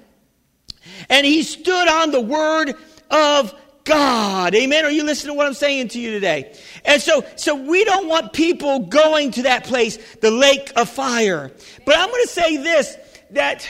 And 1.08 1.26
he 1.26 1.42
stood 1.42 1.88
on 1.88 2.10
the 2.10 2.20
word 2.20 2.74
of 3.10 3.54
God. 3.84 4.54
Amen. 4.54 4.84
Are 4.84 4.90
you 4.90 5.04
listening 5.04 5.34
to 5.34 5.36
what 5.36 5.46
I'm 5.46 5.54
saying 5.54 5.88
to 5.88 6.00
you 6.00 6.12
today? 6.12 6.54
And 6.84 7.00
so, 7.00 7.24
so 7.36 7.54
we 7.54 7.84
don't 7.84 8.08
want 8.08 8.32
people 8.32 8.80
going 8.80 9.32
to 9.32 9.42
that 9.42 9.64
place, 9.64 9.98
the 10.16 10.30
lake 10.30 10.72
of 10.76 10.88
fire. 10.88 11.50
But 11.84 11.98
I'm 11.98 12.08
going 12.08 12.22
to 12.22 12.28
say 12.28 12.56
this, 12.58 12.96
that, 13.30 13.68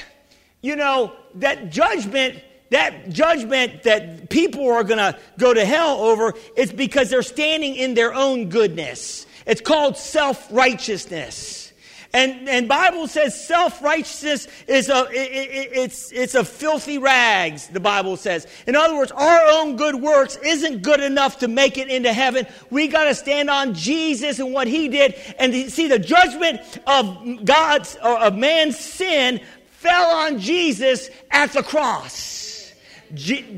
you 0.62 0.76
know, 0.76 1.12
that 1.36 1.70
judgment, 1.70 2.42
that 2.70 3.08
judgment 3.10 3.84
that 3.84 4.30
people 4.30 4.68
are 4.68 4.84
going 4.84 4.98
to 4.98 5.18
go 5.38 5.54
to 5.54 5.64
hell 5.64 6.00
over 6.00 6.34
is 6.56 6.72
because 6.72 7.08
they're 7.08 7.22
standing 7.22 7.76
in 7.76 7.94
their 7.94 8.12
own 8.12 8.48
goodness. 8.48 9.26
It's 9.46 9.60
called 9.60 9.96
self-righteousness. 9.96 11.69
And, 12.12 12.48
and 12.48 12.66
Bible 12.66 13.06
says 13.06 13.46
self-righteousness 13.46 14.48
is 14.66 14.88
a, 14.88 15.06
it, 15.10 15.14
it, 15.14 15.70
it's, 15.72 16.10
it's 16.10 16.34
a 16.34 16.44
filthy 16.44 16.98
rags, 16.98 17.68
the 17.68 17.78
Bible 17.78 18.16
says. 18.16 18.48
In 18.66 18.74
other 18.74 18.96
words, 18.96 19.12
our 19.12 19.46
own 19.52 19.76
good 19.76 19.94
works 19.94 20.36
isn't 20.44 20.82
good 20.82 20.98
enough 20.98 21.38
to 21.38 21.48
make 21.48 21.78
it 21.78 21.88
into 21.88 22.12
heaven. 22.12 22.48
We 22.68 22.88
gotta 22.88 23.14
stand 23.14 23.48
on 23.48 23.74
Jesus 23.74 24.40
and 24.40 24.52
what 24.52 24.66
He 24.66 24.88
did 24.88 25.14
and 25.38 25.54
see 25.70 25.86
the 25.86 26.00
judgment 26.00 26.60
of 26.84 27.44
God's, 27.44 27.96
or 28.02 28.18
of 28.18 28.34
man's 28.34 28.76
sin 28.76 29.40
fell 29.70 30.10
on 30.10 30.40
Jesus 30.40 31.10
at 31.30 31.52
the 31.52 31.62
cross. 31.62 32.72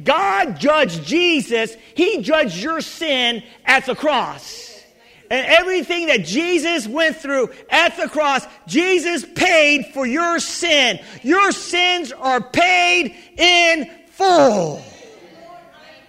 God 0.05 0.61
judged 0.61 1.05
Jesus. 1.05 1.75
He 1.95 2.23
judged 2.23 2.62
your 2.62 2.83
sin 2.83 3.43
at 3.65 3.87
the 3.87 3.95
cross 3.95 4.71
and 5.33 5.47
everything 5.47 6.09
that 6.09 6.27
Jesus 6.27 6.87
went 6.87 7.16
through 7.16 7.49
at 7.71 7.97
the 7.97 8.07
cross, 8.07 8.47
Jesus 8.66 9.25
paid 9.35 9.87
for 9.87 10.07
your 10.07 10.38
sin. 10.38 11.01
Your 11.23 11.53
sins 11.53 12.12
are 12.12 12.42
paid 12.42 13.16
in 13.38 13.90
full. 14.11 14.85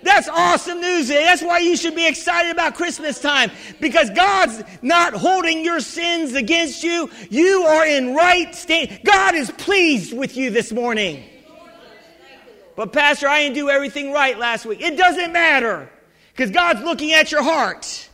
That's 0.01 0.27
awesome 0.27 0.81
news. 0.81 1.07
That's 1.07 1.41
why 1.41 1.59
you 1.59 1.77
should 1.77 1.95
be 1.95 2.05
excited 2.05 2.51
about 2.51 2.75
Christmas 2.75 3.21
time 3.21 3.49
because 3.79 4.09
God's 4.09 4.61
not 4.81 5.13
holding 5.13 5.63
your 5.63 5.79
sins 5.79 6.33
against 6.33 6.83
you. 6.83 7.09
You 7.29 7.63
are 7.63 7.85
in 7.85 8.13
right 8.13 8.53
state. 8.53 9.05
God 9.05 9.35
is 9.35 9.49
pleased 9.51 10.11
with 10.11 10.35
you 10.35 10.49
this 10.49 10.73
morning. 10.73 11.23
But 12.75 12.91
Pastor, 12.91 13.29
I 13.29 13.43
didn't 13.43 13.55
do 13.55 13.69
everything 13.69 14.11
right 14.11 14.37
last 14.37 14.65
week. 14.65 14.81
It 14.81 14.97
doesn't 14.97 15.31
matter 15.31 15.89
because 16.33 16.51
God's 16.51 16.81
looking 16.81 17.13
at 17.13 17.31
your 17.31 17.43
heart. 17.43 18.09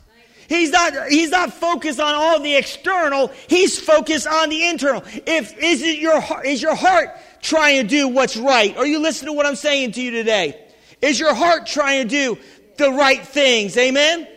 He's 0.50 0.72
not, 0.72 1.08
he's 1.10 1.30
not 1.30 1.54
focused 1.54 2.00
on 2.00 2.16
all 2.16 2.40
the 2.40 2.56
external. 2.56 3.32
He's 3.48 3.80
focused 3.80 4.26
on 4.26 4.50
the 4.50 4.68
internal. 4.68 5.04
If, 5.28 5.56
is 5.60 5.84
it 5.84 6.00
your 6.00 6.22
is 6.44 6.60
your 6.60 6.74
heart 6.74 7.10
trying 7.40 7.84
to 7.84 7.88
do 7.88 8.08
what's 8.08 8.36
right? 8.36 8.76
Are 8.76 8.86
you 8.86 8.98
listening 8.98 9.28
to 9.28 9.34
what 9.34 9.46
I'm 9.46 9.56
saying 9.56 9.92
to 9.94 10.02
you 10.02 10.10
today? 10.10 10.60
Is 11.04 11.20
your 11.20 11.36
heart 11.36 11.68
trying 11.68 12.08
to 12.08 12.10
do 12.10 12.42
the 12.78 12.92
right 12.92 13.22
things? 13.26 13.78
Amen? 13.78 14.28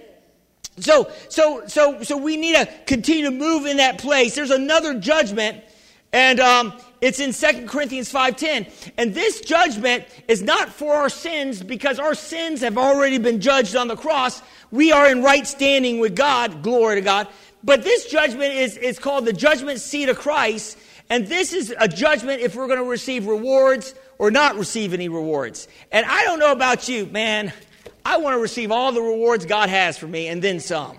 So, 0.79 1.11
so, 1.31 1.63
so, 1.67 2.03
so 2.03 2.19
we 2.19 2.37
need 2.37 2.57
to 2.57 2.67
continue 2.87 3.25
to 3.25 3.31
move 3.31 3.65
in 3.65 3.79
that 3.79 3.99
place. 3.99 4.35
There's 4.35 4.51
another 4.51 4.99
judgment, 4.99 5.65
and 6.13 6.41
um, 6.41 6.75
it's 7.03 7.19
in 7.19 7.33
2 7.33 7.67
Corinthians 7.67 8.11
5:10. 8.11 8.67
And 8.97 9.13
this 9.15 9.41
judgment 9.41 10.05
is 10.29 10.41
not 10.41 10.73
for 10.73 10.95
our 10.95 11.11
sins 11.11 11.63
because 11.63 11.99
our 11.99 12.15
sins 12.15 12.61
have 12.63 12.79
already 12.79 13.19
been 13.19 13.41
judged 13.41 13.77
on 13.77 13.89
the 13.89 13.97
cross, 13.97 14.41
we 14.71 14.93
are 14.93 15.11
in 15.11 15.23
right 15.23 15.47
standing 15.47 15.99
with 15.99 16.17
God, 16.17 16.63
glory 16.63 16.95
to 16.95 17.01
God. 17.03 17.29
But 17.65 17.83
this 17.83 18.07
judgment 18.07 18.55
is, 18.55 18.77
is 18.77 18.99
called 18.99 19.27
the 19.27 19.33
judgment 19.33 19.81
seat 19.81 20.09
of 20.09 20.19
Christ. 20.19 20.79
And 21.11 21.27
this 21.27 21.53
is 21.53 21.75
a 21.79 21.89
judgment 21.89 22.41
if 22.41 22.55
we're 22.55 22.69
going 22.69 22.79
to 22.79 22.85
receive 22.85 23.27
rewards 23.27 23.95
or 24.19 24.31
not 24.31 24.57
receive 24.57 24.95
any 24.95 25.09
rewards. 25.09 25.69
And 25.91 26.07
I 26.07 26.23
don't 26.25 26.39
know 26.39 26.53
about 26.53 26.89
you, 26.89 27.07
man. 27.07 27.53
I 28.05 28.17
want 28.19 28.35
to 28.35 28.41
receive 28.41 28.71
all 28.71 28.93
the 28.93 29.03
rewards 29.03 29.45
God 29.45 29.69
has 29.69 29.99
for 29.99 30.07
me 30.07 30.29
and 30.29 30.41
then 30.41 30.61
some. 30.61 30.97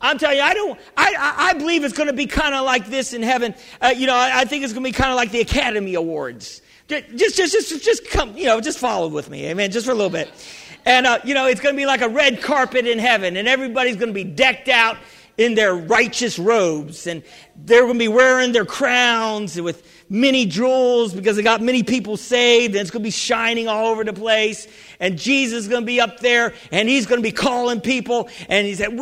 I'm 0.00 0.18
telling 0.18 0.36
you, 0.36 0.42
I 0.42 0.54
don't. 0.54 0.78
I 0.96 1.34
I 1.50 1.52
believe 1.54 1.84
it's 1.84 1.96
going 1.96 2.08
to 2.08 2.12
be 2.12 2.26
kind 2.26 2.54
of 2.54 2.64
like 2.64 2.86
this 2.86 3.12
in 3.12 3.22
heaven. 3.22 3.54
Uh, 3.80 3.94
you 3.96 4.06
know, 4.06 4.14
I, 4.14 4.40
I, 4.40 4.44
think 4.44 4.64
it's 4.64 4.72
going 4.72 4.84
to 4.84 4.88
be 4.88 4.92
kind 4.92 5.10
of 5.10 5.16
like 5.16 5.30
the 5.30 5.40
Academy 5.40 5.94
Awards. 5.94 6.62
Just, 6.86 7.36
just, 7.36 7.52
just, 7.52 7.84
just 7.84 8.08
come. 8.08 8.36
You 8.36 8.46
know, 8.46 8.60
just 8.60 8.78
follow 8.78 9.08
with 9.08 9.28
me, 9.28 9.46
amen. 9.46 9.70
Just 9.70 9.86
for 9.86 9.92
a 9.92 9.94
little 9.94 10.10
bit. 10.10 10.30
And, 10.84 11.06
uh, 11.06 11.18
you 11.24 11.34
know, 11.34 11.46
it's 11.46 11.60
going 11.60 11.74
to 11.74 11.76
be 11.76 11.84
like 11.84 12.00
a 12.00 12.08
red 12.08 12.40
carpet 12.40 12.86
in 12.86 12.98
heaven, 12.98 13.36
and 13.36 13.46
everybody's 13.46 13.96
going 13.96 14.08
to 14.08 14.14
be 14.14 14.24
decked 14.24 14.68
out 14.68 14.96
in 15.36 15.54
their 15.54 15.74
righteous 15.74 16.38
robes, 16.38 17.06
and 17.06 17.22
they're 17.56 17.82
going 17.82 17.92
to 17.94 17.98
be 17.98 18.08
wearing 18.08 18.52
their 18.52 18.64
crowns 18.64 19.60
with 19.60 19.86
many 20.08 20.46
jewels 20.46 21.12
because 21.12 21.36
they 21.36 21.42
got 21.42 21.60
many 21.60 21.82
people 21.82 22.16
saved, 22.16 22.74
and 22.74 22.80
it's 22.80 22.90
going 22.90 23.02
to 23.02 23.06
be 23.06 23.10
shining 23.10 23.68
all 23.68 23.86
over 23.86 24.02
the 24.02 24.12
place 24.12 24.66
and 25.00 25.16
Jesus 25.16 25.60
is 25.60 25.68
going 25.68 25.82
to 25.82 25.86
be 25.86 26.00
up 26.00 26.18
there 26.20 26.54
and 26.72 26.88
he's 26.88 27.06
going 27.06 27.20
to 27.20 27.22
be 27.22 27.32
calling 27.32 27.80
people. 27.80 28.28
And 28.48 28.66
he 28.66 28.74
said, 28.74 28.98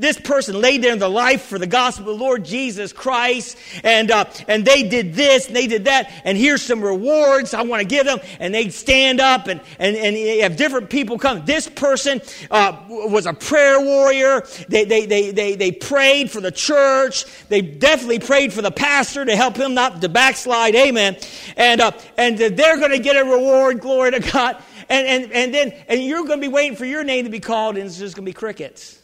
this 0.00 0.18
person 0.18 0.60
laid 0.60 0.82
down 0.82 0.98
their 0.98 1.08
life 1.08 1.42
for 1.42 1.58
the 1.58 1.66
gospel 1.66 2.10
of 2.10 2.18
the 2.18 2.24
Lord 2.24 2.44
Jesus 2.44 2.92
Christ. 2.92 3.56
And, 3.82 4.10
uh, 4.10 4.26
and 4.46 4.64
they 4.64 4.84
did 4.84 5.14
this 5.14 5.48
and 5.48 5.56
they 5.56 5.66
did 5.66 5.86
that. 5.86 6.12
And 6.24 6.38
here's 6.38 6.62
some 6.62 6.82
rewards 6.82 7.52
I 7.52 7.62
want 7.62 7.82
to 7.82 7.88
give 7.88 8.06
them. 8.06 8.20
And 8.38 8.54
they'd 8.54 8.72
stand 8.72 9.20
up 9.20 9.48
and, 9.48 9.60
and, 9.78 9.96
and 9.96 10.16
have 10.42 10.56
different 10.56 10.88
people 10.88 11.18
come. 11.18 11.44
This 11.44 11.68
person 11.68 12.22
uh, 12.50 12.84
was 12.88 13.26
a 13.26 13.32
prayer 13.32 13.80
warrior. 13.80 14.46
They, 14.68 14.84
they, 14.84 15.06
they, 15.06 15.32
they, 15.32 15.56
they 15.56 15.72
prayed 15.72 16.30
for 16.30 16.40
the 16.40 16.52
church. 16.52 17.24
They 17.48 17.60
definitely 17.60 18.20
prayed 18.20 18.52
for 18.52 18.62
the 18.62 18.70
pastor 18.70 19.24
to 19.24 19.34
help 19.34 19.56
him 19.56 19.74
not 19.74 20.00
to 20.00 20.08
backslide. 20.08 20.76
Amen. 20.76 21.16
And, 21.56 21.80
uh, 21.80 21.90
and 22.16 22.38
they're 22.38 22.78
going 22.78 22.92
to 22.92 23.00
get 23.00 23.16
a 23.16 23.24
reward. 23.24 23.80
Glory 23.80 24.12
to 24.12 24.20
God 24.20 24.62
and, 24.90 25.06
and, 25.06 25.32
and 25.32 25.54
then 25.54 25.72
and 25.88 26.02
you're 26.02 26.24
going 26.24 26.40
to 26.40 26.46
be 26.46 26.52
waiting 26.52 26.76
for 26.76 26.84
your 26.84 27.04
name 27.04 27.24
to 27.24 27.30
be 27.30 27.40
called, 27.40 27.76
and 27.76 27.86
it's 27.86 27.98
just 27.98 28.16
going 28.16 28.26
to 28.26 28.30
be 28.30 28.34
crickets. 28.34 29.00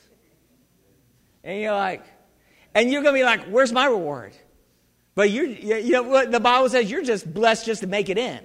And 1.43 1.61
you're 1.61 1.73
like, 1.73 2.05
and 2.75 2.91
you're 2.91 3.03
going 3.03 3.15
to 3.15 3.19
be 3.19 3.25
like, 3.25 3.45
where's 3.45 3.73
my 3.73 3.87
reward? 3.87 4.33
But 5.15 5.31
you're, 5.31 5.47
you 5.47 5.93
know 5.93 6.03
what 6.03 6.31
the 6.31 6.41
Bible 6.41 6.69
says? 6.69 6.91
You're 6.91 7.05
just 7.05 7.33
blessed 7.33 7.65
just 7.65 7.81
to 7.81 7.87
make 7.87 8.11
it 8.11 8.19
in. 8.19 8.41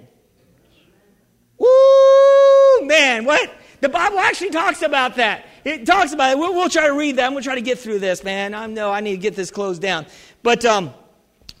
Woo, 1.58 2.86
man, 2.86 3.24
what? 3.24 3.52
The 3.80 3.88
Bible 3.88 4.20
actually 4.20 4.50
talks 4.50 4.80
about 4.82 5.16
that. 5.16 5.44
It 5.64 5.84
talks 5.84 6.12
about 6.12 6.30
it. 6.30 6.38
We'll, 6.38 6.54
we'll 6.54 6.68
try 6.68 6.86
to 6.86 6.94
read 6.94 7.16
that. 7.16 7.26
I'm 7.26 7.32
going 7.32 7.42
to 7.42 7.46
try 7.46 7.56
to 7.56 7.60
get 7.60 7.78
through 7.78 7.98
this, 7.98 8.24
man. 8.24 8.54
I 8.54 8.66
know 8.66 8.90
I 8.90 9.00
need 9.00 9.12
to 9.12 9.18
get 9.18 9.36
this 9.36 9.50
closed 9.50 9.82
down. 9.82 10.06
But 10.42 10.64
um, 10.64 10.94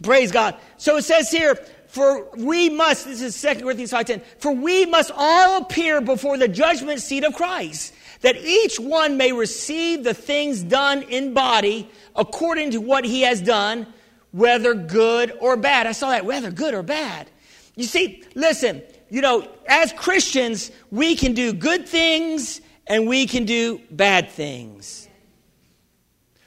praise 0.02 0.32
God. 0.32 0.56
So 0.76 0.96
it 0.96 1.02
says 1.02 1.30
here, 1.30 1.58
for 1.92 2.26
we 2.38 2.70
must, 2.70 3.04
this 3.04 3.20
is 3.20 3.38
2 3.38 3.56
Corinthians 3.56 3.92
5.10, 3.92 4.22
for 4.38 4.50
we 4.50 4.86
must 4.86 5.10
all 5.14 5.58
appear 5.58 6.00
before 6.00 6.38
the 6.38 6.48
judgment 6.48 7.02
seat 7.02 7.22
of 7.22 7.34
Christ, 7.34 7.92
that 8.22 8.34
each 8.34 8.80
one 8.80 9.18
may 9.18 9.30
receive 9.30 10.02
the 10.02 10.14
things 10.14 10.62
done 10.62 11.02
in 11.02 11.34
body 11.34 11.90
according 12.16 12.70
to 12.70 12.80
what 12.80 13.04
he 13.04 13.20
has 13.20 13.42
done, 13.42 13.86
whether 14.30 14.72
good 14.72 15.36
or 15.38 15.58
bad. 15.58 15.86
I 15.86 15.92
saw 15.92 16.08
that, 16.08 16.24
whether 16.24 16.50
good 16.50 16.72
or 16.72 16.82
bad. 16.82 17.28
You 17.76 17.84
see, 17.84 18.24
listen, 18.34 18.82
you 19.10 19.20
know, 19.20 19.46
as 19.68 19.92
Christians, 19.92 20.70
we 20.90 21.14
can 21.14 21.34
do 21.34 21.52
good 21.52 21.86
things 21.86 22.62
and 22.86 23.06
we 23.06 23.26
can 23.26 23.44
do 23.44 23.82
bad 23.90 24.30
things. 24.30 25.10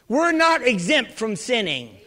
We're 0.07 0.31
not 0.31 0.63
exempt 0.63 1.11
from 1.11 1.35
sinning. 1.35 1.99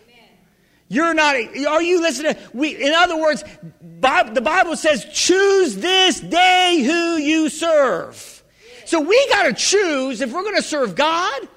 You're 0.88 1.12
not, 1.14 1.36
are 1.36 1.82
you 1.82 2.00
listening? 2.00 2.34
We, 2.54 2.82
in 2.82 2.94
other 2.94 3.16
words, 3.20 3.44
the 3.80 4.40
Bible 4.42 4.76
says, 4.76 5.04
choose 5.12 5.76
this 5.76 6.20
day 6.20 6.82
who 6.84 7.16
you 7.16 7.50
serve. 7.50 8.42
So 8.86 9.00
we 9.00 9.28
got 9.28 9.42
to 9.44 9.52
choose 9.52 10.22
if 10.22 10.32
we're 10.32 10.42
going 10.42 10.56
to 10.56 10.62
serve 10.62 10.94
God 10.94 11.48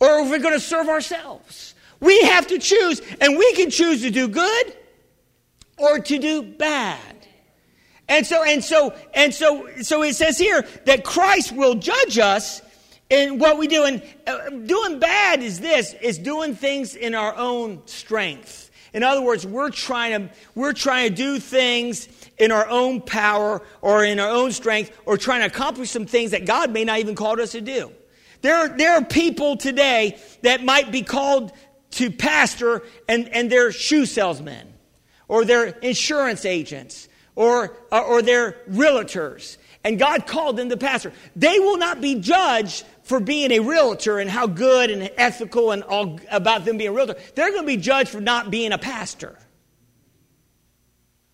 or 0.00 0.20
if 0.20 0.30
we're 0.30 0.40
going 0.40 0.54
to 0.54 0.60
serve 0.60 0.88
ourselves. 0.88 1.74
We 2.00 2.20
have 2.22 2.48
to 2.48 2.58
choose, 2.58 3.00
and 3.20 3.36
we 3.38 3.52
can 3.54 3.70
choose 3.70 4.02
to 4.02 4.10
do 4.10 4.26
good 4.26 4.76
or 5.76 6.00
to 6.00 6.18
do 6.18 6.42
bad. 6.42 6.98
And 8.08 8.26
so, 8.26 8.42
and 8.42 8.64
so, 8.64 8.92
and 9.14 9.32
so, 9.32 9.68
so 9.82 10.02
it 10.02 10.16
says 10.16 10.36
here 10.36 10.66
that 10.86 11.04
Christ 11.04 11.52
will 11.52 11.76
judge 11.76 12.18
us 12.18 12.60
in 13.08 13.38
what 13.38 13.56
we 13.56 13.68
do. 13.68 13.84
And 13.84 14.02
uh, 14.26 14.50
doing 14.50 14.98
bad 14.98 15.42
is 15.42 15.60
this, 15.60 15.94
is 16.00 16.18
doing 16.18 16.56
things 16.56 16.96
in 16.96 17.14
our 17.14 17.36
own 17.36 17.82
strength. 17.86 18.69
In 18.92 19.02
other 19.02 19.22
words, 19.22 19.46
we're 19.46 19.70
trying 19.70 20.28
to, 20.28 20.34
we're 20.54 20.72
trying 20.72 21.10
to 21.10 21.14
do 21.14 21.38
things 21.38 22.08
in 22.38 22.50
our 22.50 22.68
own 22.68 23.00
power 23.00 23.62
or 23.82 24.04
in 24.04 24.18
our 24.18 24.30
own 24.30 24.52
strength 24.52 24.96
or 25.06 25.16
trying 25.16 25.40
to 25.40 25.46
accomplish 25.46 25.90
some 25.90 26.06
things 26.06 26.32
that 26.32 26.46
God 26.46 26.70
may 26.70 26.84
not 26.84 26.98
even 26.98 27.14
called 27.14 27.38
us 27.40 27.52
to 27.52 27.60
do. 27.60 27.92
There, 28.42 28.68
there 28.68 28.94
are 28.94 29.04
people 29.04 29.56
today 29.56 30.18
that 30.42 30.64
might 30.64 30.90
be 30.90 31.02
called 31.02 31.52
to 31.92 32.10
pastor 32.10 32.82
and, 33.08 33.28
and 33.28 33.50
they're 33.50 33.72
shoe 33.72 34.06
salesmen 34.06 34.72
or 35.28 35.44
they're 35.44 35.66
insurance 35.66 36.44
agents 36.44 37.08
or, 37.36 37.76
or 37.92 38.22
they're 38.22 38.56
realtors. 38.70 39.56
And 39.82 39.98
God 39.98 40.26
called 40.26 40.56
them 40.56 40.68
to 40.68 40.76
pastor. 40.76 41.12
They 41.36 41.58
will 41.58 41.78
not 41.78 42.00
be 42.00 42.16
judged 42.16 42.84
for 43.10 43.18
being 43.18 43.50
a 43.50 43.58
realtor 43.58 44.20
and 44.20 44.30
how 44.30 44.46
good 44.46 44.88
and 44.88 45.10
ethical 45.16 45.72
and 45.72 45.82
all 45.82 46.20
about 46.30 46.64
them 46.64 46.78
being 46.78 46.90
a 46.90 46.92
realtor. 46.92 47.16
They're 47.34 47.50
going 47.50 47.64
to 47.64 47.66
be 47.66 47.76
judged 47.76 48.08
for 48.08 48.20
not 48.20 48.52
being 48.52 48.70
a 48.70 48.78
pastor. 48.78 49.36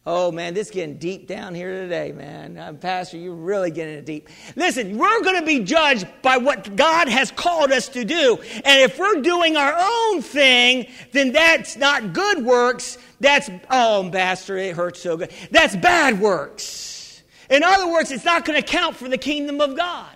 Oh 0.06 0.32
man, 0.32 0.54
this 0.54 0.68
is 0.68 0.72
getting 0.72 0.96
deep 0.96 1.28
down 1.28 1.54
here 1.54 1.82
today, 1.82 2.12
man. 2.12 2.56
Uh, 2.56 2.72
pastor, 2.72 3.18
you're 3.18 3.34
really 3.34 3.70
getting 3.70 3.92
it 3.92 4.06
deep. 4.06 4.30
Listen, 4.54 4.96
we're 4.96 5.22
going 5.22 5.38
to 5.38 5.44
be 5.44 5.64
judged 5.64 6.06
by 6.22 6.38
what 6.38 6.76
God 6.76 7.08
has 7.08 7.30
called 7.30 7.70
us 7.70 7.90
to 7.90 8.06
do. 8.06 8.38
And 8.64 8.80
if 8.80 8.98
we're 8.98 9.20
doing 9.20 9.58
our 9.58 9.76
own 9.78 10.22
thing, 10.22 10.86
then 11.12 11.32
that's 11.32 11.76
not 11.76 12.14
good 12.14 12.42
works. 12.42 12.96
That's, 13.20 13.50
oh, 13.70 14.08
pastor, 14.10 14.56
it 14.56 14.74
hurts 14.74 15.02
so 15.02 15.18
good. 15.18 15.30
That's 15.50 15.76
bad 15.76 16.20
works. 16.20 17.22
In 17.50 17.62
other 17.62 17.92
words, 17.92 18.10
it's 18.10 18.24
not 18.24 18.46
going 18.46 18.58
to 18.58 18.66
count 18.66 18.96
for 18.96 19.10
the 19.10 19.18
kingdom 19.18 19.60
of 19.60 19.76
God. 19.76 20.15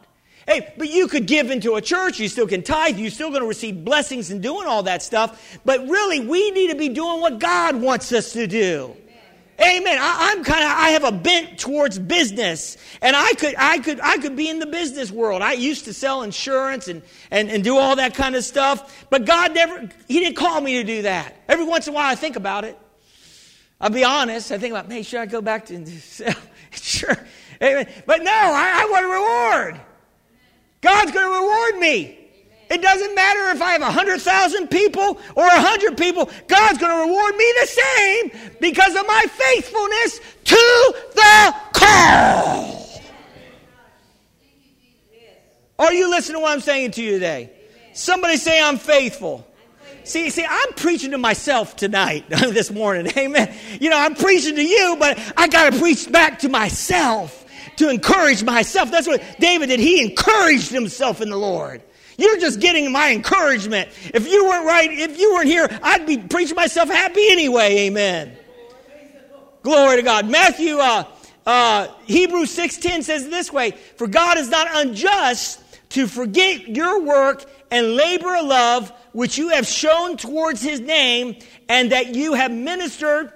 Hey, 0.50 0.74
but 0.76 0.90
you 0.90 1.06
could 1.06 1.26
give 1.26 1.52
into 1.52 1.76
a 1.76 1.80
church, 1.80 2.18
you 2.18 2.26
still 2.26 2.48
can 2.48 2.64
tithe, 2.64 2.98
you're 2.98 3.12
still 3.12 3.28
going 3.28 3.42
to 3.42 3.46
receive 3.46 3.84
blessings 3.84 4.32
and 4.32 4.42
doing 4.42 4.66
all 4.66 4.82
that 4.82 5.00
stuff. 5.00 5.60
But 5.64 5.86
really, 5.86 6.18
we 6.18 6.50
need 6.50 6.70
to 6.70 6.76
be 6.76 6.88
doing 6.88 7.20
what 7.20 7.38
God 7.38 7.76
wants 7.76 8.12
us 8.12 8.32
to 8.32 8.48
do. 8.48 8.96
Amen. 9.60 9.96
I, 10.00 10.32
am 10.36 10.42
kind 10.42 10.64
of 10.64 10.70
I 10.70 10.88
have 10.88 11.04
a 11.04 11.12
bent 11.12 11.56
towards 11.56 12.00
business, 12.00 12.78
and 13.00 13.14
I 13.14 13.32
could 13.34 13.54
I 13.58 13.78
could 13.78 14.00
I 14.00 14.18
could 14.18 14.34
be 14.34 14.48
in 14.48 14.58
the 14.58 14.66
business 14.66 15.12
world. 15.12 15.40
I 15.40 15.52
used 15.52 15.84
to 15.84 15.94
sell 15.94 16.22
insurance 16.22 16.88
and 16.88 17.02
and 17.30 17.48
and 17.48 17.62
do 17.62 17.76
all 17.76 17.94
that 17.96 18.14
kind 18.14 18.34
of 18.34 18.42
stuff, 18.42 19.06
but 19.08 19.26
God 19.26 19.54
never 19.54 19.88
He 20.08 20.18
didn't 20.18 20.36
call 20.36 20.60
me 20.60 20.78
to 20.78 20.84
do 20.84 21.02
that. 21.02 21.36
Every 21.46 21.64
once 21.64 21.86
in 21.86 21.92
a 21.92 21.94
while, 21.94 22.10
I 22.10 22.16
think 22.16 22.34
about 22.34 22.64
it. 22.64 22.76
I'll 23.80 23.90
be 23.90 24.02
honest. 24.02 24.50
I 24.50 24.58
think 24.58 24.72
about, 24.72 24.90
hey, 24.90 25.02
should 25.02 25.20
I 25.20 25.26
go 25.26 25.42
back 25.42 25.66
to 25.66 25.86
sell? 26.00 26.34
sure. 26.72 27.16
Amen. 27.62 27.86
But 28.04 28.22
no, 28.22 28.32
I, 28.32 28.82
I 28.82 28.88
want 28.90 29.04
a 29.04 29.08
reward. 29.08 29.86
God's 30.80 31.12
going 31.12 31.26
to 31.26 31.40
reward 31.40 31.78
me. 31.78 32.16
It 32.70 32.80
doesn't 32.82 33.14
matter 33.16 33.50
if 33.50 33.60
I 33.60 33.72
have 33.72 33.80
100,000 33.80 34.68
people 34.68 35.18
or 35.34 35.44
100 35.44 35.98
people, 35.98 36.30
God's 36.46 36.78
going 36.78 36.96
to 36.96 37.02
reward 37.02 37.36
me 37.36 37.52
the 37.60 37.66
same 37.66 38.30
because 38.60 38.94
of 38.94 39.06
my 39.08 39.24
faithfulness 39.28 40.20
to 40.44 40.94
the 41.14 41.54
call. 41.72 43.00
Are 45.80 45.92
you 45.92 46.10
listening 46.10 46.36
to 46.36 46.42
what 46.42 46.52
I'm 46.52 46.60
saying 46.60 46.92
to 46.92 47.02
you 47.02 47.12
today? 47.12 47.50
Somebody 47.92 48.36
say, 48.36 48.62
I'm 48.62 48.76
faithful. 48.76 49.46
See, 50.04 50.30
see, 50.30 50.46
I'm 50.48 50.72
preaching 50.74 51.10
to 51.10 51.18
myself 51.18 51.74
tonight, 51.74 52.24
this 52.28 52.70
morning. 52.70 53.10
Amen. 53.16 53.52
You 53.80 53.90
know, 53.90 53.98
I'm 53.98 54.14
preaching 54.14 54.54
to 54.54 54.62
you, 54.62 54.96
but 54.98 55.18
I 55.36 55.48
got 55.48 55.72
to 55.72 55.78
preach 55.78 56.10
back 56.10 56.40
to 56.40 56.48
myself 56.48 57.39
to 57.80 57.88
encourage 57.88 58.44
myself. 58.44 58.90
That's 58.90 59.06
what 59.06 59.22
David 59.40 59.68
did. 59.68 59.80
He 59.80 60.02
encouraged 60.02 60.70
himself 60.70 61.20
in 61.20 61.30
the 61.30 61.36
Lord. 61.36 61.82
You're 62.18 62.38
just 62.38 62.60
getting 62.60 62.92
my 62.92 63.10
encouragement. 63.10 63.88
If 64.12 64.28
you 64.28 64.44
weren't 64.44 64.66
right, 64.66 64.90
if 64.92 65.18
you 65.18 65.32
weren't 65.32 65.46
here, 65.46 65.66
I'd 65.82 66.06
be 66.06 66.18
preaching 66.18 66.56
myself 66.56 66.90
happy 66.90 67.26
anyway. 67.30 67.78
Amen. 67.86 68.36
Glory 69.62 69.96
to 69.96 70.02
God. 70.02 70.28
Matthew, 70.28 70.76
uh, 70.76 71.04
uh, 71.46 71.88
Hebrews 72.04 72.54
6.10 72.54 73.02
says 73.02 73.28
this 73.30 73.50
way, 73.50 73.70
For 73.96 74.06
God 74.06 74.36
is 74.36 74.50
not 74.50 74.68
unjust 74.86 75.62
to 75.90 76.06
forget 76.06 76.68
your 76.68 77.02
work 77.02 77.46
and 77.70 77.96
labor 77.96 78.36
of 78.36 78.44
love 78.44 78.92
which 79.12 79.38
you 79.38 79.48
have 79.48 79.66
shown 79.66 80.18
towards 80.18 80.60
his 80.60 80.80
name 80.80 81.36
and 81.68 81.92
that 81.92 82.14
you 82.14 82.34
have 82.34 82.52
ministered 82.52 83.32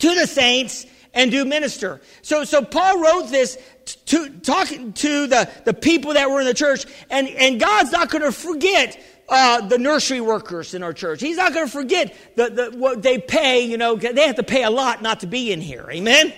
to 0.00 0.14
the 0.14 0.26
saints 0.26 0.84
and 1.14 1.30
do 1.30 1.44
minister. 1.44 2.00
So, 2.22 2.44
so 2.44 2.62
Paul 2.64 3.00
wrote 3.00 3.30
this 3.30 3.58
to, 4.06 4.30
talking 4.40 4.92
to 4.94 5.26
the, 5.26 5.50
the 5.64 5.74
people 5.74 6.14
that 6.14 6.30
were 6.30 6.40
in 6.40 6.46
the 6.46 6.54
church, 6.54 6.86
and, 7.10 7.28
and 7.28 7.60
God's 7.60 7.92
not 7.92 8.10
going 8.10 8.22
to 8.22 8.32
forget 8.32 9.00
uh, 9.28 9.66
the 9.66 9.78
nursery 9.78 10.20
workers 10.20 10.74
in 10.74 10.82
our 10.82 10.92
church. 10.92 11.20
He's 11.20 11.36
not 11.36 11.52
going 11.54 11.66
to 11.66 11.72
forget 11.72 12.14
the, 12.36 12.50
the, 12.50 12.76
what 12.76 13.02
they 13.02 13.18
pay. 13.18 13.64
You 13.64 13.78
know, 13.78 13.96
they 13.96 14.26
have 14.26 14.36
to 14.36 14.42
pay 14.42 14.64
a 14.64 14.70
lot 14.70 15.02
not 15.02 15.20
to 15.20 15.26
be 15.26 15.52
in 15.52 15.60
here. 15.60 15.86
Amen. 15.90 16.32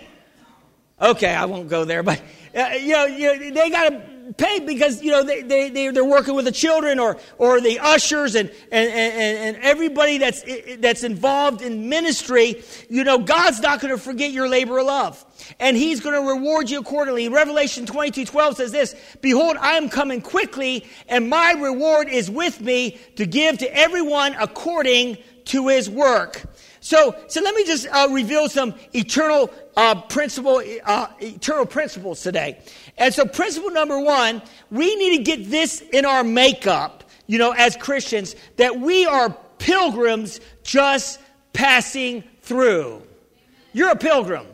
Okay, 1.00 1.34
I 1.34 1.44
won't 1.46 1.68
go 1.68 1.84
there, 1.84 2.02
but 2.02 2.22
uh, 2.56 2.70
you, 2.78 2.92
know, 2.92 3.06
you 3.06 3.26
know, 3.26 3.50
they 3.50 3.70
got 3.70 3.88
to 3.90 4.13
pay 4.36 4.60
because 4.60 5.02
you 5.02 5.10
know 5.10 5.22
they, 5.22 5.42
they, 5.42 5.68
they 5.68 5.88
they're 5.90 6.04
working 6.04 6.34
with 6.34 6.44
the 6.44 6.52
children 6.52 6.98
or 6.98 7.18
or 7.38 7.60
the 7.60 7.78
ushers 7.78 8.34
and 8.34 8.50
and, 8.70 8.90
and, 8.90 9.56
and 9.56 9.64
everybody 9.64 10.18
that's 10.18 10.44
that's 10.78 11.02
involved 11.04 11.62
in 11.62 11.88
ministry 11.88 12.62
you 12.88 13.04
know 13.04 13.18
god's 13.18 13.60
not 13.60 13.80
going 13.80 13.94
to 13.94 14.00
forget 14.00 14.32
your 14.32 14.48
labor 14.48 14.78
of 14.78 14.86
love. 14.86 15.24
And 15.60 15.76
he's 15.76 16.00
going 16.00 16.14
to 16.14 16.26
reward 16.26 16.70
you 16.70 16.78
accordingly. 16.80 17.28
Revelation 17.28 17.86
22 17.86 18.24
12 18.24 18.56
says 18.56 18.72
this 18.72 18.94
behold 19.20 19.56
i 19.60 19.72
am 19.72 19.88
coming 19.88 20.20
quickly 20.20 20.86
and 21.08 21.28
my 21.28 21.52
reward 21.52 22.08
is 22.08 22.30
with 22.30 22.60
me 22.60 22.98
to 23.16 23.26
give 23.26 23.58
to 23.58 23.76
everyone 23.76 24.34
according 24.38 25.18
to 25.46 25.68
his 25.68 25.90
work 25.90 26.42
so, 26.84 27.16
so 27.28 27.40
let 27.40 27.54
me 27.54 27.64
just 27.64 27.86
uh, 27.86 28.08
reveal 28.10 28.46
some 28.46 28.74
eternal 28.92 29.50
uh, 29.74 30.02
principle, 30.02 30.62
uh, 30.84 31.06
eternal 31.18 31.64
principles 31.64 32.20
today. 32.20 32.58
And 32.98 33.14
so, 33.14 33.24
principle 33.24 33.70
number 33.70 33.98
one, 33.98 34.42
we 34.70 34.94
need 34.96 35.16
to 35.16 35.22
get 35.22 35.48
this 35.50 35.80
in 35.80 36.04
our 36.04 36.22
makeup, 36.22 37.02
you 37.26 37.38
know, 37.38 37.52
as 37.52 37.74
Christians, 37.78 38.36
that 38.58 38.80
we 38.80 39.06
are 39.06 39.30
pilgrims 39.56 40.40
just 40.62 41.20
passing 41.54 42.22
through. 42.42 43.00
You're 43.72 43.92
a 43.92 43.96
pilgrim. 43.96 44.46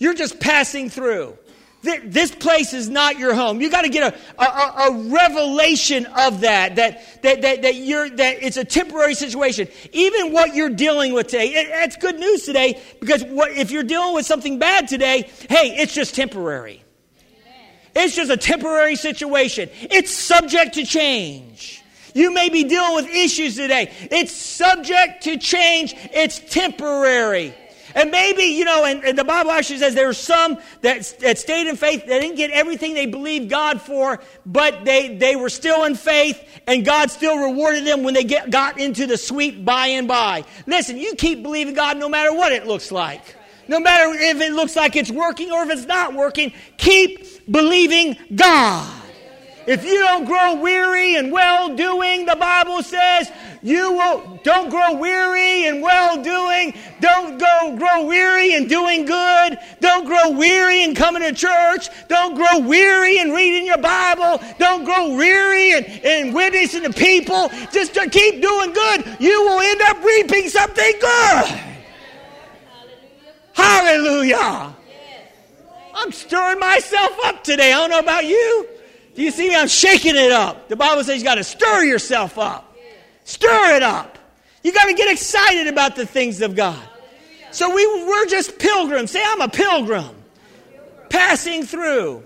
You're 0.00 0.14
just 0.14 0.40
passing 0.40 0.90
through. 0.90 1.38
This 2.04 2.34
place 2.34 2.72
is 2.72 2.88
not 2.88 3.18
your 3.18 3.34
home. 3.34 3.60
You 3.60 3.70
got 3.70 3.82
to 3.82 3.88
get 3.88 4.12
a, 4.38 4.42
a, 4.42 4.44
a, 4.44 5.08
revelation 5.08 6.06
of 6.06 6.40
that, 6.40 6.76
that, 6.76 7.22
that, 7.22 7.42
that, 7.42 7.62
that, 7.62 7.74
you're, 7.76 8.10
that 8.10 8.42
it's 8.42 8.56
a 8.56 8.64
temporary 8.64 9.14
situation. 9.14 9.68
Even 9.92 10.32
what 10.32 10.54
you're 10.54 10.70
dealing 10.70 11.12
with 11.12 11.28
today, 11.28 11.48
it, 11.48 11.68
it's 11.70 11.96
good 11.96 12.18
news 12.18 12.44
today 12.44 12.80
because 12.98 13.22
what, 13.24 13.52
if 13.52 13.70
you're 13.70 13.84
dealing 13.84 14.14
with 14.14 14.26
something 14.26 14.58
bad 14.58 14.88
today, 14.88 15.30
hey, 15.48 15.76
it's 15.76 15.94
just 15.94 16.14
temporary. 16.14 16.82
It's 17.94 18.14
just 18.14 18.30
a 18.30 18.36
temporary 18.36 18.96
situation. 18.96 19.70
It's 19.80 20.10
subject 20.10 20.74
to 20.74 20.84
change. 20.84 21.82
You 22.14 22.32
may 22.32 22.48
be 22.48 22.64
dealing 22.64 22.94
with 22.94 23.06
issues 23.08 23.56
today. 23.56 23.92
It's 24.10 24.32
subject 24.32 25.24
to 25.24 25.36
change. 25.38 25.94
It's 26.12 26.38
temporary. 26.38 27.54
And 27.96 28.10
maybe, 28.10 28.42
you 28.42 28.66
know, 28.66 28.84
and, 28.84 29.02
and 29.04 29.18
the 29.18 29.24
Bible 29.24 29.50
actually 29.50 29.78
says 29.78 29.94
there 29.94 30.06
were 30.06 30.12
some 30.12 30.58
that, 30.82 31.16
that 31.20 31.38
stayed 31.38 31.66
in 31.66 31.76
faith. 31.76 32.04
They 32.04 32.20
didn't 32.20 32.36
get 32.36 32.50
everything 32.50 32.92
they 32.92 33.06
believed 33.06 33.48
God 33.48 33.80
for, 33.80 34.20
but 34.44 34.84
they, 34.84 35.16
they 35.16 35.34
were 35.34 35.48
still 35.48 35.84
in 35.84 35.94
faith, 35.94 36.38
and 36.66 36.84
God 36.84 37.10
still 37.10 37.38
rewarded 37.38 37.86
them 37.86 38.02
when 38.02 38.12
they 38.12 38.24
get, 38.24 38.50
got 38.50 38.78
into 38.78 39.06
the 39.06 39.16
sweet 39.16 39.64
by 39.64 39.86
and 39.86 40.06
by. 40.06 40.44
Listen, 40.66 40.98
you 40.98 41.14
keep 41.14 41.42
believing 41.42 41.72
God 41.72 41.96
no 41.96 42.10
matter 42.10 42.34
what 42.34 42.52
it 42.52 42.66
looks 42.66 42.92
like. 42.92 43.34
No 43.66 43.80
matter 43.80 44.12
if 44.12 44.42
it 44.42 44.52
looks 44.52 44.76
like 44.76 44.94
it's 44.94 45.10
working 45.10 45.50
or 45.50 45.62
if 45.62 45.70
it's 45.70 45.86
not 45.86 46.12
working, 46.12 46.52
keep 46.76 47.50
believing 47.50 48.18
God. 48.34 49.05
If 49.66 49.84
you 49.84 49.98
don't 49.98 50.24
grow 50.24 50.54
weary 50.60 51.16
and 51.16 51.32
well 51.32 51.74
doing, 51.74 52.24
the 52.24 52.36
Bible 52.36 52.82
says 52.84 53.30
you 53.62 53.92
will 53.94 54.38
don't 54.44 54.70
grow 54.70 54.96
weary 54.96 55.66
in 55.66 55.80
well 55.80 56.22
doing. 56.22 56.72
Don't 57.00 57.36
go 57.36 57.76
grow 57.76 58.06
weary 58.06 58.54
in 58.54 58.68
doing 58.68 59.04
good. 59.06 59.58
Don't 59.80 60.06
grow 60.06 60.30
weary 60.30 60.84
in 60.84 60.94
coming 60.94 61.22
to 61.22 61.32
church. 61.32 61.88
Don't 62.06 62.36
grow 62.36 62.60
weary 62.60 63.18
in 63.18 63.32
reading 63.32 63.66
your 63.66 63.78
Bible. 63.78 64.40
Don't 64.60 64.84
grow 64.84 65.16
weary 65.16 65.72
in, 65.72 65.84
in 65.84 66.32
witnessing 66.32 66.84
to 66.84 66.92
people. 66.92 67.48
Just 67.72 67.94
to 67.94 68.08
keep 68.08 68.40
doing 68.40 68.72
good. 68.72 69.16
You 69.18 69.42
will 69.42 69.60
end 69.60 69.80
up 69.82 70.00
reaping 70.04 70.48
something 70.48 70.92
good. 71.00 71.60
Hallelujah. 73.52 74.76
I'm 75.92 76.12
stirring 76.12 76.60
myself 76.60 77.18
up 77.24 77.42
today. 77.42 77.72
I 77.72 77.78
don't 77.78 77.90
know 77.90 77.98
about 77.98 78.26
you. 78.26 78.75
Do 79.16 79.22
you 79.22 79.30
see 79.30 79.48
me? 79.48 79.56
I'm 79.56 79.66
shaking 79.66 80.14
it 80.14 80.30
up. 80.30 80.68
The 80.68 80.76
Bible 80.76 81.02
says 81.02 81.18
you 81.18 81.24
got 81.24 81.36
to 81.36 81.44
stir 81.44 81.84
yourself 81.84 82.38
up. 82.38 82.76
Stir 83.24 83.76
it 83.76 83.82
up. 83.82 84.18
You 84.62 84.72
got 84.72 84.84
to 84.84 84.94
get 84.94 85.10
excited 85.10 85.68
about 85.68 85.96
the 85.96 86.04
things 86.04 86.42
of 86.42 86.54
God. 86.54 86.78
So 87.50 87.74
we, 87.74 87.86
we're 88.04 88.26
just 88.26 88.58
pilgrims. 88.58 89.10
Say, 89.10 89.22
I'm 89.24 89.40
a 89.40 89.48
pilgrim. 89.48 90.14
Passing 91.08 91.64
through. 91.64 92.24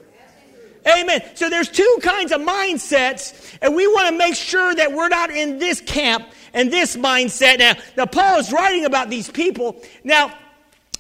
Amen. 0.87 1.23
So 1.35 1.49
there's 1.49 1.69
two 1.69 1.99
kinds 2.03 2.33
of 2.33 2.41
mindsets, 2.41 3.57
and 3.63 3.77
we 3.77 3.87
want 3.87 4.09
to 4.09 4.19
make 4.19 4.35
sure 4.35 4.75
that 4.75 4.93
we're 4.93 5.09
not 5.09 5.31
in 5.31 5.59
this 5.59 5.81
camp 5.83 6.27
and 6.55 6.73
this 6.73 6.97
mindset. 6.97 7.59
Now, 7.59 7.75
now 7.97 8.07
Paul 8.07 8.39
is 8.39 8.51
writing 8.51 8.85
about 8.85 9.11
these 9.11 9.31
people. 9.31 9.81
Now, 10.03 10.37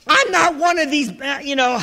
I'm 0.06 0.30
not 0.30 0.56
one 0.56 0.78
of 0.78 0.90
these, 0.90 1.10
you 1.42 1.56
know, 1.56 1.82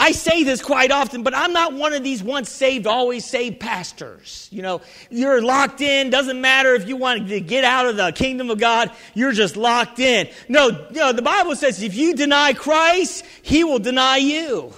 I 0.00 0.12
say 0.12 0.44
this 0.44 0.62
quite 0.62 0.90
often, 0.90 1.22
but 1.22 1.36
I'm 1.36 1.52
not 1.52 1.74
one 1.74 1.92
of 1.92 2.02
these 2.02 2.22
once 2.22 2.48
saved, 2.48 2.86
always 2.86 3.22
saved 3.26 3.60
pastors. 3.60 4.48
You 4.50 4.62
know, 4.62 4.80
you're 5.10 5.42
locked 5.42 5.82
in. 5.82 6.08
Doesn't 6.08 6.40
matter 6.40 6.74
if 6.74 6.88
you 6.88 6.96
want 6.96 7.28
to 7.28 7.38
get 7.38 7.64
out 7.64 7.86
of 7.86 7.98
the 7.98 8.10
kingdom 8.10 8.48
of 8.48 8.58
God, 8.58 8.90
you're 9.12 9.32
just 9.32 9.58
locked 9.58 9.98
in. 9.98 10.30
No, 10.48 10.88
no, 10.90 11.12
the 11.12 11.20
Bible 11.20 11.54
says 11.54 11.82
if 11.82 11.94
you 11.94 12.14
deny 12.14 12.54
Christ, 12.54 13.26
he 13.42 13.62
will 13.62 13.78
deny 13.78 14.16
you. 14.16 14.72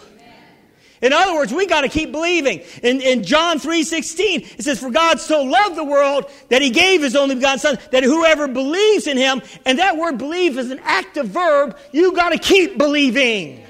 In 1.00 1.12
other 1.12 1.34
words, 1.34 1.52
we 1.52 1.66
got 1.66 1.82
to 1.82 1.88
keep 1.88 2.10
believing. 2.10 2.62
In, 2.82 3.00
in 3.00 3.22
John 3.22 3.60
3.16, 3.60 4.58
it 4.58 4.62
says, 4.62 4.80
For 4.80 4.90
God 4.90 5.20
so 5.20 5.44
loved 5.44 5.76
the 5.76 5.84
world 5.84 6.30
that 6.48 6.62
he 6.62 6.70
gave 6.70 7.00
his 7.00 7.14
only 7.14 7.36
begotten 7.36 7.60
son, 7.60 7.78
that 7.92 8.02
whoever 8.02 8.48
believes 8.48 9.06
in 9.06 9.16
him, 9.16 9.40
and 9.64 9.78
that 9.78 9.96
word 9.96 10.18
believe 10.18 10.58
is 10.58 10.72
an 10.72 10.80
active 10.82 11.26
verb, 11.26 11.78
you 11.92 12.12
got 12.12 12.30
to 12.30 12.38
keep 12.38 12.76
believing. 12.76 13.64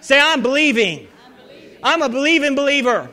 Say, 0.00 0.20
I'm 0.20 0.42
believing. 0.42 1.08
I'm 1.82 2.02
a 2.02 2.08
believing 2.08 2.54
believer. 2.54 3.08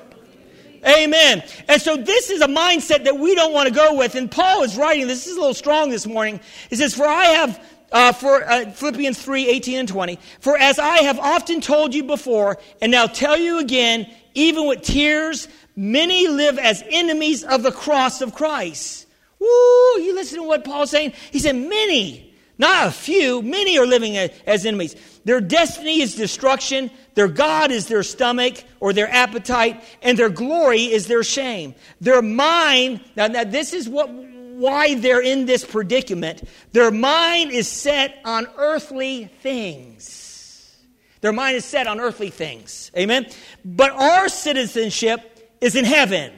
Amen. 0.85 1.43
And 1.67 1.81
so 1.81 1.97
this 1.97 2.29
is 2.29 2.41
a 2.41 2.47
mindset 2.47 3.05
that 3.05 3.17
we 3.17 3.35
don't 3.35 3.53
want 3.53 3.67
to 3.67 3.73
go 3.73 3.95
with. 3.95 4.15
And 4.15 4.29
Paul 4.29 4.63
is 4.63 4.77
writing, 4.77 5.07
this 5.07 5.27
is 5.27 5.35
a 5.35 5.39
little 5.39 5.53
strong 5.53 5.89
this 5.89 6.05
morning. 6.05 6.39
He 6.69 6.75
says, 6.75 6.93
For 6.93 7.05
I 7.05 7.25
have 7.25 7.63
uh, 7.91 8.11
for 8.11 8.43
uh, 8.43 8.69
Philippians 8.71 9.21
3 9.21 9.49
18 9.49 9.79
and 9.79 9.88
20. 9.88 10.19
For 10.39 10.57
as 10.57 10.79
I 10.79 11.03
have 11.03 11.19
often 11.19 11.61
told 11.61 11.93
you 11.93 12.03
before, 12.03 12.57
and 12.81 12.91
now 12.91 13.07
tell 13.07 13.38
you 13.38 13.59
again, 13.59 14.09
even 14.33 14.67
with 14.67 14.81
tears, 14.81 15.47
many 15.75 16.27
live 16.27 16.57
as 16.59 16.83
enemies 16.89 17.43
of 17.43 17.63
the 17.63 17.71
cross 17.71 18.21
of 18.21 18.33
Christ. 18.33 19.07
Woo! 19.39 19.47
You 19.47 20.13
listen 20.15 20.39
to 20.39 20.43
what 20.43 20.63
Paul's 20.63 20.89
saying? 20.89 21.13
He 21.31 21.39
said, 21.39 21.55
many, 21.55 22.26
not 22.58 22.88
a 22.88 22.91
few, 22.91 23.41
many 23.41 23.78
are 23.78 23.86
living 23.86 24.18
as 24.18 24.66
enemies. 24.66 24.95
Their 25.26 25.41
destiny 25.41 26.01
is 26.01 26.16
destruction, 26.16 26.89
their 27.14 27.28
God 27.28 27.72
is 27.72 27.88
their 27.88 28.03
stomach 28.03 28.64
or 28.80 28.93
their 28.93 29.10
appetite, 29.10 29.84
and 30.01 30.18
their 30.18 30.30
glory 30.30 30.84
is 30.84 31.08
their 31.08 31.24
shame. 31.24 31.76
Their 32.01 32.22
mind, 32.22 33.01
now, 33.16 33.28
now 33.28 33.43
this 33.43 33.74
is 33.74 33.88
what 33.88 34.10
why 34.10 34.95
they're 34.95 35.22
in 35.22 35.45
this 35.45 35.64
predicament. 35.64 36.43
Their 36.72 36.89
mind 36.89 37.51
is 37.51 37.68
set 37.68 38.20
on 38.26 38.47
earthly 38.58 39.26
things. 39.41 40.76
Their 41.22 41.32
mind 41.34 41.58
is 41.58 41.66
set 41.66 41.88
on 41.88 41.99
earthly 41.99 42.32
things. 42.32 42.91
Amen? 42.97 43.28
But 43.64 43.91
our 43.91 44.30
citizenship 44.30 45.55
is 45.62 45.76
in 45.76 45.86
heaven. 45.86 46.34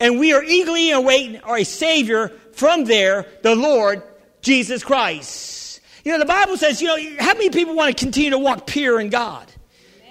And 0.00 0.18
we 0.18 0.32
are 0.32 0.42
eagerly 0.42 0.90
awaiting 0.90 1.40
our 1.40 1.64
Savior 1.64 2.28
from 2.52 2.84
there, 2.84 3.26
the 3.42 3.54
Lord 3.54 4.02
Jesus 4.40 4.84
Christ. 4.84 5.63
You 6.04 6.12
know, 6.12 6.18
the 6.18 6.26
Bible 6.26 6.56
says, 6.58 6.82
you 6.82 6.88
know, 6.88 7.22
how 7.22 7.32
many 7.32 7.50
people 7.50 7.74
want 7.74 7.96
to 7.96 8.04
continue 8.04 8.30
to 8.30 8.38
walk 8.38 8.66
pure 8.66 9.00
in 9.00 9.08
God? 9.08 9.50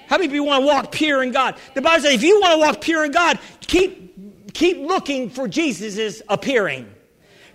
How 0.07 0.17
many 0.17 0.29
people 0.29 0.47
want 0.47 0.63
to 0.63 0.67
walk 0.67 0.91
pure 0.91 1.21
in 1.21 1.31
God? 1.31 1.55
The 1.75 1.81
Bible 1.81 2.03
says, 2.03 2.15
if 2.15 2.23
you 2.23 2.41
want 2.41 2.53
to 2.53 2.59
walk 2.59 2.81
pure 2.81 3.05
in 3.05 3.11
God, 3.11 3.39
keep, 3.61 4.53
keep 4.53 4.79
looking 4.79 5.29
for 5.29 5.47
Jesus' 5.47 6.21
appearing. 6.27 6.89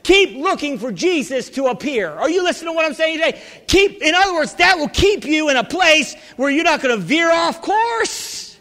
Keep 0.05 0.37
looking 0.37 0.79
for 0.79 0.93
Jesus 0.93 1.51
to 1.51 1.67
appear. 1.67 2.11
Are 2.11 2.31
you 2.31 2.43
listening 2.43 2.73
to 2.73 2.77
what 2.77 2.87
I'm 2.87 2.95
saying 2.95 3.19
today? 3.19 3.43
Keep, 3.67 4.01
in 4.01 4.15
other 4.15 4.33
words, 4.35 4.55
that 4.55 4.79
will 4.79 4.89
keep 4.89 5.25
you 5.25 5.51
in 5.51 5.57
a 5.57 5.65
place 5.65 6.15
where 6.37 6.49
you're 6.49 6.65
not 6.65 6.81
going 6.81 6.97
to 6.97 7.03
veer 7.03 7.31
off 7.31 7.61
course. 7.61 8.57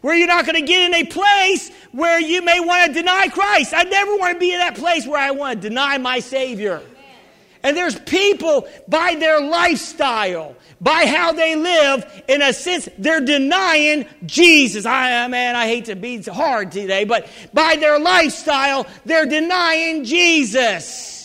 Where 0.00 0.16
you're 0.16 0.26
not 0.26 0.46
going 0.46 0.56
to 0.56 0.66
get 0.66 0.80
in 0.82 0.94
a 0.94 1.04
place 1.04 1.70
where 1.92 2.20
you 2.20 2.42
may 2.42 2.60
want 2.60 2.86
to 2.86 2.92
deny 2.92 3.28
Christ. 3.28 3.74
I 3.74 3.82
never 3.82 4.16
want 4.16 4.34
to 4.34 4.40
be 4.40 4.52
in 4.52 4.58
that 4.58 4.76
place 4.76 5.06
where 5.06 5.20
I 5.20 5.32
want 5.32 5.60
to 5.60 5.68
deny 5.68 5.98
my 5.98 6.20
Savior. 6.20 6.82
And 7.68 7.76
there's 7.76 7.98
people 7.98 8.66
by 8.88 9.16
their 9.16 9.42
lifestyle, 9.42 10.56
by 10.80 11.04
how 11.04 11.32
they 11.32 11.54
live, 11.54 12.24
in 12.26 12.40
a 12.40 12.54
sense, 12.54 12.88
they're 12.96 13.20
denying 13.20 14.06
Jesus. 14.24 14.86
I, 14.86 15.24
uh, 15.24 15.28
man, 15.28 15.54
I 15.54 15.66
hate 15.66 15.84
to 15.84 15.94
be 15.94 16.22
hard 16.22 16.72
today, 16.72 17.04
but 17.04 17.28
by 17.52 17.76
their 17.76 17.98
lifestyle, 17.98 18.86
they're 19.04 19.26
denying 19.26 20.04
Jesus. 20.04 21.17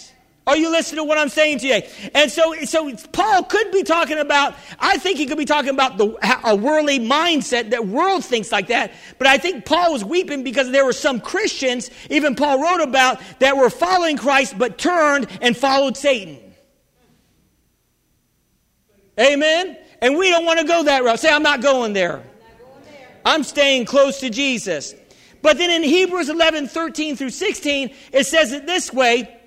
Are 0.45 0.57
you 0.57 0.69
listening 0.71 0.97
to 0.97 1.03
what 1.05 1.17
I'm 1.17 1.29
saying 1.29 1.59
today? 1.59 1.89
And 2.13 2.29
so, 2.29 2.53
so 2.65 2.93
Paul 3.13 3.43
could 3.43 3.71
be 3.71 3.83
talking 3.83 4.17
about, 4.17 4.55
I 4.77 4.97
think 4.97 5.17
he 5.17 5.25
could 5.25 5.37
be 5.37 5.45
talking 5.45 5.69
about 5.69 5.97
the, 5.97 6.17
a 6.43 6.53
worldly 6.53 6.99
mindset 6.99 7.69
that 7.69 7.87
world 7.87 8.25
thinks 8.25 8.51
like 8.51 8.67
that. 8.67 8.91
But 9.17 9.27
I 9.27 9.37
think 9.37 9.63
Paul 9.63 9.93
was 9.93 10.03
weeping 10.03 10.43
because 10.43 10.69
there 10.71 10.83
were 10.83 10.91
some 10.91 11.21
Christians, 11.21 11.89
even 12.09 12.35
Paul 12.35 12.61
wrote 12.61 12.81
about, 12.81 13.21
that 13.39 13.55
were 13.55 13.69
following 13.69 14.17
Christ 14.17 14.57
but 14.57 14.77
turned 14.77 15.27
and 15.41 15.55
followed 15.55 15.95
Satan. 15.95 16.37
Amen? 19.17 19.77
And 20.01 20.17
we 20.17 20.29
don't 20.29 20.43
want 20.43 20.59
to 20.59 20.65
go 20.65 20.83
that 20.83 21.05
route. 21.05 21.19
Say, 21.21 21.31
I'm 21.31 21.43
not 21.43 21.61
going 21.61 21.93
there. 21.93 22.21
I'm 23.23 23.43
staying 23.43 23.85
close 23.85 24.19
to 24.19 24.29
Jesus. 24.29 24.93
But 25.41 25.57
then 25.57 25.69
in 25.69 25.83
Hebrews 25.83 26.27
11, 26.27 26.67
13 26.67 27.15
through 27.15 27.29
16, 27.29 27.95
it 28.11 28.25
says 28.25 28.51
it 28.51 28.65
this 28.65 28.91
way. 28.91 29.39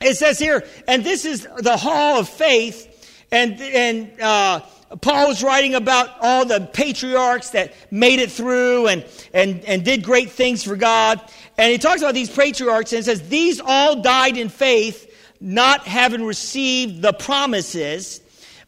It 0.00 0.16
says 0.16 0.38
here, 0.38 0.64
and 0.86 1.04
this 1.04 1.24
is 1.24 1.46
the 1.58 1.76
hall 1.76 2.20
of 2.20 2.28
faith, 2.28 3.24
and, 3.32 3.60
and 3.60 4.20
uh, 4.20 4.60
Paul 5.00 5.28
was 5.28 5.42
writing 5.42 5.74
about 5.74 6.08
all 6.20 6.46
the 6.46 6.60
patriarchs 6.72 7.50
that 7.50 7.74
made 7.90 8.20
it 8.20 8.30
through 8.30 8.86
and, 8.86 9.04
and, 9.34 9.64
and 9.64 9.84
did 9.84 10.02
great 10.02 10.30
things 10.30 10.64
for 10.64 10.76
God. 10.76 11.20
And 11.58 11.70
he 11.70 11.78
talks 11.78 12.00
about 12.00 12.14
these 12.14 12.30
patriarchs 12.30 12.92
and 12.92 13.04
says, 13.04 13.28
These 13.28 13.60
all 13.60 14.00
died 14.00 14.36
in 14.38 14.48
faith, 14.48 15.34
not 15.40 15.86
having 15.86 16.24
received 16.24 17.02
the 17.02 17.12
promises, 17.12 18.20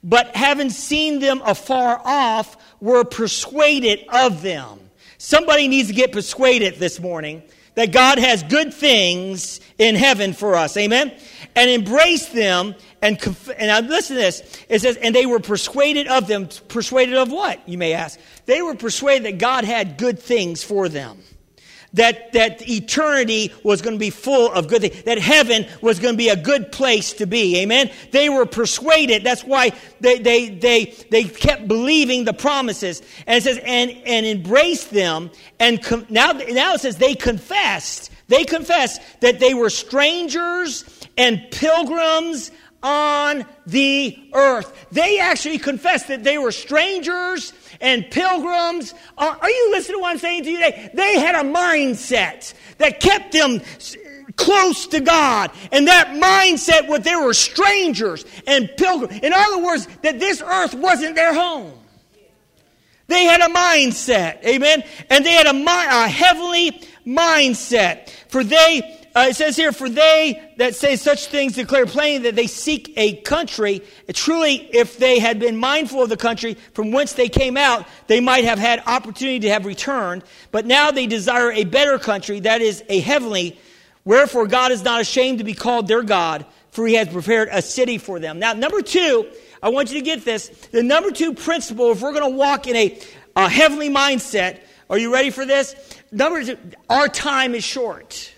but 0.02 0.34
having 0.36 0.70
seen 0.70 1.20
them 1.20 1.40
afar 1.44 2.00
off, 2.04 2.56
were 2.80 3.04
persuaded 3.04 4.04
of 4.12 4.42
them. 4.42 4.78
Somebody 5.16 5.68
needs 5.68 5.88
to 5.88 5.94
get 5.94 6.12
persuaded 6.12 6.76
this 6.76 6.98
morning 6.98 7.42
that 7.80 7.92
God 7.92 8.18
has 8.18 8.42
good 8.42 8.74
things 8.74 9.58
in 9.78 9.94
heaven 9.94 10.34
for 10.34 10.54
us. 10.54 10.76
Amen? 10.76 11.10
And 11.56 11.70
embrace 11.70 12.26
them 12.28 12.74
and, 13.00 13.18
conf- 13.18 13.50
and 13.56 13.88
listen 13.88 14.16
to 14.16 14.22
this. 14.22 14.42
It 14.68 14.80
says, 14.80 14.96
and 14.96 15.14
they 15.14 15.24
were 15.24 15.40
persuaded 15.40 16.06
of 16.06 16.26
them. 16.26 16.48
Persuaded 16.68 17.14
of 17.14 17.32
what, 17.32 17.66
you 17.66 17.78
may 17.78 17.94
ask? 17.94 18.20
They 18.44 18.60
were 18.60 18.74
persuaded 18.74 19.24
that 19.24 19.38
God 19.38 19.64
had 19.64 19.96
good 19.96 20.18
things 20.18 20.62
for 20.62 20.90
them 20.90 21.22
that, 21.94 22.32
that 22.32 22.68
eternity 22.68 23.52
was 23.64 23.82
going 23.82 23.94
to 23.94 23.98
be 23.98 24.10
full 24.10 24.52
of 24.52 24.68
good 24.68 24.82
things, 24.82 25.02
that 25.02 25.18
heaven 25.18 25.66
was 25.80 25.98
going 25.98 26.14
to 26.14 26.18
be 26.18 26.28
a 26.28 26.36
good 26.36 26.70
place 26.70 27.12
to 27.14 27.26
be. 27.26 27.60
Amen? 27.60 27.90
They 28.12 28.28
were 28.28 28.46
persuaded. 28.46 29.24
That's 29.24 29.42
why 29.42 29.72
they, 30.00 30.18
they, 30.18 30.48
they, 30.48 30.94
they 31.10 31.24
kept 31.24 31.66
believing 31.66 32.24
the 32.24 32.32
promises. 32.32 33.02
And 33.26 33.38
it 33.38 33.42
says, 33.42 33.58
and, 33.64 33.90
and 34.06 34.26
embraced 34.26 34.90
them. 34.90 35.30
And 35.58 35.82
com- 35.82 36.06
now, 36.08 36.32
now 36.32 36.74
it 36.74 36.80
says 36.80 36.96
they 36.96 37.14
confessed 37.14 38.10
They 38.28 38.44
confessed 38.44 39.00
that 39.20 39.40
they 39.40 39.54
were 39.54 39.70
strangers 39.70 40.84
and 41.18 41.42
pilgrims 41.50 42.52
on 42.82 43.44
the 43.66 44.18
earth. 44.32 44.86
They 44.90 45.18
actually 45.18 45.58
confessed 45.58 46.08
that 46.08 46.24
they 46.24 46.38
were 46.38 46.52
strangers 46.52 47.52
and 47.80 48.10
pilgrims. 48.10 48.94
Are, 49.18 49.36
are 49.40 49.50
you 49.50 49.70
listening 49.72 49.98
to 49.98 50.02
what 50.02 50.12
I'm 50.12 50.18
saying 50.18 50.44
to 50.44 50.50
you 50.50 50.58
today? 50.58 50.90
They 50.94 51.18
had 51.18 51.34
a 51.34 51.48
mindset 51.48 52.54
that 52.78 53.00
kept 53.00 53.32
them 53.32 53.60
close 54.36 54.86
to 54.88 55.00
God. 55.00 55.50
And 55.72 55.86
that 55.88 56.08
mindset 56.08 56.88
was 56.88 57.00
they 57.00 57.16
were 57.16 57.34
strangers 57.34 58.24
and 58.46 58.70
pilgrims. 58.76 59.20
In 59.22 59.32
other 59.32 59.62
words, 59.62 59.86
that 60.02 60.18
this 60.18 60.40
earth 60.42 60.74
wasn't 60.74 61.14
their 61.14 61.34
home. 61.34 61.72
They 63.06 63.24
had 63.24 63.40
a 63.40 63.52
mindset, 63.52 64.44
amen? 64.44 64.84
And 65.10 65.26
they 65.26 65.32
had 65.32 65.46
a, 65.46 65.50
a 65.50 66.08
heavenly 66.08 66.80
mindset. 67.04 68.08
For 68.28 68.44
they 68.44 68.99
uh, 69.14 69.26
it 69.30 69.36
says 69.36 69.56
here, 69.56 69.72
for 69.72 69.88
they 69.88 70.52
that 70.58 70.76
say 70.76 70.94
such 70.94 71.26
things 71.26 71.54
declare 71.54 71.86
plainly 71.86 72.24
that 72.24 72.36
they 72.36 72.46
seek 72.46 72.92
a 72.96 73.16
country. 73.22 73.82
Truly, 74.12 74.54
if 74.54 74.98
they 74.98 75.18
had 75.18 75.40
been 75.40 75.56
mindful 75.56 76.02
of 76.02 76.08
the 76.08 76.16
country 76.16 76.54
from 76.74 76.92
whence 76.92 77.14
they 77.14 77.28
came 77.28 77.56
out, 77.56 77.86
they 78.06 78.20
might 78.20 78.44
have 78.44 78.58
had 78.58 78.82
opportunity 78.86 79.40
to 79.40 79.50
have 79.50 79.66
returned. 79.66 80.22
But 80.52 80.64
now 80.64 80.92
they 80.92 81.06
desire 81.06 81.50
a 81.50 81.64
better 81.64 81.98
country, 81.98 82.40
that 82.40 82.60
is 82.60 82.84
a 82.88 83.00
heavenly. 83.00 83.58
Wherefore 84.04 84.46
God 84.46 84.70
is 84.70 84.84
not 84.84 85.00
ashamed 85.00 85.38
to 85.38 85.44
be 85.44 85.54
called 85.54 85.88
their 85.88 86.02
God, 86.02 86.46
for 86.70 86.86
he 86.86 86.94
has 86.94 87.08
prepared 87.08 87.48
a 87.50 87.62
city 87.62 87.98
for 87.98 88.20
them. 88.20 88.38
Now, 88.38 88.52
number 88.52 88.80
two, 88.80 89.28
I 89.62 89.70
want 89.70 89.90
you 89.90 89.98
to 89.98 90.04
get 90.04 90.24
this. 90.24 90.48
The 90.70 90.84
number 90.84 91.10
two 91.10 91.34
principle, 91.34 91.90
if 91.90 92.00
we're 92.00 92.12
going 92.12 92.30
to 92.30 92.36
walk 92.36 92.68
in 92.68 92.76
a, 92.76 92.98
a 93.34 93.48
heavenly 93.48 93.90
mindset, 93.90 94.60
are 94.88 94.98
you 94.98 95.12
ready 95.12 95.30
for 95.30 95.44
this? 95.44 95.74
Number 96.12 96.44
two, 96.44 96.56
our 96.88 97.08
time 97.08 97.54
is 97.54 97.64
short. 97.64 98.34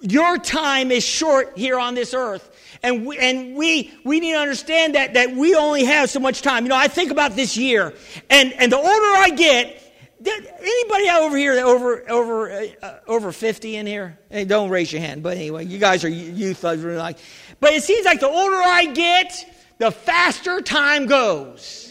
Your 0.00 0.38
time 0.38 0.90
is 0.90 1.04
short 1.04 1.58
here 1.58 1.78
on 1.78 1.94
this 1.94 2.14
earth. 2.14 2.46
And 2.82 3.04
we, 3.06 3.18
and 3.18 3.54
we, 3.54 3.92
we 4.04 4.20
need 4.20 4.32
to 4.32 4.38
understand 4.38 4.94
that, 4.94 5.14
that 5.14 5.36
we 5.36 5.54
only 5.54 5.84
have 5.84 6.08
so 6.08 6.20
much 6.20 6.40
time. 6.40 6.64
You 6.64 6.70
know, 6.70 6.76
I 6.76 6.88
think 6.88 7.10
about 7.10 7.36
this 7.36 7.56
year, 7.56 7.92
and, 8.30 8.52
and 8.54 8.72
the 8.72 8.78
older 8.78 8.88
I 8.88 9.30
get, 9.36 9.80
anybody 10.22 11.08
over 11.10 11.36
here 11.36 11.66
over 11.66 12.10
over 12.10 12.50
uh, 12.82 12.98
over 13.06 13.32
50 13.32 13.76
in 13.76 13.86
here 13.86 14.18
hey, 14.28 14.44
don't 14.44 14.68
raise 14.68 14.92
your 14.92 15.00
hand 15.00 15.22
but 15.22 15.36
anyway 15.38 15.64
you 15.64 15.78
guys 15.78 16.04
are 16.04 16.10
youth 16.10 16.62
like 16.62 17.16
but 17.58 17.72
it 17.72 17.82
seems 17.82 18.04
like 18.04 18.20
the 18.20 18.28
older 18.28 18.56
i 18.56 18.84
get 18.84 19.32
the 19.78 19.90
faster 19.90 20.60
time 20.60 21.06
goes 21.06 21.89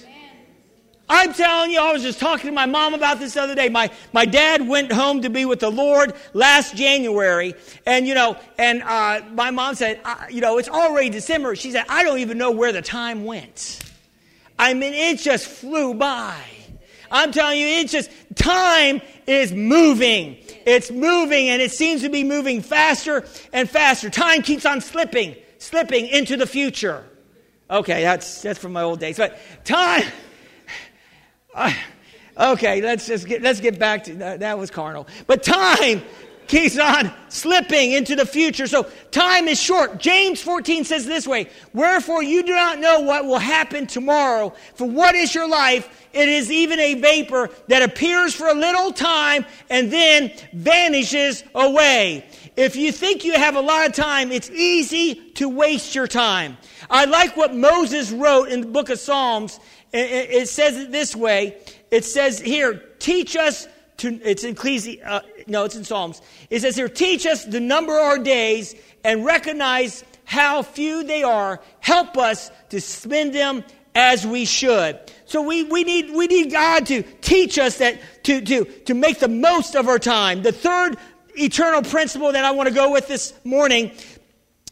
I'm 1.11 1.33
telling 1.33 1.71
you, 1.71 1.79
I 1.79 1.91
was 1.91 2.03
just 2.03 2.19
talking 2.19 2.45
to 2.45 2.51
my 2.51 2.67
mom 2.67 2.93
about 2.93 3.19
this 3.19 3.33
the 3.33 3.41
other 3.41 3.55
day. 3.55 3.67
My, 3.67 3.89
my 4.13 4.25
dad 4.25 4.67
went 4.67 4.91
home 4.91 5.23
to 5.23 5.29
be 5.29 5.43
with 5.43 5.59
the 5.59 5.71
Lord 5.71 6.13
last 6.33 6.75
January. 6.75 7.55
And, 7.87 8.07
you 8.07 8.13
know, 8.13 8.37
and 8.59 8.83
uh, 8.83 9.21
my 9.31 9.49
mom 9.49 9.73
said, 9.73 10.01
you 10.29 10.39
know, 10.39 10.59
it's 10.59 10.69
already 10.69 11.09
December. 11.09 11.55
She 11.55 11.71
said, 11.71 11.85
I 11.89 12.03
don't 12.03 12.19
even 12.19 12.37
know 12.37 12.51
where 12.51 12.71
the 12.71 12.83
time 12.83 13.25
went. 13.25 13.79
I 14.59 14.75
mean, 14.75 14.93
it 14.93 15.17
just 15.17 15.47
flew 15.47 15.95
by. 15.95 16.39
I'm 17.09 17.31
telling 17.31 17.59
you, 17.59 17.65
it's 17.65 17.91
just, 17.91 18.11
time 18.35 19.01
is 19.25 19.51
moving. 19.51 20.37
It's 20.67 20.91
moving 20.91 21.49
and 21.49 21.59
it 21.59 21.71
seems 21.71 22.03
to 22.03 22.09
be 22.09 22.23
moving 22.23 22.61
faster 22.61 23.25
and 23.51 23.67
faster. 23.67 24.11
Time 24.11 24.43
keeps 24.43 24.63
on 24.63 24.79
slipping, 24.79 25.35
slipping 25.57 26.05
into 26.05 26.37
the 26.37 26.45
future. 26.45 27.03
Okay, 27.71 28.03
that's, 28.03 28.43
that's 28.43 28.59
from 28.59 28.73
my 28.73 28.83
old 28.83 28.99
days. 28.99 29.17
But 29.17 29.39
time, 29.63 30.03
okay, 32.37 32.81
let's 32.81 33.07
just 33.07 33.27
get, 33.27 33.41
let's 33.41 33.59
get 33.59 33.79
back 33.79 34.05
to 34.05 34.15
that. 34.15 34.39
That 34.39 34.57
was 34.57 34.71
carnal. 34.71 35.07
But 35.27 35.43
time 35.43 36.01
keeps 36.49 36.77
on 36.77 37.13
slipping 37.29 37.93
into 37.93 38.15
the 38.15 38.25
future. 38.25 38.67
So 38.67 38.87
time 39.11 39.47
is 39.47 39.61
short. 39.61 39.99
James 39.99 40.41
14 40.41 40.83
says 40.83 41.05
this 41.05 41.25
way 41.27 41.47
Wherefore 41.73 42.21
you 42.21 42.43
do 42.43 42.53
not 42.53 42.79
know 42.79 43.01
what 43.01 43.25
will 43.25 43.39
happen 43.39 43.87
tomorrow. 43.87 44.53
For 44.75 44.89
what 44.89 45.15
is 45.15 45.33
your 45.33 45.47
life? 45.47 46.07
It 46.11 46.27
is 46.27 46.51
even 46.51 46.79
a 46.79 46.95
vapor 46.95 47.51
that 47.67 47.83
appears 47.83 48.33
for 48.33 48.47
a 48.47 48.53
little 48.53 48.91
time 48.91 49.45
and 49.69 49.93
then 49.93 50.33
vanishes 50.51 51.43
away. 51.53 52.25
If 52.57 52.75
you 52.75 52.91
think 52.91 53.23
you 53.23 53.33
have 53.33 53.55
a 53.55 53.61
lot 53.61 53.87
of 53.87 53.93
time, 53.93 54.31
it's 54.31 54.49
easy 54.49 55.15
to 55.35 55.47
waste 55.47 55.93
your 55.93 56.07
time. 56.07 56.57
I 56.89 57.05
like 57.05 57.37
what 57.37 57.55
Moses 57.55 58.11
wrote 58.11 58.49
in 58.49 58.61
the 58.61 58.67
book 58.67 58.89
of 58.89 58.99
Psalms 58.99 59.59
it 59.91 60.49
says 60.49 60.77
it 60.77 60.91
this 60.91 61.15
way. 61.15 61.57
It 61.91 62.05
says 62.05 62.39
here, 62.39 62.83
teach 62.99 63.35
us 63.35 63.67
to, 63.97 64.19
it's 64.23 64.43
in 64.43 64.55
Ecclesi, 64.55 65.05
uh, 65.05 65.21
no, 65.47 65.65
it's 65.65 65.75
in 65.75 65.83
Psalms. 65.83 66.21
It 66.49 66.61
says 66.61 66.75
here, 66.75 66.89
teach 66.89 67.25
us 67.25 67.45
to 67.45 67.59
number 67.59 67.97
of 67.97 68.03
our 68.03 68.19
days 68.19 68.75
and 69.03 69.25
recognize 69.25 70.03
how 70.25 70.61
few 70.61 71.03
they 71.03 71.23
are. 71.23 71.59
Help 71.79 72.17
us 72.17 72.51
to 72.69 72.79
spend 72.79 73.33
them 73.33 73.63
as 73.95 74.25
we 74.25 74.45
should. 74.45 74.99
So 75.25 75.41
we, 75.41 75.63
we, 75.63 75.83
need, 75.83 76.11
we 76.11 76.27
need 76.27 76.51
God 76.51 76.85
to 76.87 77.03
teach 77.21 77.57
us 77.57 77.79
that, 77.79 77.99
to, 78.23 78.41
to, 78.41 78.65
to 78.65 78.93
make 78.93 79.19
the 79.19 79.27
most 79.27 79.75
of 79.75 79.87
our 79.87 79.99
time. 79.99 80.43
The 80.43 80.51
third 80.51 80.97
eternal 81.35 81.81
principle 81.81 82.31
that 82.31 82.45
I 82.45 82.51
want 82.51 82.69
to 82.69 82.75
go 82.75 82.91
with 82.91 83.07
this 83.07 83.33
morning 83.43 83.91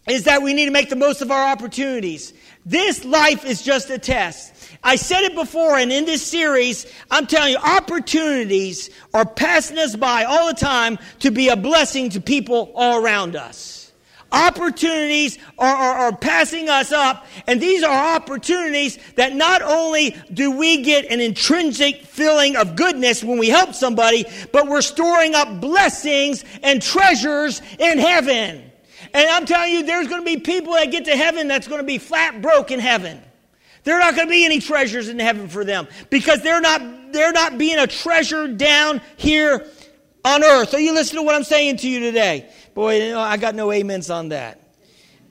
is 0.08 0.24
that 0.24 0.42
we 0.42 0.54
need 0.54 0.66
to 0.66 0.72
make 0.72 0.90
the 0.90 0.96
most 0.96 1.22
of 1.22 1.32
our 1.32 1.52
opportunities. 1.52 2.34
This 2.66 3.04
life 3.04 3.46
is 3.46 3.62
just 3.62 3.90
a 3.90 3.98
test. 3.98 4.54
I 4.84 4.96
said 4.96 5.24
it 5.24 5.36
before, 5.36 5.78
and 5.78 5.92
in 5.92 6.06
this 6.06 6.26
series, 6.26 6.86
I'm 7.10 7.28
telling 7.28 7.54
you, 7.54 7.58
opportunities 7.58 8.90
are 9.14 9.26
passing 9.26 9.78
us 9.78 9.96
by 9.96 10.24
all 10.24 10.48
the 10.48 10.60
time 10.60 11.00
to 11.20 11.32
be 11.32 11.50
a 11.50 11.56
blessing 11.56 12.10
to 12.12 12.22
people 12.22 12.72
all 12.76 13.04
around 13.04 13.36
us. 13.36 13.78
Opportunities 14.32 15.38
are, 15.58 15.74
are, 15.74 15.98
are, 16.00 16.18
passing 16.18 16.68
us 16.68 16.92
up, 16.92 17.26
and 17.48 17.62
these 17.62 17.82
are 17.82 18.16
opportunities 18.16 19.00
that 19.16 19.34
not 19.34 19.62
only 19.62 20.18
do 20.34 20.52
we 20.52 20.84
get 20.84 21.06
an 21.06 21.22
intrinsic 21.22 22.04
feeling 22.04 22.58
of 22.58 22.76
goodness 22.76 23.24
when 23.24 23.38
we 23.38 23.48
help 23.48 23.74
somebody, 23.74 24.26
but 24.52 24.68
we're 24.68 24.82
storing 24.82 25.34
up 25.34 25.62
blessings 25.62 26.44
and 26.62 26.82
treasures 26.82 27.62
in 27.80 27.98
heaven. 28.00 28.70
And 29.14 29.30
I'm 29.30 29.46
telling 29.46 29.72
you, 29.72 29.84
there's 29.84 30.10
going 30.10 30.22
to 30.22 30.26
be 30.26 30.42
people 30.42 30.74
that 30.74 30.92
get 30.92 31.06
to 31.06 31.16
heaven 31.16 31.48
that's 31.48 31.68
going 31.68 31.80
to 31.80 31.88
be 31.88 31.98
flat 31.98 32.42
broke 32.42 32.70
in 32.70 32.82
heaven. 32.82 33.22
There 33.88 33.96
are 33.96 34.00
not 34.02 34.16
going 34.18 34.28
to 34.28 34.32
be 34.32 34.44
any 34.44 34.60
treasures 34.60 35.08
in 35.08 35.18
heaven 35.18 35.48
for 35.48 35.64
them 35.64 35.88
because 36.10 36.42
they're 36.42 36.60
not, 36.60 36.82
they're 37.14 37.32
not 37.32 37.58
being 37.58 37.80
a 37.80 37.88
treasure 37.88 38.46
down 38.46 39.00
here 39.16 39.66
on 40.26 40.44
earth. 40.44 40.74
Are 40.74 40.80
you 40.80 40.94
listening 40.94 41.22
to 41.22 41.26
what 41.26 41.36
I'm 41.36 41.46
saying 41.46 41.78
to 41.78 41.88
you 41.88 42.02
today? 42.02 42.50
Boy, 42.74 43.18
I 43.18 43.38
got 43.38 43.56
no 43.56 43.72
amens 43.72 44.10
on 44.10 44.28
that. 44.28 44.60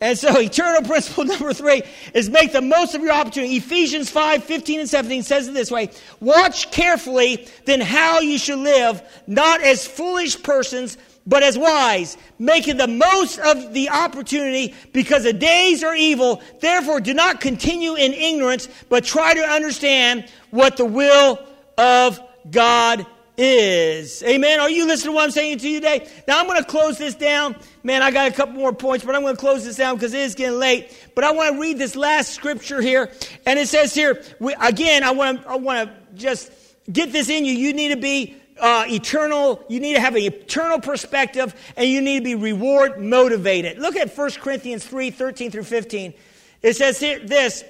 And 0.01 0.19
so, 0.19 0.41
eternal 0.41 0.89
principle 0.89 1.25
number 1.27 1.53
three 1.53 1.83
is 2.15 2.31
make 2.31 2.53
the 2.53 2.63
most 2.63 2.95
of 2.95 3.03
your 3.03 3.13
opportunity. 3.13 3.57
Ephesians 3.57 4.09
5 4.09 4.43
15 4.43 4.81
and 4.81 4.89
17 4.89 5.23
says 5.23 5.49
it 5.49 5.53
this 5.53 5.71
way 5.71 5.91
Watch 6.21 6.71
carefully 6.71 7.49
then 7.67 7.83
how 7.83 8.21
you 8.21 8.39
should 8.39 8.61
live, 8.61 9.03
not 9.27 9.61
as 9.61 9.87
foolish 9.87 10.43
persons 10.43 10.97
but 11.27 11.43
as 11.43 11.59
wise, 11.59 12.17
making 12.39 12.77
the 12.77 12.87
most 12.87 13.39
of 13.39 13.73
the 13.73 13.91
opportunity 13.91 14.75
because 14.93 15.25
the 15.25 15.33
days 15.33 15.83
are 15.83 15.95
evil. 15.95 16.41
Therefore, 16.61 17.01
do 17.01 17.15
not 17.15 17.41
continue 17.41 17.95
in 17.95 18.13
ignorance, 18.13 18.69
but 18.89 19.05
try 19.05 19.35
to 19.35 19.43
understand 19.43 20.27
what 20.51 20.77
the 20.77 20.85
will 20.85 21.39
of 21.77 22.21
God 22.51 23.07
is. 23.37 24.23
Amen. 24.23 24.61
Are 24.61 24.71
you 24.71 24.87
listening 24.87 25.13
to 25.13 25.17
what 25.17 25.25
I'm 25.25 25.31
saying 25.31 25.59
to 25.59 25.69
you 25.69 25.81
today? 25.81 26.09
Now, 26.27 26.41
I'm 26.41 26.47
going 26.47 26.63
to 26.63 26.69
close 26.69 26.97
this 26.97 27.15
down. 27.15 27.57
Man, 27.83 28.03
I 28.03 28.11
got 28.11 28.31
a 28.31 28.35
couple 28.35 28.55
more 28.55 28.73
points, 28.73 29.05
but 29.05 29.15
I'm 29.15 29.23
going 29.23 29.35
to 29.35 29.41
close 29.41 29.65
this 29.65 29.77
down 29.77 29.97
because 29.97 30.15
it 30.15 30.21
is 30.21 30.35
getting 30.35 30.59
late. 30.59 31.11
But 31.15 31.25
I 31.25 31.33
want 31.33 31.55
to 31.55 31.61
read 31.61 31.79
this 31.79 31.97
last 31.97 32.33
scripture 32.33 32.81
here. 32.81 33.11
And 33.45 33.59
it 33.59 33.69
says 33.69 33.93
here, 33.95 34.23
we, 34.41 34.55
again, 34.61 35.03
I 35.03 35.11
want 35.11 35.43
to, 35.43 35.49
I 35.51 35.57
want 35.57 35.89
to 35.89 36.17
just 36.17 36.51
get 36.91 37.13
this 37.13 37.29
in 37.29 37.45
you. 37.45 37.53
You 37.53 37.73
need 37.73 37.89
to 37.89 37.97
be 37.97 38.37
uh, 38.61 38.85
eternal, 38.89 39.65
you 39.69 39.81
need 39.81 39.95
to 39.95 40.01
have 40.01 40.15
an 40.15 40.23
eternal 40.23 40.81
perspective 40.81 41.55
and 41.77 41.89
you 41.89 42.01
need 42.01 42.21
to 42.21 42.25
be 42.25 42.35
reward 42.35 43.01
motivated. 43.01 43.79
Look 43.79 43.97
at 43.97 44.17
1 44.17 44.31
Corinthians 44.33 44.85
3 44.85 45.11
13 45.11 45.51
through 45.51 45.65
15. 45.65 46.15
It 46.63 46.77
says 46.77 46.99
here, 46.99 47.19
this, 47.19 47.65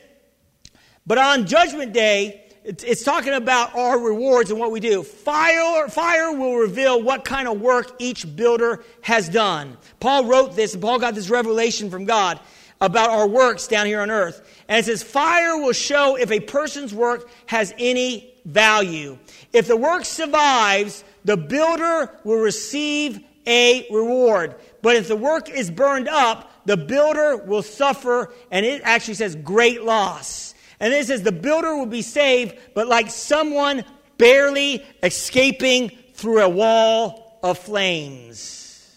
but 1.07 1.19
on 1.19 1.47
judgment 1.47 1.93
day, 1.93 2.43
it's, 2.67 3.05
talking 3.05 3.33
about 3.33 3.77
our 3.77 3.99
rewards 3.99 4.51
and 4.51 4.59
what 4.59 4.73
we 4.73 4.81
do. 4.81 5.05
Fire, 5.05 5.87
fire 5.89 6.33
will 6.33 6.57
reveal 6.57 7.01
what 7.01 7.25
kind 7.25 7.47
of 7.47 7.61
work 7.61 7.95
each 8.01 8.35
builder 8.35 8.83
has 9.03 9.29
done. 9.29 9.77
Paul 10.01 10.25
wrote 10.25 10.57
this, 10.57 10.75
and 10.75 10.83
Paul 10.83 10.99
got 10.99 11.15
this 11.15 11.31
revelation 11.31 11.91
from 11.91 12.07
God 12.07 12.41
about 12.81 13.11
our 13.11 13.29
works 13.29 13.69
down 13.69 13.87
here 13.87 14.01
on 14.01 14.11
earth. 14.11 14.65
And 14.69 14.81
it 14.81 14.85
says, 14.85 15.05
Fire 15.05 15.57
will 15.59 15.73
show 15.73 16.17
if 16.17 16.33
a 16.33 16.41
person's 16.41 16.93
work 16.93 17.31
has 17.47 17.73
any 17.79 18.35
value. 18.45 19.17
If 19.57 19.69
the 19.69 19.77
work 19.77 20.05
survives, 20.05 21.03
the 21.25 21.39
builder 21.39 22.11
will 22.25 22.41
receive 22.41 23.19
a 23.47 23.87
reward. 23.91 24.55
But 24.83 24.97
if 24.97 25.09
the 25.09 25.17
work 25.17 25.49
is 25.49 25.71
burned 25.71 26.09
up, 26.09 26.53
the 26.67 26.77
builder 26.77 27.39
will 27.39 27.63
suffer, 27.63 28.35
and 28.51 28.67
it 28.67 28.83
actually 28.85 29.15
says 29.15 29.35
great 29.35 29.83
loss. 29.83 30.55
And 30.79 30.93
it 30.93 31.07
says 31.07 31.23
the 31.23 31.33
builder 31.33 31.75
will 31.75 31.87
be 31.87 32.03
saved, 32.03 32.55
but 32.75 32.87
like 32.87 33.11
someone 33.11 33.83
barely 34.19 34.85
escaping 35.03 35.91
through 36.13 36.43
a 36.43 36.51
wall 36.51 37.39
of 37.43 37.57
flames. 37.57 38.95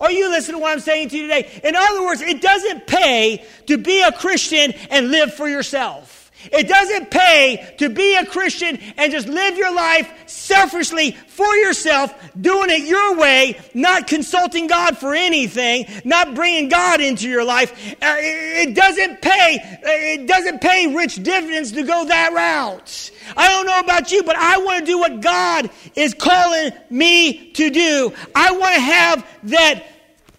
Are 0.00 0.12
you 0.12 0.30
listening 0.30 0.58
to 0.58 0.62
what 0.62 0.74
I'm 0.74 0.78
saying 0.78 1.08
to 1.08 1.16
you 1.16 1.22
today? 1.22 1.60
In 1.64 1.74
other 1.74 2.04
words, 2.04 2.20
it 2.20 2.40
doesn't 2.40 2.86
pay 2.86 3.44
to 3.66 3.76
be 3.76 4.00
a 4.02 4.12
Christian 4.12 4.70
and 4.90 5.10
live 5.10 5.34
for 5.34 5.48
yourself. 5.48 6.17
It 6.44 6.68
doesn't 6.68 7.10
pay 7.10 7.74
to 7.78 7.88
be 7.88 8.14
a 8.14 8.24
Christian 8.24 8.78
and 8.96 9.10
just 9.10 9.28
live 9.28 9.56
your 9.56 9.74
life 9.74 10.12
selfishly 10.26 11.12
for 11.12 11.52
yourself, 11.56 12.14
doing 12.40 12.70
it 12.70 12.82
your 12.82 13.16
way, 13.16 13.60
not 13.74 14.06
consulting 14.06 14.68
God 14.68 14.98
for 14.98 15.14
anything, 15.14 15.86
not 16.04 16.34
bringing 16.34 16.68
God 16.68 17.00
into 17.00 17.28
your 17.28 17.44
life. 17.44 17.72
Uh, 18.00 18.16
it 18.18 18.74
doesn't 18.74 19.20
pay. 19.20 19.58
It 19.82 20.26
doesn't 20.28 20.60
pay 20.60 20.94
rich 20.94 21.22
dividends 21.22 21.72
to 21.72 21.82
go 21.82 22.04
that 22.04 22.32
route. 22.32 23.10
I 23.36 23.48
don't 23.48 23.66
know 23.66 23.80
about 23.80 24.12
you, 24.12 24.22
but 24.22 24.36
I 24.36 24.58
want 24.58 24.80
to 24.80 24.86
do 24.86 24.98
what 24.98 25.20
God 25.20 25.70
is 25.96 26.14
calling 26.14 26.72
me 26.88 27.50
to 27.52 27.70
do. 27.70 28.12
I 28.34 28.52
want 28.52 28.74
to 28.74 28.80
have 28.80 29.26
that 29.44 29.84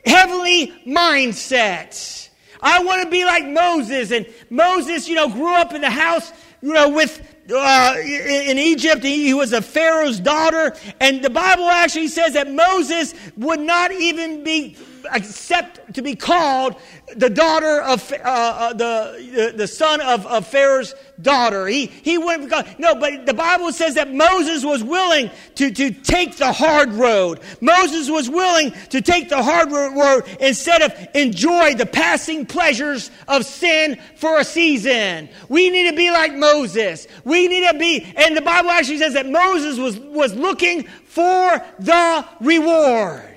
heavenly 0.05 0.67
mindset. 0.87 2.28
I 2.61 2.83
want 2.83 3.03
to 3.03 3.09
be 3.09 3.25
like 3.25 3.45
Moses. 3.45 4.11
And 4.11 4.25
Moses, 4.49 5.07
you 5.07 5.15
know, 5.15 5.29
grew 5.29 5.53
up 5.53 5.73
in 5.73 5.81
the 5.81 5.89
house, 5.89 6.31
you 6.61 6.73
know, 6.73 6.89
with 6.89 7.21
uh, 7.51 7.95
in 7.97 8.57
Egypt. 8.57 9.03
He 9.03 9.33
was 9.33 9.53
a 9.53 9.61
Pharaoh's 9.61 10.19
daughter. 10.19 10.75
And 10.99 11.23
the 11.23 11.29
Bible 11.29 11.69
actually 11.69 12.09
says 12.09 12.33
that 12.33 12.51
Moses 12.51 13.13
would 13.37 13.59
not 13.59 13.91
even 13.91 14.43
be 14.43 14.77
accept 15.11 15.93
to 15.93 16.01
be 16.01 16.15
called 16.15 16.75
the 17.15 17.29
daughter 17.29 17.81
of 17.81 18.11
uh, 18.11 18.15
uh, 18.23 18.73
the, 18.73 19.53
the, 19.55 19.67
son 19.67 20.01
of, 20.01 20.25
of 20.27 20.47
Pharaoh's 20.47 20.93
daughter. 21.21 21.67
He, 21.67 21.87
he 21.87 22.17
went, 22.17 22.51
no, 22.79 22.95
but 22.95 23.25
the 23.25 23.33
Bible 23.33 23.71
says 23.71 23.95
that 23.95 24.13
Moses 24.13 24.63
was 24.63 24.83
willing 24.83 25.31
to, 25.55 25.71
to 25.71 25.91
take 25.91 26.37
the 26.37 26.51
hard 26.51 26.93
road. 26.93 27.39
Moses 27.61 28.09
was 28.09 28.29
willing 28.29 28.71
to 28.89 29.01
take 29.01 29.29
the 29.29 29.41
hard 29.41 29.71
road 29.71 30.23
instead 30.39 30.81
of 30.81 30.93
enjoy 31.15 31.75
the 31.75 31.85
passing 31.85 32.45
pleasures 32.45 33.11
of 33.27 33.45
sin 33.45 33.99
for 34.15 34.39
a 34.39 34.43
season. 34.43 35.29
We 35.49 35.69
need 35.69 35.89
to 35.89 35.95
be 35.95 36.11
like 36.11 36.33
Moses. 36.33 37.07
We 37.23 37.47
need 37.47 37.67
to 37.71 37.77
be, 37.77 38.13
and 38.15 38.37
the 38.37 38.41
Bible 38.41 38.69
actually 38.69 38.99
says 38.99 39.13
that 39.13 39.27
Moses 39.27 39.77
was, 39.77 39.97
was 39.99 40.33
looking 40.35 40.83
for 41.05 41.61
the 41.79 42.25
reward. 42.39 43.28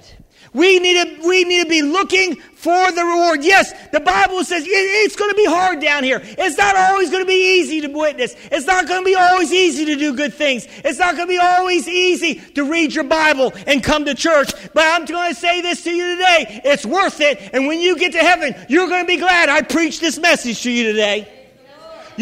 We 0.54 0.78
need 0.80 1.02
to, 1.02 1.26
we 1.26 1.44
need 1.44 1.62
to 1.62 1.68
be 1.68 1.82
looking 1.82 2.36
for 2.36 2.92
the 2.92 3.02
reward. 3.02 3.42
Yes, 3.42 3.72
the 3.90 4.00
Bible 4.00 4.44
says 4.44 4.64
it, 4.64 4.68
it's 4.68 5.16
going 5.16 5.30
to 5.30 5.36
be 5.36 5.46
hard 5.46 5.80
down 5.80 6.04
here. 6.04 6.20
It's 6.22 6.58
not 6.58 6.76
always 6.76 7.10
going 7.10 7.22
to 7.22 7.26
be 7.26 7.58
easy 7.58 7.80
to 7.80 7.88
witness. 7.88 8.36
It's 8.50 8.66
not 8.66 8.86
going 8.86 9.00
to 9.00 9.04
be 9.04 9.14
always 9.14 9.52
easy 9.52 9.86
to 9.86 9.96
do 9.96 10.14
good 10.14 10.34
things. 10.34 10.68
It's 10.84 10.98
not 10.98 11.16
going 11.16 11.26
to 11.26 11.32
be 11.32 11.38
always 11.38 11.88
easy 11.88 12.34
to 12.54 12.64
read 12.64 12.94
your 12.94 13.04
Bible 13.04 13.52
and 13.66 13.82
come 13.82 14.04
to 14.04 14.14
church. 14.14 14.52
But 14.74 14.84
I'm 14.86 15.06
going 15.06 15.34
to 15.34 15.40
say 15.40 15.62
this 15.62 15.84
to 15.84 15.90
you 15.90 16.16
today. 16.16 16.60
It's 16.64 16.84
worth 16.84 17.20
it. 17.20 17.50
And 17.54 17.66
when 17.66 17.80
you 17.80 17.96
get 17.96 18.12
to 18.12 18.18
heaven, 18.18 18.54
you're 18.68 18.88
going 18.88 19.04
to 19.04 19.08
be 19.08 19.16
glad 19.16 19.48
I 19.48 19.62
preached 19.62 20.02
this 20.02 20.18
message 20.18 20.62
to 20.64 20.70
you 20.70 20.84
today. 20.84 21.41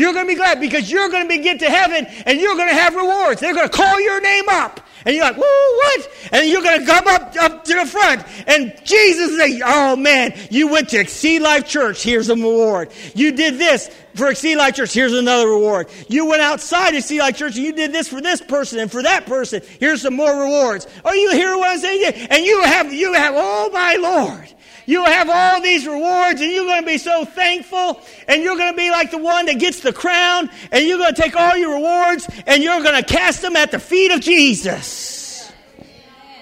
You're 0.01 0.15
going 0.15 0.25
to 0.25 0.33
be 0.33 0.37
glad 0.37 0.61
because 0.61 0.91
you're 0.91 1.11
going 1.11 1.25
to 1.25 1.29
be 1.29 1.43
get 1.43 1.59
to 1.59 1.69
heaven 1.69 2.07
and 2.25 2.41
you're 2.41 2.57
going 2.57 2.71
to 2.71 2.75
have 2.75 2.95
rewards. 2.95 3.41
They're 3.41 3.55
going 3.55 3.69
to 3.69 3.77
call 3.77 4.01
your 4.01 4.19
name 4.21 4.49
up. 4.49 4.81
And 5.05 5.15
you're 5.15 5.25
like, 5.25 5.37
whoa, 5.37 5.77
what? 5.77 6.09
And 6.33 6.49
you're 6.49 6.63
going 6.63 6.81
to 6.81 6.87
come 6.87 7.07
up, 7.07 7.37
up 7.37 7.65
to 7.65 7.75
the 7.75 7.85
front. 7.87 8.25
And 8.47 8.75
Jesus 8.85 9.37
say, 9.37 9.61
oh 9.63 9.97
man, 9.97 10.35
you 10.51 10.69
went 10.69 10.89
to 10.91 11.01
Exceed 11.01 11.41
Life 11.41 11.69
Church. 11.69 12.03
Here's 12.03 12.31
a 12.31 12.35
reward. 12.35 12.91
You 13.15 13.33
did 13.33 13.59
this 13.59 13.91
for 14.15 14.31
Exceed 14.31 14.57
Life 14.57 14.77
Church. 14.77 14.93
Here's 14.93 15.13
another 15.13 15.49
reward. 15.49 15.89
You 16.09 16.27
went 16.27 16.41
outside 16.41 16.95
Exceed 16.95 17.21
Life 17.21 17.37
Church 17.37 17.57
and 17.57 17.65
you 17.65 17.73
did 17.73 17.93
this 17.93 18.09
for 18.09 18.23
this 18.23 18.41
person 18.41 18.79
and 18.79 18.91
for 18.91 19.03
that 19.03 19.27
person. 19.27 19.63
Here's 19.79 20.01
some 20.01 20.17
more 20.17 20.33
rewards. 20.33 20.87
Are 21.05 21.15
you 21.15 21.33
hearing 21.33 21.59
what 21.59 21.71
I'm 21.71 21.79
saying? 21.79 22.15
And 22.31 22.45
you 22.45 22.63
have, 22.65 22.93
you 22.93 23.13
have, 23.13 23.35
oh 23.37 23.71
my 23.71 23.97
Lord. 23.97 24.55
You 24.91 25.05
have 25.05 25.30
all 25.30 25.61
these 25.61 25.86
rewards 25.86 26.41
and 26.41 26.51
you're 26.51 26.64
going 26.64 26.82
to 26.82 26.86
be 26.86 26.99
so 26.99 27.24
thankful 27.24 28.01
and 28.26 28.43
you're 28.43 28.57
going 28.57 28.72
to 28.72 28.76
be 28.76 28.91
like 28.91 29.12
the 29.12 29.18
one 29.18 29.47
that 29.47 29.61
gets 29.61 29.78
the 29.78 29.93
crown 29.93 30.51
and 30.72 30.84
you're 30.84 30.99
going 30.99 31.14
to 31.14 31.22
take 31.22 31.36
all 31.36 31.57
your 31.57 31.74
rewards 31.74 32.28
and 32.45 32.61
you're 32.61 32.82
going 32.82 33.01
to 33.01 33.09
cast 33.09 33.41
them 33.41 33.55
at 33.55 33.70
the 33.70 33.78
feet 33.78 34.11
of 34.11 34.20
Jesus. 34.20 35.53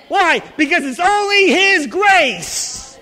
Why? 0.09 0.42
Because 0.57 0.82
it's 0.86 0.99
only 0.99 1.49
His 1.51 1.88
grace. 1.88 2.99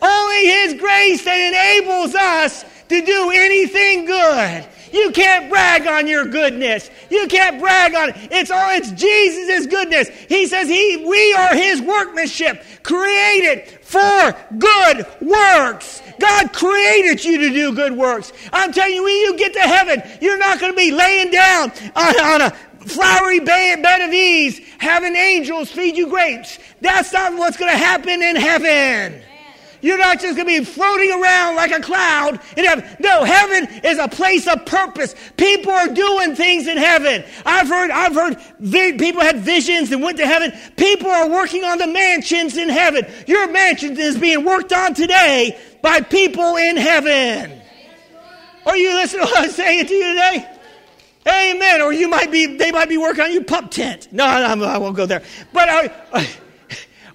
Only 0.00 0.46
His 0.46 0.80
grace 0.80 1.22
that 1.26 1.82
enables 1.82 2.14
us 2.14 2.64
to 2.88 3.04
do 3.04 3.30
anything 3.34 4.06
good. 4.06 4.66
You 4.96 5.10
can't 5.10 5.50
brag 5.50 5.86
on 5.86 6.06
your 6.06 6.24
goodness. 6.24 6.90
You 7.10 7.28
can't 7.28 7.60
brag 7.60 7.94
on 7.94 8.08
it. 8.10 8.16
It's 8.30 8.50
all 8.50 8.70
it's 8.70 8.90
Jesus' 8.92 9.66
goodness. 9.66 10.08
He 10.08 10.46
says 10.46 10.68
he 10.68 11.04
we 11.06 11.34
are 11.34 11.54
his 11.54 11.82
workmanship, 11.82 12.64
created 12.82 13.68
for 13.82 14.34
good 14.58 15.06
works. 15.20 16.02
God 16.18 16.50
created 16.54 17.22
you 17.22 17.36
to 17.38 17.50
do 17.50 17.74
good 17.74 17.92
works. 17.92 18.32
I'm 18.54 18.72
telling 18.72 18.94
you, 18.94 19.04
when 19.04 19.16
you 19.16 19.36
get 19.36 19.52
to 19.52 19.60
heaven, 19.60 20.02
you're 20.22 20.38
not 20.38 20.60
going 20.60 20.72
to 20.72 20.76
be 20.76 20.90
laying 20.90 21.30
down 21.30 21.72
on, 21.94 22.20
on 22.20 22.40
a 22.40 22.50
flowery 22.86 23.40
bed 23.40 24.00
of 24.00 24.14
ease, 24.14 24.60
having 24.78 25.14
angels 25.14 25.70
feed 25.70 25.96
you 25.96 26.08
grapes. 26.08 26.58
That's 26.80 27.12
not 27.12 27.34
what's 27.34 27.58
going 27.58 27.70
to 27.70 27.76
happen 27.76 28.22
in 28.22 28.36
heaven. 28.36 29.22
You're 29.80 29.98
not 29.98 30.20
just 30.20 30.36
going 30.36 30.48
to 30.48 30.60
be 30.60 30.64
floating 30.64 31.10
around 31.10 31.56
like 31.56 31.72
a 31.72 31.80
cloud 31.80 32.40
in 32.56 32.64
heaven. 32.64 32.84
No, 33.00 33.24
heaven 33.24 33.68
is 33.84 33.98
a 33.98 34.08
place 34.08 34.46
of 34.46 34.64
purpose. 34.66 35.14
People 35.36 35.72
are 35.72 35.88
doing 35.88 36.34
things 36.34 36.66
in 36.66 36.76
heaven. 36.76 37.24
I've 37.44 37.68
heard, 37.68 37.90
I've 37.90 38.14
heard 38.14 38.40
vi- 38.60 38.96
people 38.96 39.20
had 39.20 39.38
visions 39.38 39.92
and 39.92 40.02
went 40.02 40.18
to 40.18 40.26
heaven. 40.26 40.52
People 40.76 41.10
are 41.10 41.28
working 41.28 41.64
on 41.64 41.78
the 41.78 41.86
mansions 41.86 42.56
in 42.56 42.68
heaven. 42.68 43.06
Your 43.26 43.50
mansion 43.50 43.98
is 43.98 44.18
being 44.18 44.44
worked 44.44 44.72
on 44.72 44.94
today 44.94 45.58
by 45.82 46.00
people 46.00 46.56
in 46.56 46.76
heaven. 46.76 47.60
Are 48.64 48.76
you 48.76 48.94
listening 48.94 49.22
to 49.24 49.30
what 49.30 49.44
I'm 49.44 49.50
saying 49.50 49.86
to 49.86 49.94
you 49.94 50.08
today? 50.08 50.56
Amen. 51.28 51.82
Or 51.82 51.92
you 51.92 52.08
might 52.08 52.30
be, 52.30 52.56
they 52.56 52.70
might 52.70 52.88
be 52.88 52.98
working 52.98 53.24
on 53.24 53.32
your 53.32 53.44
pup 53.44 53.70
tent. 53.70 54.08
No, 54.12 54.24
no 54.54 54.64
I 54.64 54.78
won't 54.78 54.96
go 54.96 55.06
there. 55.06 55.22
But 55.52 55.68
I, 55.68 55.92
I 56.12 56.28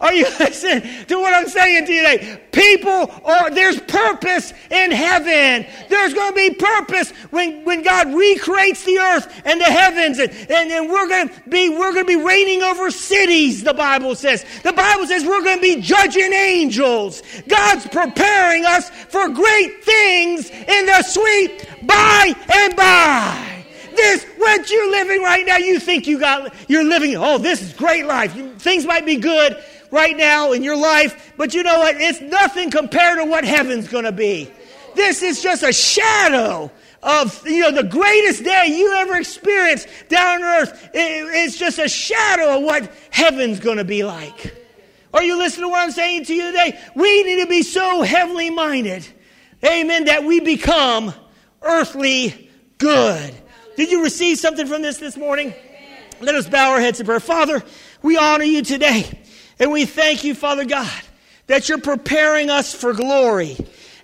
are 0.01 0.13
you 0.13 0.23
listening 0.39 1.05
to 1.05 1.19
what 1.19 1.33
I'm 1.33 1.47
saying 1.47 1.85
to 1.85 1.93
you 1.93 2.01
today? 2.01 2.41
People 2.51 3.11
are, 3.23 3.51
there's 3.51 3.79
purpose 3.81 4.51
in 4.69 4.91
heaven. 4.91 5.65
There's 5.89 6.13
going 6.13 6.31
to 6.31 6.35
be 6.35 6.55
purpose 6.55 7.11
when, 7.29 7.63
when 7.63 7.83
God 7.83 8.13
recreates 8.13 8.83
the 8.83 8.97
earth 8.97 9.41
and 9.45 9.61
the 9.61 9.65
heavens. 9.65 10.19
And, 10.19 10.31
and, 10.31 10.71
and 10.71 10.89
we're 10.89 11.07
going 11.07 11.29
to 11.29 11.49
be, 11.49 11.69
we're 11.69 11.93
going 11.93 12.05
to 12.05 12.17
be 12.17 12.23
reigning 12.23 12.63
over 12.63 12.91
cities, 12.91 13.63
the 13.63 13.73
Bible 13.73 14.15
says. 14.15 14.43
The 14.63 14.73
Bible 14.73 15.05
says 15.07 15.23
we're 15.23 15.43
going 15.43 15.57
to 15.57 15.61
be 15.61 15.81
judging 15.81 16.33
angels. 16.33 17.21
God's 17.47 17.87
preparing 17.87 18.65
us 18.65 18.89
for 18.89 19.29
great 19.29 19.83
things 19.83 20.49
in 20.49 20.85
the 20.87 21.03
sweet 21.03 21.67
by 21.83 22.33
and 22.53 22.75
by 22.75 23.47
this 23.93 24.23
what 24.37 24.69
you're 24.69 24.89
living 24.89 25.21
right 25.21 25.45
now 25.45 25.57
you 25.57 25.79
think 25.79 26.07
you 26.07 26.19
got 26.19 26.53
you're 26.69 26.83
living 26.83 27.15
oh 27.17 27.37
this 27.37 27.61
is 27.61 27.73
great 27.73 28.05
life 28.05 28.33
things 28.59 28.85
might 28.85 29.05
be 29.05 29.17
good 29.17 29.61
right 29.91 30.15
now 30.15 30.53
in 30.53 30.63
your 30.63 30.77
life, 30.77 31.33
but 31.37 31.53
you 31.53 31.63
know 31.63 31.79
what? 31.79 31.95
It's 31.99 32.21
nothing 32.21 32.71
compared 32.71 33.19
to 33.19 33.25
what 33.25 33.43
heaven's 33.43 33.87
going 33.87 34.05
to 34.05 34.11
be. 34.11 34.49
This 34.95 35.21
is 35.21 35.41
just 35.41 35.63
a 35.63 35.71
shadow 35.71 36.71
of 37.03 37.47
you 37.47 37.61
know 37.61 37.71
the 37.71 37.87
greatest 37.87 38.43
day 38.43 38.67
you 38.67 38.93
ever 38.93 39.17
experienced 39.17 39.87
down 40.07 40.43
on 40.43 40.43
earth. 40.43 40.89
it's 40.93 41.57
just 41.57 41.79
a 41.79 41.89
shadow 41.89 42.57
of 42.57 42.63
what 42.63 42.91
heaven's 43.09 43.59
going 43.59 43.77
to 43.77 43.83
be 43.83 44.03
like. 44.03 44.55
Are 45.13 45.23
you 45.23 45.37
listening 45.37 45.65
to 45.65 45.69
what 45.69 45.83
I'm 45.83 45.91
saying 45.91 46.25
to 46.25 46.33
you 46.33 46.51
today? 46.51 46.79
We 46.95 47.23
need 47.23 47.41
to 47.41 47.47
be 47.47 47.63
so 47.63 48.01
heavenly 48.01 48.49
minded, 48.49 49.05
amen, 49.65 50.05
that 50.05 50.23
we 50.23 50.39
become 50.39 51.13
earthly 51.61 52.49
good. 52.77 53.35
Did 53.75 53.91
you 53.91 54.03
receive 54.03 54.37
something 54.37 54.67
from 54.67 54.81
this 54.81 54.97
this 54.97 55.17
morning? 55.17 55.53
Let 56.21 56.35
us 56.35 56.47
bow 56.47 56.71
our 56.71 56.79
heads 56.79 56.99
in 56.99 57.05
prayer. 57.05 57.19
Father, 57.19 57.63
we 58.01 58.17
honor 58.17 58.43
you 58.43 58.61
today. 58.61 59.20
And 59.61 59.71
we 59.71 59.85
thank 59.85 60.23
you, 60.23 60.33
Father 60.33 60.65
God, 60.65 60.89
that 61.45 61.69
you're 61.69 61.77
preparing 61.77 62.49
us 62.49 62.73
for 62.73 62.93
glory. 62.93 63.55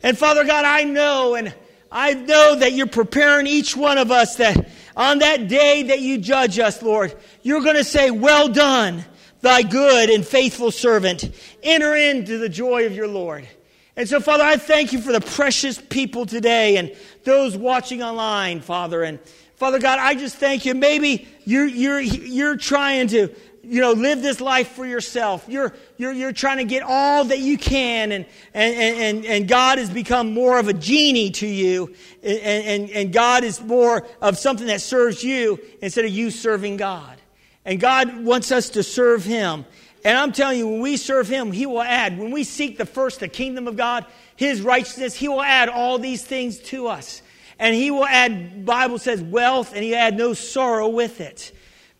And 0.04 0.16
Father 0.16 0.46
God, 0.46 0.66
I 0.66 0.84
know 0.84 1.34
and 1.34 1.52
I 1.92 2.14
know 2.14 2.58
that 2.58 2.74
you're 2.74 2.86
preparing 2.86 3.48
each 3.48 3.76
one 3.76 3.98
of 3.98 4.12
us 4.12 4.36
that 4.36 4.70
on 4.96 5.18
that 5.20 5.48
day 5.48 5.82
that 5.84 6.00
you 6.00 6.20
judge 6.20 6.60
us, 6.60 6.84
Lord, 6.84 7.16
you're 7.42 7.64
going 7.64 7.76
to 7.76 7.84
say, 7.84 8.12
Well 8.12 8.50
done, 8.50 9.04
thy 9.42 9.64
good 9.64 10.12
and 10.12 10.24
faithful 10.24 10.70
servant. 10.70 11.28
Enter 11.64 11.96
into 11.96 12.38
the 12.38 12.50
joy 12.50 12.86
of 12.86 12.94
your 12.94 13.08
Lord. 13.08 13.48
And 13.96 14.08
so, 14.08 14.20
Father, 14.20 14.44
I 14.44 14.58
thank 14.58 14.94
you 14.94 15.02
for 15.02 15.12
the 15.12 15.22
precious 15.22 15.82
people 15.82 16.28
today 16.28 16.78
and 16.78 16.96
those 17.24 17.58
watching 17.58 18.04
online, 18.04 18.62
Father. 18.62 19.02
And 19.02 19.20
Father 19.56 19.80
God, 19.80 19.98
I 19.98 20.14
just 20.14 20.36
thank 20.36 20.66
you. 20.68 20.76
Maybe 20.76 21.28
you're, 21.46 21.66
you're, 21.66 22.00
you're 22.00 22.58
trying 22.58 23.08
to 23.08 23.30
you 23.70 23.82
know, 23.82 23.92
live 23.92 24.22
this 24.22 24.40
life 24.40 24.70
for 24.70 24.86
yourself. 24.86 25.46
You're, 25.48 25.74
you're, 25.98 26.14
you're 26.14 26.32
trying 26.32 26.58
to 26.58 26.64
get 26.64 26.84
all 26.84 27.26
that 27.26 27.40
you 27.40 27.58
can, 27.58 28.12
and, 28.12 28.26
and, 28.54 28.76
and, 28.76 29.26
and 29.26 29.48
God 29.48 29.78
has 29.78 29.90
become 29.90 30.34
more 30.34 30.58
of 30.58 30.70
a 30.70 30.74
genie 30.74 31.32
to 31.32 31.48
you, 31.48 31.94
and, 32.24 32.40
and, 32.40 32.90
and 32.92 33.14
God 33.14 33.44
is 33.44 33.62
more 33.62 34.08
of 34.22 34.38
something 34.38 34.68
that 34.68 34.82
serves 34.82 35.24
you 35.24 35.60
instead 35.82 36.06
of 36.06 36.12
you 36.12 36.32
serving 36.32 36.78
God. 36.78 37.22
And 37.66 37.80
God 37.80 38.24
wants 38.24 38.52
us 38.54 38.70
to 38.70 38.84
serve 38.84 39.26
Him. 39.26 39.66
And 40.06 40.18
I'm 40.18 40.32
telling 40.32 40.60
you, 40.60 40.68
when 40.70 40.80
we 40.80 40.96
serve 40.96 41.28
Him, 41.28 41.52
He 41.52 41.66
will 41.66 41.82
add. 41.82 42.18
When 42.18 42.32
we 42.32 42.46
seek 42.46 42.78
the 42.78 42.86
first, 42.86 43.20
the 43.20 43.28
kingdom 43.28 43.68
of 43.68 43.76
God, 43.76 44.06
His 44.38 44.62
righteousness, 44.62 45.14
He 45.14 45.28
will 45.28 45.44
add 45.44 45.68
all 45.68 46.00
these 46.00 46.24
things 46.24 46.60
to 46.60 46.88
us. 46.88 47.22
And 47.60 47.76
He 47.76 47.92
will 47.92 48.06
add, 48.06 48.66
Bible 48.66 49.00
says, 49.00 49.22
wealth, 49.22 49.74
and 49.74 49.84
He 49.84 49.94
add 49.94 50.16
no 50.16 50.34
sorrow 50.34 50.88
with 50.88 51.20
it. 51.20 51.52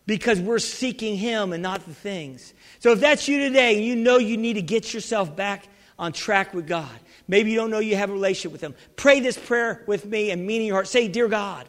Because 0.08 0.40
we're 0.40 0.58
seeking 0.58 1.18
Him 1.18 1.52
and 1.52 1.62
not 1.62 1.84
the 1.84 1.92
things. 1.92 2.54
So 2.78 2.92
if 2.92 3.00
that's 3.00 3.28
you 3.28 3.40
today, 3.40 3.76
and 3.76 3.84
you 3.84 3.94
know 3.94 4.16
you 4.16 4.38
need 4.38 4.54
to 4.54 4.62
get 4.62 4.94
yourself 4.94 5.36
back 5.36 5.68
on 5.98 6.14
track 6.14 6.54
with 6.54 6.66
God, 6.66 6.98
maybe 7.28 7.50
you 7.50 7.58
don't 7.58 7.70
know 7.70 7.78
you 7.78 7.94
have 7.96 8.08
a 8.08 8.14
relationship 8.14 8.52
with 8.52 8.62
Him, 8.62 8.74
pray 8.96 9.20
this 9.20 9.36
prayer 9.36 9.84
with 9.86 10.06
me 10.06 10.30
and 10.30 10.46
mean 10.46 10.62
in 10.62 10.66
your 10.68 10.76
heart. 10.76 10.88
Say, 10.88 11.08
Dear 11.08 11.28
God, 11.28 11.68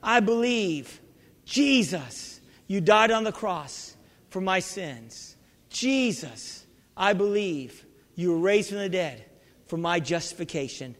I 0.00 0.20
believe, 0.20 1.00
Jesus, 1.44 2.40
you 2.68 2.80
died 2.80 3.10
on 3.10 3.24
the 3.24 3.32
cross 3.32 3.96
for 4.28 4.40
my 4.40 4.60
sins. 4.60 5.34
Jesus, 5.68 6.64
I 6.96 7.12
believe 7.12 7.84
you 8.14 8.30
were 8.30 8.38
raised 8.38 8.68
from 8.68 8.78
the 8.78 8.88
dead 8.88 9.24
for 9.66 9.78
my 9.78 9.98
justification. 9.98 10.94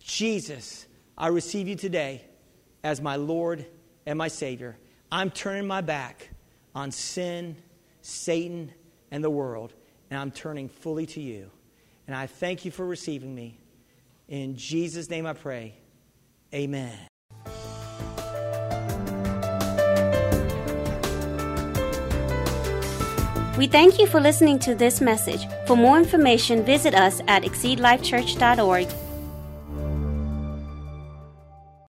Jesus, 0.00 0.88
I 1.16 1.28
receive 1.28 1.68
you 1.68 1.76
today 1.76 2.24
as 2.82 3.00
my 3.00 3.14
Lord 3.14 3.66
and 4.04 4.18
my 4.18 4.26
Savior. 4.26 4.76
I'm 5.14 5.30
turning 5.30 5.64
my 5.64 5.80
back 5.80 6.28
on 6.74 6.90
sin, 6.90 7.54
Satan, 8.02 8.72
and 9.12 9.22
the 9.22 9.30
world, 9.30 9.72
and 10.10 10.18
I'm 10.18 10.32
turning 10.32 10.68
fully 10.68 11.06
to 11.06 11.20
you. 11.20 11.52
And 12.08 12.16
I 12.16 12.26
thank 12.26 12.64
you 12.64 12.72
for 12.72 12.84
receiving 12.84 13.32
me. 13.32 13.60
In 14.26 14.56
Jesus' 14.56 15.08
name 15.08 15.24
I 15.24 15.34
pray. 15.34 15.76
Amen. 16.52 16.98
We 23.56 23.68
thank 23.68 24.00
you 24.00 24.08
for 24.08 24.20
listening 24.20 24.58
to 24.58 24.74
this 24.74 25.00
message. 25.00 25.46
For 25.68 25.76
more 25.76 25.96
information, 25.96 26.64
visit 26.64 26.92
us 26.92 27.20
at 27.28 27.44
exceedlifechurch.org 27.44 28.88